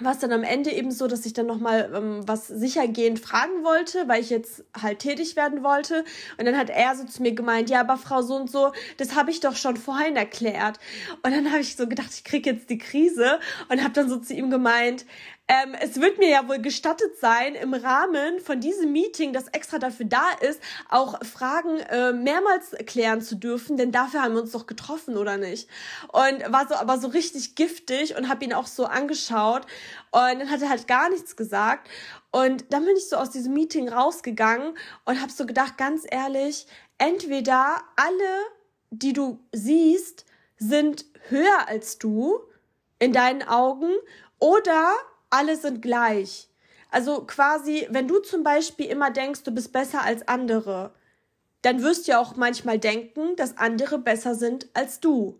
war 0.00 0.12
es 0.12 0.18
dann 0.18 0.32
am 0.32 0.44
Ende 0.44 0.70
eben 0.70 0.92
so, 0.92 1.08
dass 1.08 1.26
ich 1.26 1.34
dann 1.34 1.46
nochmal 1.46 1.90
ähm, 1.94 2.20
was 2.26 2.46
sichergehend 2.46 3.18
fragen 3.18 3.64
wollte, 3.64 4.08
weil 4.08 4.22
ich 4.22 4.30
jetzt 4.30 4.64
halt 4.80 5.00
tätig 5.00 5.36
werden 5.36 5.62
wollte. 5.62 6.04
Und 6.38 6.46
dann 6.46 6.56
hat 6.56 6.70
er 6.70 6.94
so 6.94 7.04
zu 7.04 7.22
mir 7.22 7.34
gemeint, 7.34 7.68
ja, 7.68 7.80
aber 7.80 7.98
Frau 7.98 8.22
so 8.22 8.36
und 8.36 8.50
so, 8.50 8.72
das 8.96 9.14
habe 9.14 9.30
ich 9.30 9.40
doch 9.40 9.56
schon 9.56 9.76
vorhin 9.76 10.16
erklärt. 10.16 10.78
Und 11.22 11.34
dann 11.34 11.50
habe 11.50 11.60
ich 11.60 11.76
so 11.76 11.86
gedacht, 11.86 12.10
ich 12.14 12.24
kriege 12.24 12.50
jetzt 12.50 12.70
die 12.70 12.78
Krise 12.78 13.40
und 13.68 13.82
habe 13.82 13.92
dann 13.92 14.08
so 14.08 14.16
zu 14.16 14.32
ihm 14.32 14.48
gemeint, 14.48 15.04
ähm, 15.50 15.74
es 15.80 16.00
wird 16.00 16.18
mir 16.18 16.28
ja 16.28 16.48
wohl 16.48 16.60
gestattet 16.60 17.18
sein, 17.18 17.56
im 17.56 17.74
Rahmen 17.74 18.38
von 18.38 18.60
diesem 18.60 18.92
Meeting, 18.92 19.32
das 19.32 19.48
extra 19.48 19.80
dafür 19.80 20.06
da 20.06 20.28
ist, 20.48 20.62
auch 20.88 21.24
Fragen 21.24 21.80
äh, 21.80 22.12
mehrmals 22.12 22.70
klären 22.86 23.20
zu 23.20 23.34
dürfen, 23.34 23.76
denn 23.76 23.90
dafür 23.90 24.22
haben 24.22 24.34
wir 24.34 24.42
uns 24.42 24.52
doch 24.52 24.68
getroffen, 24.68 25.16
oder 25.16 25.38
nicht? 25.38 25.68
Und 26.12 26.52
war 26.52 26.68
so 26.68 26.76
aber 26.76 26.98
so 26.98 27.08
richtig 27.08 27.56
giftig 27.56 28.16
und 28.16 28.28
habe 28.28 28.44
ihn 28.44 28.52
auch 28.52 28.68
so 28.68 28.84
angeschaut 28.84 29.62
und 30.12 30.38
dann 30.38 30.50
hat 30.50 30.62
er 30.62 30.68
halt 30.68 30.86
gar 30.86 31.10
nichts 31.10 31.34
gesagt. 31.34 31.88
Und 32.30 32.72
dann 32.72 32.84
bin 32.84 32.94
ich 32.96 33.08
so 33.08 33.16
aus 33.16 33.30
diesem 33.30 33.52
Meeting 33.52 33.88
rausgegangen 33.88 34.78
und 35.04 35.20
habe 35.20 35.32
so 35.32 35.46
gedacht, 35.46 35.76
ganz 35.76 36.06
ehrlich, 36.08 36.68
entweder 36.98 37.82
alle, 37.96 38.38
die 38.90 39.14
du 39.14 39.40
siehst, 39.50 40.26
sind 40.58 41.06
höher 41.28 41.66
als 41.66 41.98
du 41.98 42.38
in 43.00 43.12
deinen 43.12 43.42
Augen 43.42 43.90
oder 44.38 44.94
alle 45.30 45.56
sind 45.56 45.80
gleich. 45.80 46.48
Also 46.90 47.24
quasi, 47.24 47.86
wenn 47.90 48.08
du 48.08 48.18
zum 48.18 48.42
Beispiel 48.42 48.86
immer 48.86 49.10
denkst, 49.10 49.44
du 49.44 49.52
bist 49.52 49.72
besser 49.72 50.02
als 50.02 50.26
andere, 50.26 50.92
dann 51.62 51.82
wirst 51.82 52.06
du 52.06 52.12
ja 52.12 52.18
auch 52.18 52.36
manchmal 52.36 52.78
denken, 52.78 53.36
dass 53.36 53.58
andere 53.58 53.98
besser 53.98 54.34
sind 54.34 54.68
als 54.74 55.00
du. 55.00 55.38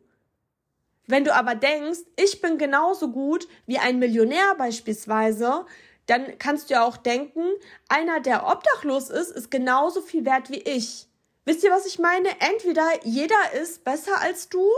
Wenn 1.07 1.25
du 1.25 1.35
aber 1.35 1.57
denkst, 1.57 2.01
ich 2.17 2.41
bin 2.41 2.57
genauso 2.57 3.11
gut 3.11 3.49
wie 3.67 3.79
ein 3.79 3.99
Millionär 3.99 4.55
beispielsweise, 4.57 5.67
dann 6.07 6.39
kannst 6.39 6.71
du 6.71 6.75
ja 6.75 6.85
auch 6.85 6.97
denken, 6.97 7.43
einer, 7.89 8.21
der 8.21 8.47
obdachlos 8.47 9.11
ist, 9.11 9.31
ist 9.31 9.51
genauso 9.51 10.03
viel 10.03 10.25
wert 10.25 10.51
wie 10.51 10.61
ich. 10.61 11.09
Wisst 11.45 11.65
ihr, 11.65 11.71
was 11.71 11.87
ich 11.87 11.99
meine? 11.99 12.29
Entweder 12.41 12.87
jeder 13.05 13.53
ist 13.61 13.85
besser 13.85 14.21
als 14.21 14.49
du 14.49 14.69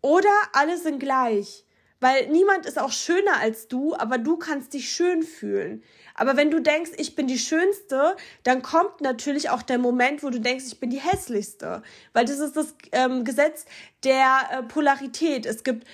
oder 0.00 0.30
alle 0.52 0.76
sind 0.78 0.98
gleich. 0.98 1.64
Weil 2.02 2.26
niemand 2.26 2.66
ist 2.66 2.80
auch 2.80 2.90
schöner 2.90 3.36
als 3.40 3.68
du, 3.68 3.94
aber 3.94 4.18
du 4.18 4.36
kannst 4.36 4.74
dich 4.74 4.90
schön 4.90 5.22
fühlen. 5.22 5.84
Aber 6.16 6.36
wenn 6.36 6.50
du 6.50 6.60
denkst, 6.60 6.90
ich 6.96 7.14
bin 7.14 7.28
die 7.28 7.38
Schönste, 7.38 8.16
dann 8.42 8.60
kommt 8.60 9.00
natürlich 9.00 9.50
auch 9.50 9.62
der 9.62 9.78
Moment, 9.78 10.24
wo 10.24 10.30
du 10.30 10.40
denkst, 10.40 10.64
ich 10.66 10.80
bin 10.80 10.90
die 10.90 10.98
Hässlichste. 10.98 11.84
Weil 12.12 12.24
das 12.24 12.40
ist 12.40 12.56
das 12.56 12.74
ähm, 12.90 13.22
Gesetz 13.24 13.66
der 14.02 14.40
äh, 14.50 14.62
Polarität. 14.64 15.46
Es 15.46 15.62
gibt 15.62 15.86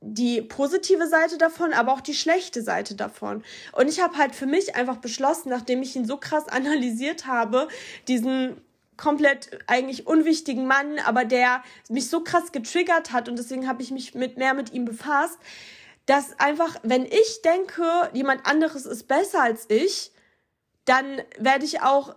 die 0.00 0.40
positive 0.40 1.08
Seite 1.08 1.36
davon, 1.36 1.72
aber 1.72 1.94
auch 1.94 2.00
die 2.00 2.14
schlechte 2.14 2.62
Seite 2.62 2.94
davon. 2.94 3.42
Und 3.72 3.88
ich 3.88 4.00
habe 4.00 4.16
halt 4.18 4.36
für 4.36 4.46
mich 4.46 4.76
einfach 4.76 4.98
beschlossen, 4.98 5.48
nachdem 5.48 5.82
ich 5.82 5.96
ihn 5.96 6.04
so 6.04 6.16
krass 6.16 6.46
analysiert 6.46 7.26
habe, 7.26 7.66
diesen 8.06 8.60
komplett 8.96 9.58
eigentlich 9.66 10.06
unwichtigen 10.06 10.66
Mann, 10.66 10.98
aber 11.00 11.24
der 11.24 11.62
mich 11.88 12.08
so 12.08 12.22
krass 12.22 12.52
getriggert 12.52 13.12
hat 13.12 13.28
und 13.28 13.38
deswegen 13.38 13.68
habe 13.68 13.82
ich 13.82 13.90
mich 13.90 14.14
mit 14.14 14.36
mehr 14.38 14.54
mit 14.54 14.72
ihm 14.72 14.84
befasst, 14.84 15.38
dass 16.06 16.38
einfach, 16.38 16.76
wenn 16.82 17.04
ich 17.04 17.42
denke, 17.42 17.82
jemand 18.12 18.46
anderes 18.46 18.86
ist 18.86 19.08
besser 19.08 19.42
als 19.42 19.68
ich, 19.68 20.12
dann 20.84 21.20
werde 21.38 21.64
ich 21.64 21.82
auch 21.82 22.14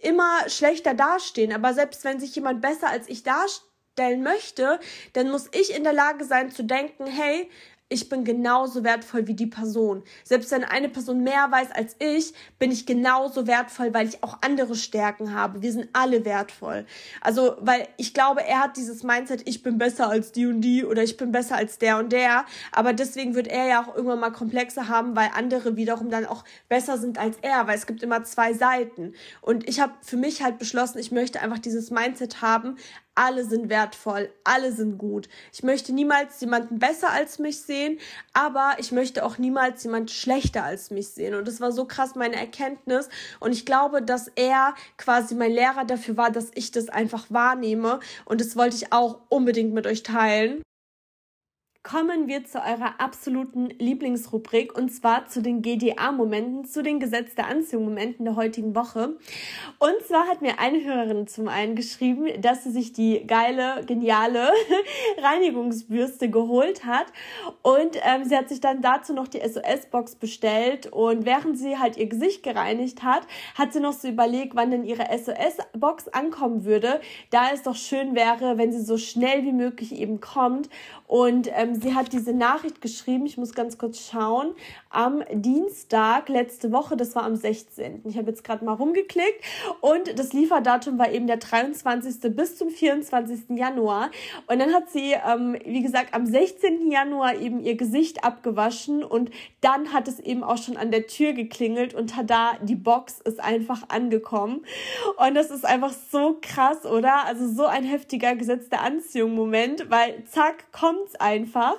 immer 0.00 0.48
schlechter 0.48 0.94
dastehen. 0.94 1.52
Aber 1.52 1.74
selbst 1.74 2.04
wenn 2.04 2.20
sich 2.20 2.34
jemand 2.34 2.62
besser 2.62 2.88
als 2.88 3.08
ich 3.08 3.24
darstellen 3.24 4.22
möchte, 4.22 4.78
dann 5.14 5.30
muss 5.30 5.48
ich 5.52 5.74
in 5.74 5.82
der 5.82 5.92
Lage 5.92 6.24
sein 6.24 6.50
zu 6.52 6.62
denken, 6.62 7.06
hey, 7.06 7.50
ich 7.88 8.08
bin 8.08 8.24
genauso 8.24 8.82
wertvoll 8.82 9.28
wie 9.28 9.34
die 9.34 9.46
Person. 9.46 10.02
Selbst 10.24 10.50
wenn 10.50 10.64
eine 10.64 10.88
Person 10.88 11.22
mehr 11.22 11.48
weiß 11.50 11.70
als 11.70 11.94
ich, 12.00 12.34
bin 12.58 12.72
ich 12.72 12.84
genauso 12.84 13.46
wertvoll, 13.46 13.94
weil 13.94 14.08
ich 14.08 14.24
auch 14.24 14.38
andere 14.40 14.74
Stärken 14.74 15.32
habe. 15.32 15.62
Wir 15.62 15.70
sind 15.70 15.88
alle 15.92 16.24
wertvoll. 16.24 16.84
Also, 17.20 17.56
weil 17.60 17.86
ich 17.96 18.12
glaube, 18.12 18.44
er 18.44 18.64
hat 18.64 18.76
dieses 18.76 19.04
Mindset, 19.04 19.48
ich 19.48 19.62
bin 19.62 19.78
besser 19.78 20.08
als 20.08 20.32
die 20.32 20.46
und 20.46 20.62
die 20.62 20.84
oder 20.84 21.04
ich 21.04 21.16
bin 21.16 21.30
besser 21.30 21.56
als 21.56 21.78
der 21.78 21.98
und 21.98 22.10
der. 22.10 22.44
Aber 22.72 22.92
deswegen 22.92 23.36
wird 23.36 23.46
er 23.46 23.66
ja 23.66 23.82
auch 23.84 23.94
irgendwann 23.94 24.20
mal 24.20 24.30
Komplexe 24.30 24.88
haben, 24.88 25.14
weil 25.14 25.30
andere 25.34 25.76
wiederum 25.76 26.10
dann 26.10 26.26
auch 26.26 26.42
besser 26.68 26.98
sind 26.98 27.18
als 27.18 27.36
er, 27.42 27.68
weil 27.68 27.76
es 27.76 27.86
gibt 27.86 28.02
immer 28.02 28.24
zwei 28.24 28.52
Seiten. 28.52 29.14
Und 29.42 29.68
ich 29.68 29.78
habe 29.78 29.92
für 30.00 30.16
mich 30.16 30.42
halt 30.42 30.58
beschlossen, 30.58 30.98
ich 30.98 31.12
möchte 31.12 31.40
einfach 31.40 31.60
dieses 31.60 31.92
Mindset 31.92 32.42
haben, 32.42 32.78
alle 33.16 33.44
sind 33.44 33.68
wertvoll, 33.68 34.30
alle 34.44 34.70
sind 34.72 34.98
gut. 34.98 35.28
Ich 35.52 35.62
möchte 35.62 35.92
niemals 35.92 36.40
jemanden 36.40 36.78
besser 36.78 37.10
als 37.10 37.38
mich 37.38 37.62
sehen, 37.62 37.98
aber 38.32 38.74
ich 38.78 38.92
möchte 38.92 39.24
auch 39.24 39.38
niemals 39.38 39.82
jemand 39.82 40.10
schlechter 40.10 40.62
als 40.62 40.90
mich 40.90 41.08
sehen. 41.08 41.34
Und 41.34 41.48
das 41.48 41.60
war 41.60 41.72
so 41.72 41.86
krass 41.86 42.14
meine 42.14 42.36
Erkenntnis. 42.36 43.08
Und 43.40 43.52
ich 43.52 43.66
glaube, 43.66 44.02
dass 44.02 44.28
er 44.36 44.74
quasi 44.98 45.34
mein 45.34 45.52
Lehrer 45.52 45.84
dafür 45.84 46.16
war, 46.16 46.30
dass 46.30 46.50
ich 46.54 46.70
das 46.70 46.88
einfach 46.88 47.26
wahrnehme. 47.30 48.00
Und 48.24 48.40
das 48.40 48.54
wollte 48.54 48.76
ich 48.76 48.92
auch 48.92 49.18
unbedingt 49.28 49.72
mit 49.72 49.86
euch 49.86 50.02
teilen 50.02 50.62
kommen 51.86 52.26
wir 52.26 52.44
zu 52.44 52.58
eurer 52.58 52.94
absoluten 52.98 53.68
Lieblingsrubrik 53.78 54.76
und 54.76 54.88
zwar 54.88 55.26
zu 55.26 55.40
den 55.40 55.62
GDA-Momenten, 55.62 56.64
zu 56.64 56.82
den 56.82 56.98
Gesetz 56.98 57.36
der 57.36 57.46
Anziehung-Momenten 57.46 58.24
der 58.24 58.34
heutigen 58.34 58.74
Woche. 58.74 59.16
Und 59.78 59.94
zwar 60.04 60.26
hat 60.26 60.42
mir 60.42 60.58
eine 60.58 60.84
Hörerin 60.84 61.28
zum 61.28 61.46
einen 61.46 61.76
geschrieben, 61.76 62.40
dass 62.40 62.64
sie 62.64 62.72
sich 62.72 62.92
die 62.92 63.24
geile, 63.24 63.84
geniale 63.86 64.50
Reinigungsbürste 65.18 66.28
geholt 66.28 66.84
hat. 66.84 67.06
Und 67.62 67.96
ähm, 68.02 68.24
sie 68.24 68.36
hat 68.36 68.48
sich 68.48 68.60
dann 68.60 68.82
dazu 68.82 69.14
noch 69.14 69.28
die 69.28 69.38
SOS-Box 69.38 70.16
bestellt. 70.16 70.88
Und 70.88 71.24
während 71.24 71.56
sie 71.56 71.78
halt 71.78 71.96
ihr 71.98 72.08
Gesicht 72.08 72.42
gereinigt 72.42 73.04
hat, 73.04 73.28
hat 73.54 73.72
sie 73.72 73.80
noch 73.80 73.92
so 73.92 74.08
überlegt, 74.08 74.56
wann 74.56 74.72
denn 74.72 74.84
ihre 74.84 75.06
SOS-Box 75.16 76.08
ankommen 76.08 76.64
würde, 76.64 77.00
da 77.30 77.50
es 77.54 77.62
doch 77.62 77.76
schön 77.76 78.16
wäre, 78.16 78.58
wenn 78.58 78.72
sie 78.72 78.82
so 78.82 78.98
schnell 78.98 79.44
wie 79.44 79.52
möglich 79.52 79.94
eben 79.94 80.20
kommt. 80.20 80.68
Und 81.06 81.48
ähm, 81.54 81.75
sie 81.82 81.94
hat 81.94 82.12
diese 82.12 82.32
Nachricht 82.32 82.80
geschrieben, 82.80 83.26
ich 83.26 83.36
muss 83.36 83.54
ganz 83.54 83.78
kurz 83.78 84.08
schauen, 84.10 84.54
am 84.96 85.22
Dienstag 85.30 86.30
letzte 86.30 86.72
Woche, 86.72 86.96
das 86.96 87.14
war 87.14 87.24
am 87.24 87.36
16. 87.36 88.00
Ich 88.04 88.16
habe 88.16 88.30
jetzt 88.30 88.42
gerade 88.44 88.64
mal 88.64 88.72
rumgeklickt 88.72 89.44
und 89.82 90.18
das 90.18 90.32
Lieferdatum 90.32 90.98
war 90.98 91.12
eben 91.12 91.26
der 91.26 91.36
23. 91.36 92.34
bis 92.34 92.56
zum 92.56 92.70
24. 92.70 93.50
Januar. 93.50 94.10
Und 94.46 94.58
dann 94.58 94.72
hat 94.72 94.90
sie, 94.90 95.12
ähm, 95.12 95.58
wie 95.66 95.82
gesagt, 95.82 96.14
am 96.14 96.24
16. 96.24 96.90
Januar 96.90 97.34
eben 97.34 97.60
ihr 97.60 97.76
Gesicht 97.76 98.24
abgewaschen 98.24 99.04
und 99.04 99.30
dann 99.60 99.92
hat 99.92 100.08
es 100.08 100.18
eben 100.18 100.42
auch 100.42 100.56
schon 100.56 100.78
an 100.78 100.90
der 100.90 101.06
Tür 101.06 101.34
geklingelt 101.34 101.92
und 101.92 102.10
tada, 102.10 102.54
die 102.62 102.74
Box 102.74 103.20
ist 103.20 103.38
einfach 103.38 103.90
angekommen. 103.90 104.64
Und 105.18 105.34
das 105.34 105.50
ist 105.50 105.66
einfach 105.66 105.92
so 105.92 106.38
krass, 106.40 106.86
oder? 106.86 107.26
Also 107.26 107.46
so 107.48 107.66
ein 107.66 107.84
heftiger 107.84 108.34
Gesetz 108.34 108.70
der 108.70 108.80
Anziehung-Moment, 108.80 109.90
weil 109.90 110.24
zack, 110.24 110.72
kommt's 110.72 111.16
einfach. 111.16 111.76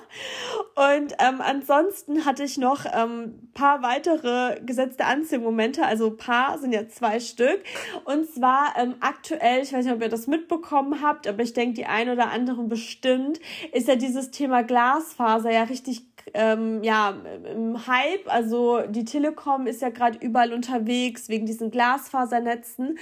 Und 0.76 1.14
ähm, 1.18 1.40
ansonsten 1.40 2.24
hatte 2.24 2.44
ich 2.44 2.58
noch 2.58 2.84
ähm, 2.84 3.07
paar 3.54 3.82
weitere 3.82 4.60
gesetzte 4.64 5.04
Anziehungsmomente, 5.04 5.84
also 5.84 6.10
paar 6.16 6.58
sind 6.58 6.72
ja 6.72 6.88
zwei 6.88 7.20
Stück. 7.20 7.62
Und 8.04 8.28
zwar 8.30 8.74
ähm, 8.78 8.94
aktuell, 9.00 9.62
ich 9.62 9.72
weiß 9.72 9.84
nicht, 9.84 9.94
ob 9.94 10.02
ihr 10.02 10.08
das 10.08 10.26
mitbekommen 10.26 11.02
habt, 11.02 11.26
aber 11.26 11.42
ich 11.42 11.52
denke, 11.52 11.74
die 11.74 11.86
ein 11.86 12.08
oder 12.08 12.30
anderen 12.30 12.68
bestimmt, 12.68 13.40
ist 13.72 13.88
ja 13.88 13.96
dieses 13.96 14.30
Thema 14.30 14.62
Glasfaser 14.62 15.50
ja 15.50 15.64
richtig 15.64 16.02
ähm, 16.34 16.82
ja, 16.82 17.14
im 17.52 17.86
Hype. 17.86 18.26
Also 18.26 18.80
die 18.88 19.04
Telekom 19.04 19.66
ist 19.66 19.82
ja 19.82 19.90
gerade 19.90 20.18
überall 20.20 20.52
unterwegs 20.52 21.28
wegen 21.28 21.46
diesen 21.46 21.70
Glasfasernetzen. 21.70 22.98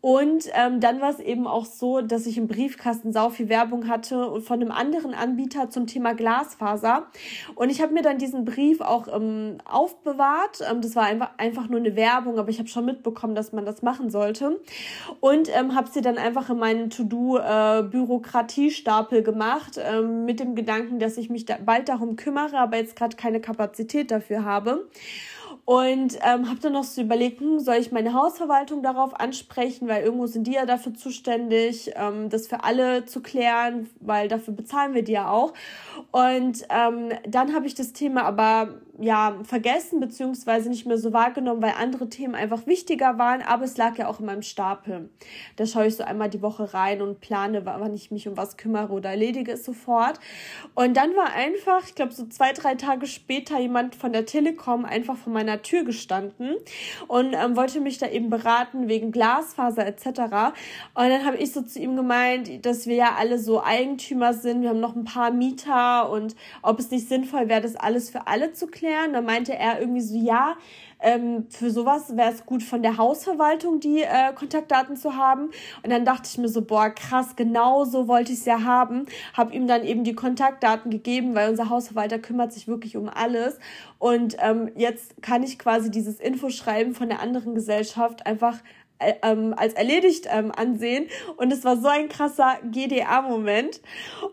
Und 0.00 0.48
ähm, 0.52 0.80
dann 0.80 1.00
war 1.00 1.10
es 1.10 1.20
eben 1.20 1.46
auch 1.46 1.64
so, 1.64 2.02
dass 2.02 2.26
ich 2.26 2.36
im 2.36 2.46
Briefkasten 2.46 3.12
sau 3.12 3.30
viel 3.30 3.48
Werbung 3.48 3.88
hatte 3.88 4.40
von 4.42 4.60
einem 4.60 4.70
anderen 4.70 5.14
Anbieter 5.14 5.70
zum 5.70 5.86
Thema 5.86 6.14
Glasfaser. 6.14 7.06
Und 7.54 7.70
ich 7.70 7.80
habe 7.80 7.94
mir 7.94 8.02
dann 8.02 8.18
diesen 8.18 8.44
Brief 8.44 8.82
auch 8.82 9.08
ähm, 9.08 9.56
aufbewahrt. 9.64 10.60
Ähm, 10.70 10.82
das 10.82 10.94
war 10.94 11.04
einfach, 11.04 11.30
einfach 11.38 11.68
nur 11.68 11.80
eine 11.80 11.96
Werbung, 11.96 12.38
aber 12.38 12.50
ich 12.50 12.58
habe 12.58 12.68
schon 12.68 12.84
mitbekommen, 12.84 13.34
dass 13.34 13.52
man 13.52 13.64
das 13.64 13.80
machen 13.82 14.10
sollte. 14.10 14.60
Und 15.20 15.48
ähm, 15.54 15.74
habe 15.74 15.88
sie 15.88 16.02
dann 16.02 16.18
einfach 16.18 16.50
in 16.50 16.58
meinen 16.58 16.90
To-Do-Bürokratiestapel 16.90 19.20
äh, 19.20 19.22
gemacht, 19.22 19.80
ähm, 19.82 20.24
mit 20.24 20.40
dem 20.40 20.54
Gedanken, 20.54 20.98
dass 20.98 21.16
ich 21.16 21.30
mich 21.30 21.46
da 21.46 21.56
bald 21.64 21.88
darum 21.88 22.16
kümmere, 22.16 22.58
aber 22.64 22.76
jetzt 22.76 22.96
gerade 22.96 23.16
keine 23.16 23.40
Kapazität 23.40 24.10
dafür 24.10 24.44
habe. 24.44 24.88
Und 25.66 26.18
ähm, 26.22 26.50
habe 26.50 26.60
dann 26.60 26.74
noch 26.74 26.84
so 26.84 27.00
überlegt, 27.00 27.40
hm, 27.40 27.58
soll 27.58 27.76
ich 27.76 27.90
meine 27.90 28.12
Hausverwaltung 28.12 28.82
darauf 28.82 29.18
ansprechen, 29.18 29.88
weil 29.88 30.02
irgendwo 30.02 30.26
sind 30.26 30.46
die 30.46 30.52
ja 30.52 30.66
dafür 30.66 30.92
zuständig, 30.92 31.90
ähm, 31.94 32.28
das 32.28 32.48
für 32.48 32.64
alle 32.64 33.06
zu 33.06 33.22
klären, 33.22 33.88
weil 34.00 34.28
dafür 34.28 34.52
bezahlen 34.52 34.92
wir 34.92 35.02
die 35.02 35.12
ja 35.12 35.30
auch. 35.30 35.54
Und 36.10 36.66
ähm, 36.68 37.12
dann 37.26 37.54
habe 37.54 37.66
ich 37.66 37.74
das 37.74 37.94
Thema 37.94 38.24
aber 38.24 38.74
ja 39.00 39.36
vergessen 39.42 39.98
beziehungsweise 39.98 40.68
nicht 40.68 40.86
mehr 40.86 40.98
so 40.98 41.12
wahrgenommen, 41.12 41.62
weil 41.62 41.74
andere 41.78 42.08
Themen 42.08 42.34
einfach 42.34 42.66
wichtiger 42.66 43.18
waren, 43.18 43.42
aber 43.42 43.64
es 43.64 43.76
lag 43.76 43.98
ja 43.98 44.08
auch 44.08 44.20
in 44.20 44.26
meinem 44.26 44.42
Stapel. 44.42 45.10
Da 45.56 45.66
schaue 45.66 45.86
ich 45.86 45.96
so 45.96 46.04
einmal 46.04 46.30
die 46.30 46.42
Woche 46.42 46.74
rein 46.74 47.02
und 47.02 47.20
plane, 47.20 47.66
wann 47.66 47.94
ich 47.94 48.10
mich 48.10 48.28
um 48.28 48.36
was 48.36 48.56
kümmere 48.56 48.92
oder 48.92 49.10
erledige 49.10 49.52
es 49.52 49.64
sofort. 49.64 50.20
Und 50.74 50.96
dann 50.96 51.16
war 51.16 51.32
einfach, 51.32 51.86
ich 51.86 51.94
glaube 51.94 52.12
so 52.12 52.26
zwei, 52.26 52.52
drei 52.52 52.76
Tage 52.76 53.06
später 53.06 53.58
jemand 53.58 53.96
von 53.96 54.12
der 54.12 54.26
Telekom 54.26 54.84
einfach 54.84 55.16
vor 55.16 55.32
meiner 55.32 55.62
Tür 55.62 55.84
gestanden 55.84 56.54
und 57.08 57.34
ähm, 57.34 57.56
wollte 57.56 57.80
mich 57.80 57.98
da 57.98 58.08
eben 58.08 58.30
beraten 58.30 58.88
wegen 58.88 59.10
Glasfaser 59.10 59.86
etc. 59.86 60.06
Und 60.94 61.08
dann 61.08 61.24
habe 61.24 61.36
ich 61.38 61.52
so 61.52 61.62
zu 61.62 61.80
ihm 61.80 61.96
gemeint, 61.96 62.64
dass 62.64 62.86
wir 62.86 62.94
ja 62.94 63.14
alle 63.18 63.38
so 63.38 63.62
Eigentümer 63.62 64.34
sind, 64.34 64.62
wir 64.62 64.68
haben 64.68 64.80
noch 64.80 64.94
ein 64.94 65.04
paar 65.04 65.32
Mieter 65.32 66.10
und 66.10 66.36
ob 66.62 66.78
es 66.78 66.90
nicht 66.90 67.08
sinnvoll 67.08 67.48
wäre, 67.48 67.60
das 67.60 67.74
alles 67.74 68.10
für 68.10 68.28
alle 68.28 68.52
zu 68.52 68.68
klären 68.68 68.83
klären. 68.84 69.12
Da 69.12 69.22
meinte 69.22 69.54
er 69.54 69.80
irgendwie 69.80 70.02
so, 70.02 70.16
ja, 70.16 70.56
ähm, 71.00 71.46
für 71.50 71.70
sowas 71.70 72.16
wäre 72.16 72.32
es 72.32 72.44
gut 72.46 72.62
von 72.62 72.82
der 72.82 72.96
Hausverwaltung 72.96 73.80
die 73.80 74.02
äh, 74.02 74.32
Kontaktdaten 74.34 74.96
zu 74.96 75.16
haben. 75.16 75.50
Und 75.82 75.90
dann 75.90 76.04
dachte 76.04 76.28
ich 76.30 76.38
mir 76.38 76.48
so, 76.48 76.62
boah, 76.62 76.90
krass, 76.90 77.36
genau 77.36 77.84
so 77.84 78.08
wollte 78.08 78.32
ich 78.32 78.38
es 78.38 78.44
ja 78.44 78.62
haben. 78.62 79.06
Hab 79.34 79.52
ihm 79.52 79.66
dann 79.66 79.84
eben 79.84 80.04
die 80.04 80.14
Kontaktdaten 80.14 80.90
gegeben, 80.90 81.34
weil 81.34 81.50
unser 81.50 81.70
Hausverwalter 81.70 82.18
kümmert 82.18 82.52
sich 82.52 82.68
wirklich 82.68 82.96
um 82.96 83.08
alles. 83.08 83.58
Und 83.98 84.36
ähm, 84.40 84.70
jetzt 84.76 85.22
kann 85.22 85.42
ich 85.42 85.58
quasi 85.58 85.90
dieses 85.90 86.20
Infoschreiben 86.20 86.94
von 86.94 87.08
der 87.08 87.20
anderen 87.20 87.54
Gesellschaft 87.54 88.26
einfach 88.26 88.58
ähm, 89.22 89.54
als 89.56 89.74
erledigt 89.74 90.26
ähm, 90.30 90.52
ansehen. 90.52 91.06
Und 91.36 91.52
es 91.52 91.64
war 91.64 91.76
so 91.76 91.88
ein 91.88 92.08
krasser 92.08 92.58
GDA-Moment. 92.70 93.80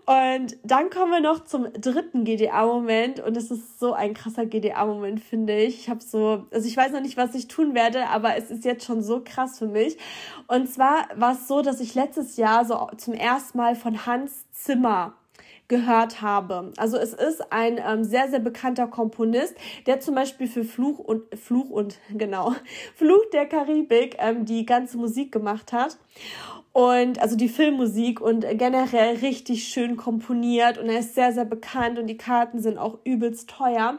Und 0.06 0.58
dann 0.64 0.90
kommen 0.90 1.12
wir 1.12 1.22
noch 1.22 1.44
zum 1.44 1.72
dritten 1.74 2.24
GDA-Moment. 2.24 3.20
Und 3.20 3.38
es 3.38 3.52
ist 3.52 3.80
so 3.80 3.94
ein 3.94 4.14
krasser 4.14 4.46
GDA-Moment, 4.46 5.22
finde 5.22 5.58
ich. 5.58 5.82
Ich 5.82 5.90
habe 5.90 6.02
so, 6.02 6.46
also 6.52 6.68
ich 6.68 6.76
weiß 6.76 6.92
noch 6.92 7.02
nicht, 7.02 7.18
was 7.18 7.36
ich 7.36 7.48
tun 7.48 7.74
werde, 7.74 8.08
aber 8.08 8.36
es 8.36 8.52
ist 8.52 8.66
jetzt 8.66 8.86
schon 8.86 9.02
so 9.02 9.22
krass 9.24 9.60
für 9.60 9.68
mich. 9.68 9.98
Und 10.48 10.68
zwar 10.70 11.08
war 11.16 11.34
es 11.34 11.48
so, 11.48 11.62
dass 11.62 11.80
ich 11.80 11.96
letztes 11.96 12.38
Jahr 12.38 12.66
so 12.66 12.90
zum 12.98 13.14
ersten 13.14 13.58
Mal 13.58 13.76
von 13.76 14.06
Hans 14.06 14.46
Zimmer 14.52 15.14
gehört 15.72 16.22
habe. 16.22 16.74
Also 16.76 16.98
es 16.98 17.14
ist 17.14 17.54
ein 17.54 17.80
ähm, 17.84 18.04
sehr, 18.04 18.30
sehr 18.30 18.42
bekannter 18.42 18.88
Komponist, 18.88 19.56
der 19.88 20.02
zum 20.02 20.16
Beispiel 20.16 20.48
für 20.48 20.66
Fluch 20.66 21.00
und 21.00 21.24
Fluch 21.40 21.70
und 21.70 21.98
genau 22.14 22.54
Fluch 22.96 23.24
der 23.32 23.46
Karibik 23.46 24.18
ähm, 24.20 24.44
die 24.46 24.66
ganze 24.66 24.98
Musik 24.98 25.32
gemacht 25.32 25.72
hat. 25.72 25.98
Und 26.74 27.22
also 27.22 27.36
die 27.36 27.50
Filmmusik 27.50 28.20
und 28.22 28.46
generell 28.54 29.18
richtig 29.18 29.68
schön 29.68 29.98
komponiert 29.98 30.78
und 30.78 30.90
er 30.90 31.00
ist 31.00 31.16
sehr, 31.16 31.34
sehr 31.34 31.46
bekannt 31.46 32.00
und 32.00 32.08
die 32.08 32.18
Karten 32.18 32.62
sind 32.62 32.78
auch 32.78 33.00
übelst 33.04 33.50
teuer. 33.50 33.98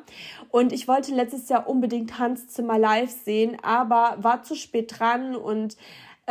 Und 0.51 0.73
ich 0.73 0.89
wollte 0.89 1.15
letztes 1.15 1.49
Jahr 1.49 1.69
unbedingt 1.69 2.19
Hans 2.19 2.49
Zimmer 2.49 2.79
live 2.79 3.11
sehen, 3.11 3.57
aber 3.63 4.17
war 4.19 4.43
zu 4.43 4.55
spät 4.55 4.99
dran 4.99 5.37
und 5.37 5.77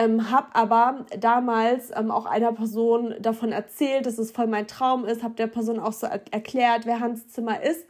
ähm, 0.01 0.31
habe 0.31 0.47
aber 0.53 1.05
damals 1.19 1.91
ähm, 1.95 2.11
auch 2.11 2.25
einer 2.25 2.53
Person 2.53 3.15
davon 3.19 3.51
erzählt, 3.51 4.05
dass 4.05 4.17
es 4.17 4.31
voll 4.31 4.47
mein 4.47 4.67
Traum 4.67 5.05
ist, 5.05 5.23
habe 5.23 5.35
der 5.35 5.47
Person 5.47 5.79
auch 5.79 5.93
so 5.93 6.07
er 6.07 6.21
erklärt, 6.31 6.85
wer 6.85 6.99
Hans 6.99 7.27
Zimmer 7.27 7.61
ist. 7.61 7.85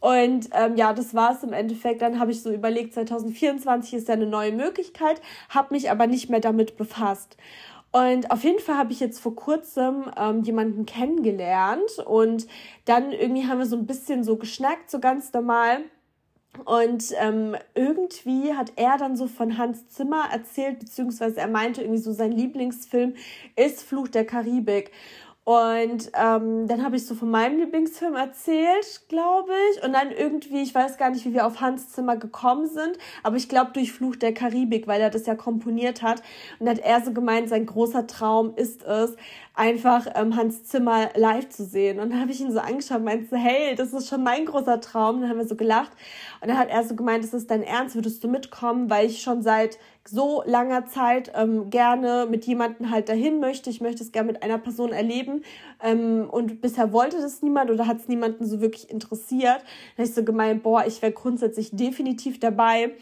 Und 0.00 0.50
ähm, 0.52 0.76
ja, 0.76 0.92
das 0.92 1.14
war 1.14 1.32
es 1.32 1.42
im 1.42 1.52
Endeffekt. 1.52 2.02
Dann 2.02 2.20
habe 2.20 2.30
ich 2.30 2.42
so 2.42 2.52
überlegt, 2.52 2.94
2024 2.94 3.94
ist 3.94 4.08
ja 4.08 4.14
eine 4.14 4.26
neue 4.26 4.52
Möglichkeit, 4.52 5.20
habe 5.48 5.74
mich 5.74 5.90
aber 5.90 6.06
nicht 6.06 6.30
mehr 6.30 6.40
damit 6.40 6.76
befasst. 6.76 7.36
Und 7.90 8.30
auf 8.30 8.42
jeden 8.42 8.58
Fall 8.58 8.76
habe 8.76 8.92
ich 8.92 9.00
jetzt 9.00 9.20
vor 9.20 9.36
kurzem 9.36 10.10
ähm, 10.16 10.42
jemanden 10.42 10.84
kennengelernt 10.84 12.00
und 12.04 12.48
dann 12.86 13.12
irgendwie 13.12 13.46
haben 13.46 13.58
wir 13.58 13.66
so 13.66 13.76
ein 13.76 13.86
bisschen 13.86 14.24
so 14.24 14.36
geschnackt, 14.36 14.90
so 14.90 14.98
ganz 14.98 15.32
normal. 15.32 15.78
Und 16.64 17.12
ähm, 17.18 17.56
irgendwie 17.74 18.54
hat 18.54 18.72
er 18.76 18.96
dann 18.96 19.16
so 19.16 19.26
von 19.26 19.58
Hans 19.58 19.88
Zimmer 19.88 20.28
erzählt, 20.32 20.78
beziehungsweise 20.78 21.40
er 21.40 21.48
meinte 21.48 21.82
irgendwie 21.82 22.00
so, 22.00 22.12
sein 22.12 22.32
Lieblingsfilm 22.32 23.14
ist 23.56 23.82
Fluch 23.82 24.08
der 24.08 24.24
Karibik. 24.24 24.90
Und 25.44 26.10
ähm, 26.14 26.66
dann 26.68 26.82
habe 26.82 26.96
ich 26.96 27.04
so 27.04 27.14
von 27.14 27.30
meinem 27.30 27.58
Lieblingsfilm 27.58 28.14
erzählt, 28.14 29.02
glaube 29.08 29.52
ich. 29.72 29.84
Und 29.84 29.92
dann 29.92 30.10
irgendwie, 30.10 30.62
ich 30.62 30.74
weiß 30.74 30.96
gar 30.96 31.10
nicht, 31.10 31.26
wie 31.26 31.34
wir 31.34 31.46
auf 31.46 31.60
Hans 31.60 31.90
Zimmer 31.90 32.16
gekommen 32.16 32.66
sind, 32.66 32.96
aber 33.22 33.36
ich 33.36 33.50
glaube 33.50 33.72
durch 33.74 33.92
Fluch 33.92 34.16
der 34.16 34.32
Karibik, 34.32 34.86
weil 34.86 35.02
er 35.02 35.10
das 35.10 35.26
ja 35.26 35.34
komponiert 35.34 36.00
hat. 36.00 36.22
Und 36.58 36.68
hat 36.68 36.78
er 36.78 37.04
so 37.04 37.12
gemeint, 37.12 37.50
sein 37.50 37.66
großer 37.66 38.06
Traum 38.06 38.54
ist 38.56 38.84
es, 38.84 39.16
einfach 39.54 40.06
ähm, 40.16 40.36
Hans 40.36 40.64
Zimmer 40.64 41.10
live 41.14 41.48
zu 41.48 41.64
sehen. 41.64 42.00
Und 42.00 42.10
dann 42.10 42.20
habe 42.20 42.32
ich 42.32 42.40
ihn 42.40 42.52
so 42.52 42.58
angeschaut 42.58 42.98
und 42.98 43.04
meinte 43.04 43.36
hey, 43.36 43.74
das 43.76 43.92
ist 43.92 44.08
schon 44.08 44.22
mein 44.22 44.46
großer 44.46 44.80
Traum. 44.80 45.20
Dann 45.20 45.30
haben 45.30 45.38
wir 45.38 45.46
so 45.46 45.56
gelacht. 45.56 45.92
Und 46.40 46.48
dann 46.48 46.58
hat 46.58 46.68
er 46.68 46.84
so 46.84 46.96
gemeint, 46.96 47.24
ist 47.24 47.34
das 47.34 47.46
dein 47.46 47.62
Ernst? 47.62 47.94
Würdest 47.94 48.22
du 48.24 48.28
mitkommen? 48.28 48.90
Weil 48.90 49.06
ich 49.06 49.22
schon 49.22 49.42
seit 49.42 49.78
so 50.06 50.42
langer 50.44 50.86
Zeit 50.86 51.32
ähm, 51.34 51.70
gerne 51.70 52.26
mit 52.28 52.44
jemandem 52.44 52.90
halt 52.90 53.08
dahin 53.08 53.40
möchte. 53.40 53.70
Ich 53.70 53.80
möchte 53.80 54.02
es 54.02 54.12
gerne 54.12 54.32
mit 54.32 54.42
einer 54.42 54.58
Person 54.58 54.92
erleben. 54.92 55.42
Ähm, 55.84 56.28
und 56.30 56.62
bisher 56.62 56.92
wollte 56.92 57.20
das 57.20 57.42
niemand 57.42 57.70
oder 57.70 57.86
hat 57.86 57.98
es 57.98 58.08
niemanden 58.08 58.46
so 58.46 58.62
wirklich 58.62 58.90
interessiert. 58.90 59.58
Dann 59.58 59.98
habe 59.98 60.08
ich 60.08 60.14
so 60.14 60.24
gemeint, 60.24 60.62
boah, 60.62 60.84
ich 60.86 61.02
wäre 61.02 61.12
grundsätzlich 61.12 61.70
definitiv 61.72 62.40
dabei. 62.40 62.94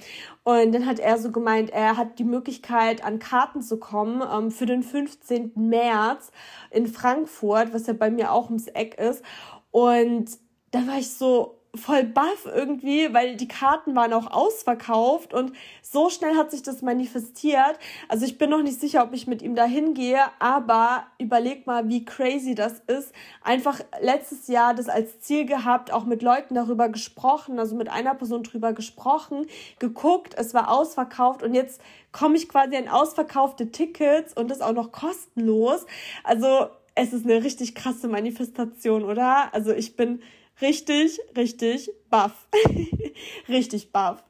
Und 0.43 0.73
dann 0.75 0.85
hat 0.85 0.99
er 0.99 1.17
so 1.19 1.31
gemeint, 1.31 1.71
er 1.71 1.97
hat 1.97 2.19
die 2.19 2.25
Möglichkeit, 2.25 3.05
an 3.05 3.21
Karten 3.21 3.63
zu 3.63 3.79
kommen 3.79 4.23
ähm, 4.31 4.51
für 4.51 4.67
den 4.67 4.83
15. 4.83 5.53
März 5.55 6.33
in 6.73 6.89
Frankfurt, 6.89 7.73
was 7.73 7.87
ja 7.87 7.93
bei 7.93 8.11
mir 8.11 8.33
auch 8.33 8.47
ums 8.47 8.67
Eck 8.67 8.99
ist. 8.99 9.23
Und 9.71 10.31
da 10.73 10.85
war 10.89 10.99
ich 10.99 11.11
so, 11.11 11.62
voll 11.75 12.05
baff 12.05 12.45
irgendwie, 12.45 13.15
weil 13.15 13.37
die 13.37 13.49
Karten 13.49 13.97
waren 13.97 14.13
auch 14.13 14.31
ausverkauft 14.31 15.33
und 15.33 15.53
so 15.81 16.11
schnell 16.11 16.37
hat 16.37 16.51
sich 16.51 16.63
das 16.63 16.83
manifestiert. 16.83 17.79
Also 18.09 18.27
ich 18.27 18.37
bin 18.37 18.51
noch 18.51 18.63
nicht 18.63 18.79
sicher, 18.79 19.03
ob 19.03 19.15
ich 19.15 19.27
mit 19.27 19.41
ihm 19.41 19.55
dahin 19.55 19.95
gehe, 19.95 20.21
aber 20.39 21.07
überleg 21.19 21.67
mal, 21.67 21.89
wie 21.89 22.05
crazy 22.05 22.55
das 22.55 22.81
ist. 22.81 23.13
Einfach 23.43 23.81
letztes 24.03 24.49
Jahr 24.49 24.75
das 24.75 24.91
als 24.91 25.21
Ziel 25.21 25.47
gehabt, 25.47 25.93
auch 25.93 26.05
mit 26.05 26.21
Leuten 26.21 26.55
darüber 26.57 26.91
gesprochen, 26.91 27.59
also 27.59 27.75
mit 27.75 27.89
einer 27.89 28.15
Person 28.15 28.43
drüber 28.43 28.75
gesprochen, 28.75 29.47
geguckt, 29.79 30.35
es 30.37 30.53
war 30.53 30.71
ausverkauft 30.71 31.43
und 31.43 31.55
jetzt 31.55 31.81
komme 32.13 32.37
ich 32.37 32.51
quasi 32.51 32.77
an 32.77 32.89
ausverkaufte 32.89 33.71
Tickets 33.71 34.37
und 34.37 34.51
das 34.51 34.61
auch 34.61 34.75
noch 34.75 34.93
kostenlos. 34.93 35.87
Also 36.23 36.67
es 36.95 37.15
ist 37.15 37.25
eine 37.25 37.43
richtig 37.43 37.75
krasse 37.75 38.09
Manifestation, 38.09 39.05
oder? 39.05 39.55
Also 39.55 39.73
ich 39.73 39.97
bin 39.97 40.21
richtig, 40.63 41.21
richtig 41.37 41.91
baff. 42.09 42.49
richtig 43.49 43.93
baff. 43.93 44.23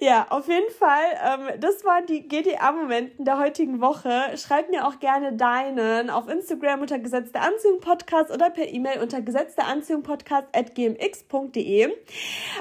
Ja, 0.00 0.26
auf 0.30 0.48
jeden 0.48 0.70
Fall, 0.70 1.04
ähm, 1.24 1.60
das 1.60 1.84
waren 1.84 2.06
die 2.06 2.26
GDA-Momenten 2.26 3.24
der 3.24 3.38
heutigen 3.38 3.80
Woche. 3.80 4.10
Schreib 4.36 4.70
mir 4.70 4.86
auch 4.86 4.98
gerne 4.98 5.32
deinen 5.32 6.10
auf 6.10 6.28
Instagram 6.28 6.80
unter 6.80 6.98
Gesetz 6.98 7.30
der 7.30 7.42
Anziehung 7.42 7.80
Podcast 7.80 8.32
oder 8.32 8.50
per 8.50 8.68
E-Mail 8.68 9.00
unter 9.00 9.20
Gesetz 9.22 9.54
der 9.54 9.66
Anziehung 9.66 10.02
Podcast 10.02 10.46
at 10.52 10.74
gmx.de. 10.74 11.88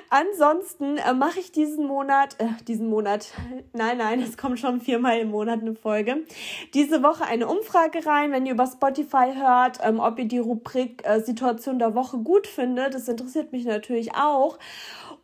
Ansonsten 0.09 0.97
äh, 0.97 1.13
mache 1.13 1.39
ich 1.39 1.51
diesen 1.51 1.85
Monat, 1.85 2.35
äh, 2.39 2.47
diesen 2.67 2.89
Monat, 2.89 3.33
nein, 3.73 3.97
nein, 3.97 4.21
es 4.21 4.37
kommt 4.37 4.59
schon 4.59 4.79
viermal 4.79 5.19
im 5.19 5.31
Monat 5.31 5.61
eine 5.61 5.75
Folge, 5.75 6.25
diese 6.75 7.01
Woche 7.01 7.25
eine 7.25 7.47
Umfrage 7.47 8.05
rein, 8.05 8.31
wenn 8.31 8.45
ihr 8.45 8.53
über 8.53 8.67
Spotify 8.67 9.33
hört, 9.35 9.79
ähm, 9.83 9.99
ob 9.99 10.19
ihr 10.19 10.25
die 10.25 10.39
Rubrik 10.39 11.03
äh, 11.07 11.21
Situation 11.21 11.79
der 11.79 11.95
Woche 11.95 12.17
gut 12.19 12.45
findet. 12.45 12.93
Das 12.93 13.07
interessiert 13.07 13.51
mich 13.51 13.65
natürlich 13.65 14.13
auch. 14.15 14.59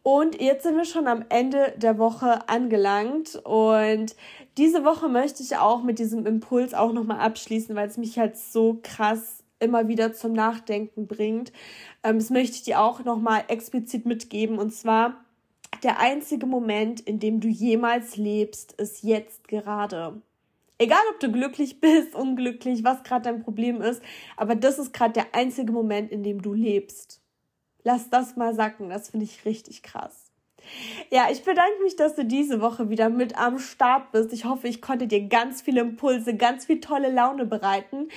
Und 0.03 0.41
jetzt 0.41 0.63
sind 0.63 0.75
wir 0.75 0.83
schon 0.83 1.07
am 1.07 1.23
Ende 1.29 1.73
der 1.77 1.97
Woche 1.97 2.49
angelangt 2.49 3.39
und 3.45 4.17
diese 4.57 4.83
Woche 4.83 5.07
möchte 5.07 5.41
ich 5.41 5.55
auch 5.55 5.81
mit 5.81 5.97
diesem 5.97 6.25
Impuls 6.25 6.73
auch 6.73 6.91
nochmal 6.91 7.21
abschließen, 7.21 7.73
weil 7.73 7.87
es 7.87 7.95
mich 7.95 8.19
halt 8.19 8.37
so 8.37 8.79
krass 8.83 9.43
immer 9.61 9.87
wieder 9.87 10.13
zum 10.13 10.33
Nachdenken 10.33 11.07
bringt. 11.07 11.53
Ähm, 12.03 12.19
das 12.19 12.31
möchte 12.31 12.57
ich 12.57 12.63
dir 12.63 12.81
auch 12.81 13.05
nochmal 13.05 13.45
explizit 13.47 14.05
mitgeben 14.05 14.59
und 14.59 14.73
zwar 14.73 15.23
der 15.83 15.99
einzige 15.99 16.45
Moment, 16.45 16.99
in 16.99 17.19
dem 17.19 17.39
du 17.39 17.47
jemals 17.47 18.17
lebst, 18.17 18.73
ist 18.73 19.03
jetzt 19.03 19.47
gerade. 19.47 20.21
Egal, 20.79 20.99
ob 21.13 21.21
du 21.21 21.31
glücklich 21.31 21.79
bist, 21.81 22.13
unglücklich, 22.13 22.83
was 22.83 23.03
gerade 23.03 23.29
dein 23.31 23.41
Problem 23.41 23.81
ist, 23.81 24.01
aber 24.35 24.55
das 24.55 24.79
ist 24.79 24.91
gerade 24.91 25.13
der 25.13 25.33
einzige 25.33 25.71
Moment, 25.71 26.11
in 26.11 26.23
dem 26.23 26.41
du 26.41 26.53
lebst. 26.53 27.22
Lass 27.85 28.09
das 28.09 28.35
mal 28.37 28.53
sacken, 28.55 28.89
das 28.89 29.09
finde 29.09 29.25
ich 29.25 29.45
richtig 29.45 29.83
krass. 29.83 30.22
Ja, 31.09 31.27
ich 31.31 31.43
bedanke 31.43 31.83
mich, 31.83 31.95
dass 31.95 32.15
du 32.15 32.25
diese 32.25 32.59
Woche 32.59 32.89
wieder 32.89 33.09
mit 33.09 33.37
am 33.37 33.59
Start 33.59 34.11
bist. 34.11 34.33
Ich 34.33 34.45
hoffe, 34.45 34.67
ich 34.67 34.81
konnte 34.81 35.05
dir 35.05 35.27
ganz 35.27 35.61
viele 35.61 35.81
Impulse, 35.81 36.35
ganz 36.35 36.65
viel 36.65 36.79
tolle 36.79 37.11
Laune 37.11 37.45
bereiten. 37.45 38.07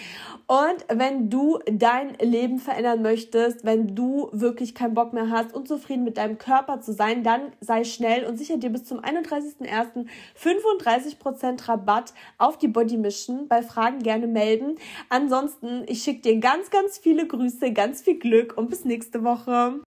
Und 0.46 0.86
wenn 0.88 1.28
du 1.28 1.58
dein 1.70 2.14
Leben 2.14 2.58
verändern 2.58 3.02
möchtest, 3.02 3.64
wenn 3.64 3.94
du 3.94 4.30
wirklich 4.32 4.74
keinen 4.74 4.94
Bock 4.94 5.12
mehr 5.12 5.30
hast, 5.30 5.54
unzufrieden 5.54 6.04
mit 6.04 6.16
deinem 6.16 6.38
Körper 6.38 6.80
zu 6.80 6.92
sein, 6.92 7.22
dann 7.22 7.52
sei 7.60 7.84
schnell 7.84 8.24
und 8.24 8.38
sicher 8.38 8.56
dir 8.56 8.70
bis 8.70 8.84
zum 8.84 9.00
31.01. 9.00 10.06
35% 10.40 11.68
Rabatt 11.68 12.14
auf 12.38 12.58
die 12.58 12.68
Body 12.68 12.96
Mission. 12.96 13.48
Bei 13.48 13.62
Fragen 13.62 13.98
gerne 13.98 14.26
melden. 14.26 14.76
Ansonsten, 15.08 15.84
ich 15.86 16.02
schicke 16.02 16.22
dir 16.22 16.40
ganz, 16.40 16.70
ganz 16.70 16.98
viele 16.98 17.26
Grüße, 17.26 17.72
ganz 17.72 18.02
viel 18.02 18.18
Glück 18.18 18.56
und 18.56 18.70
bis 18.70 18.84
nächste 18.84 19.22
Woche. 19.22 19.80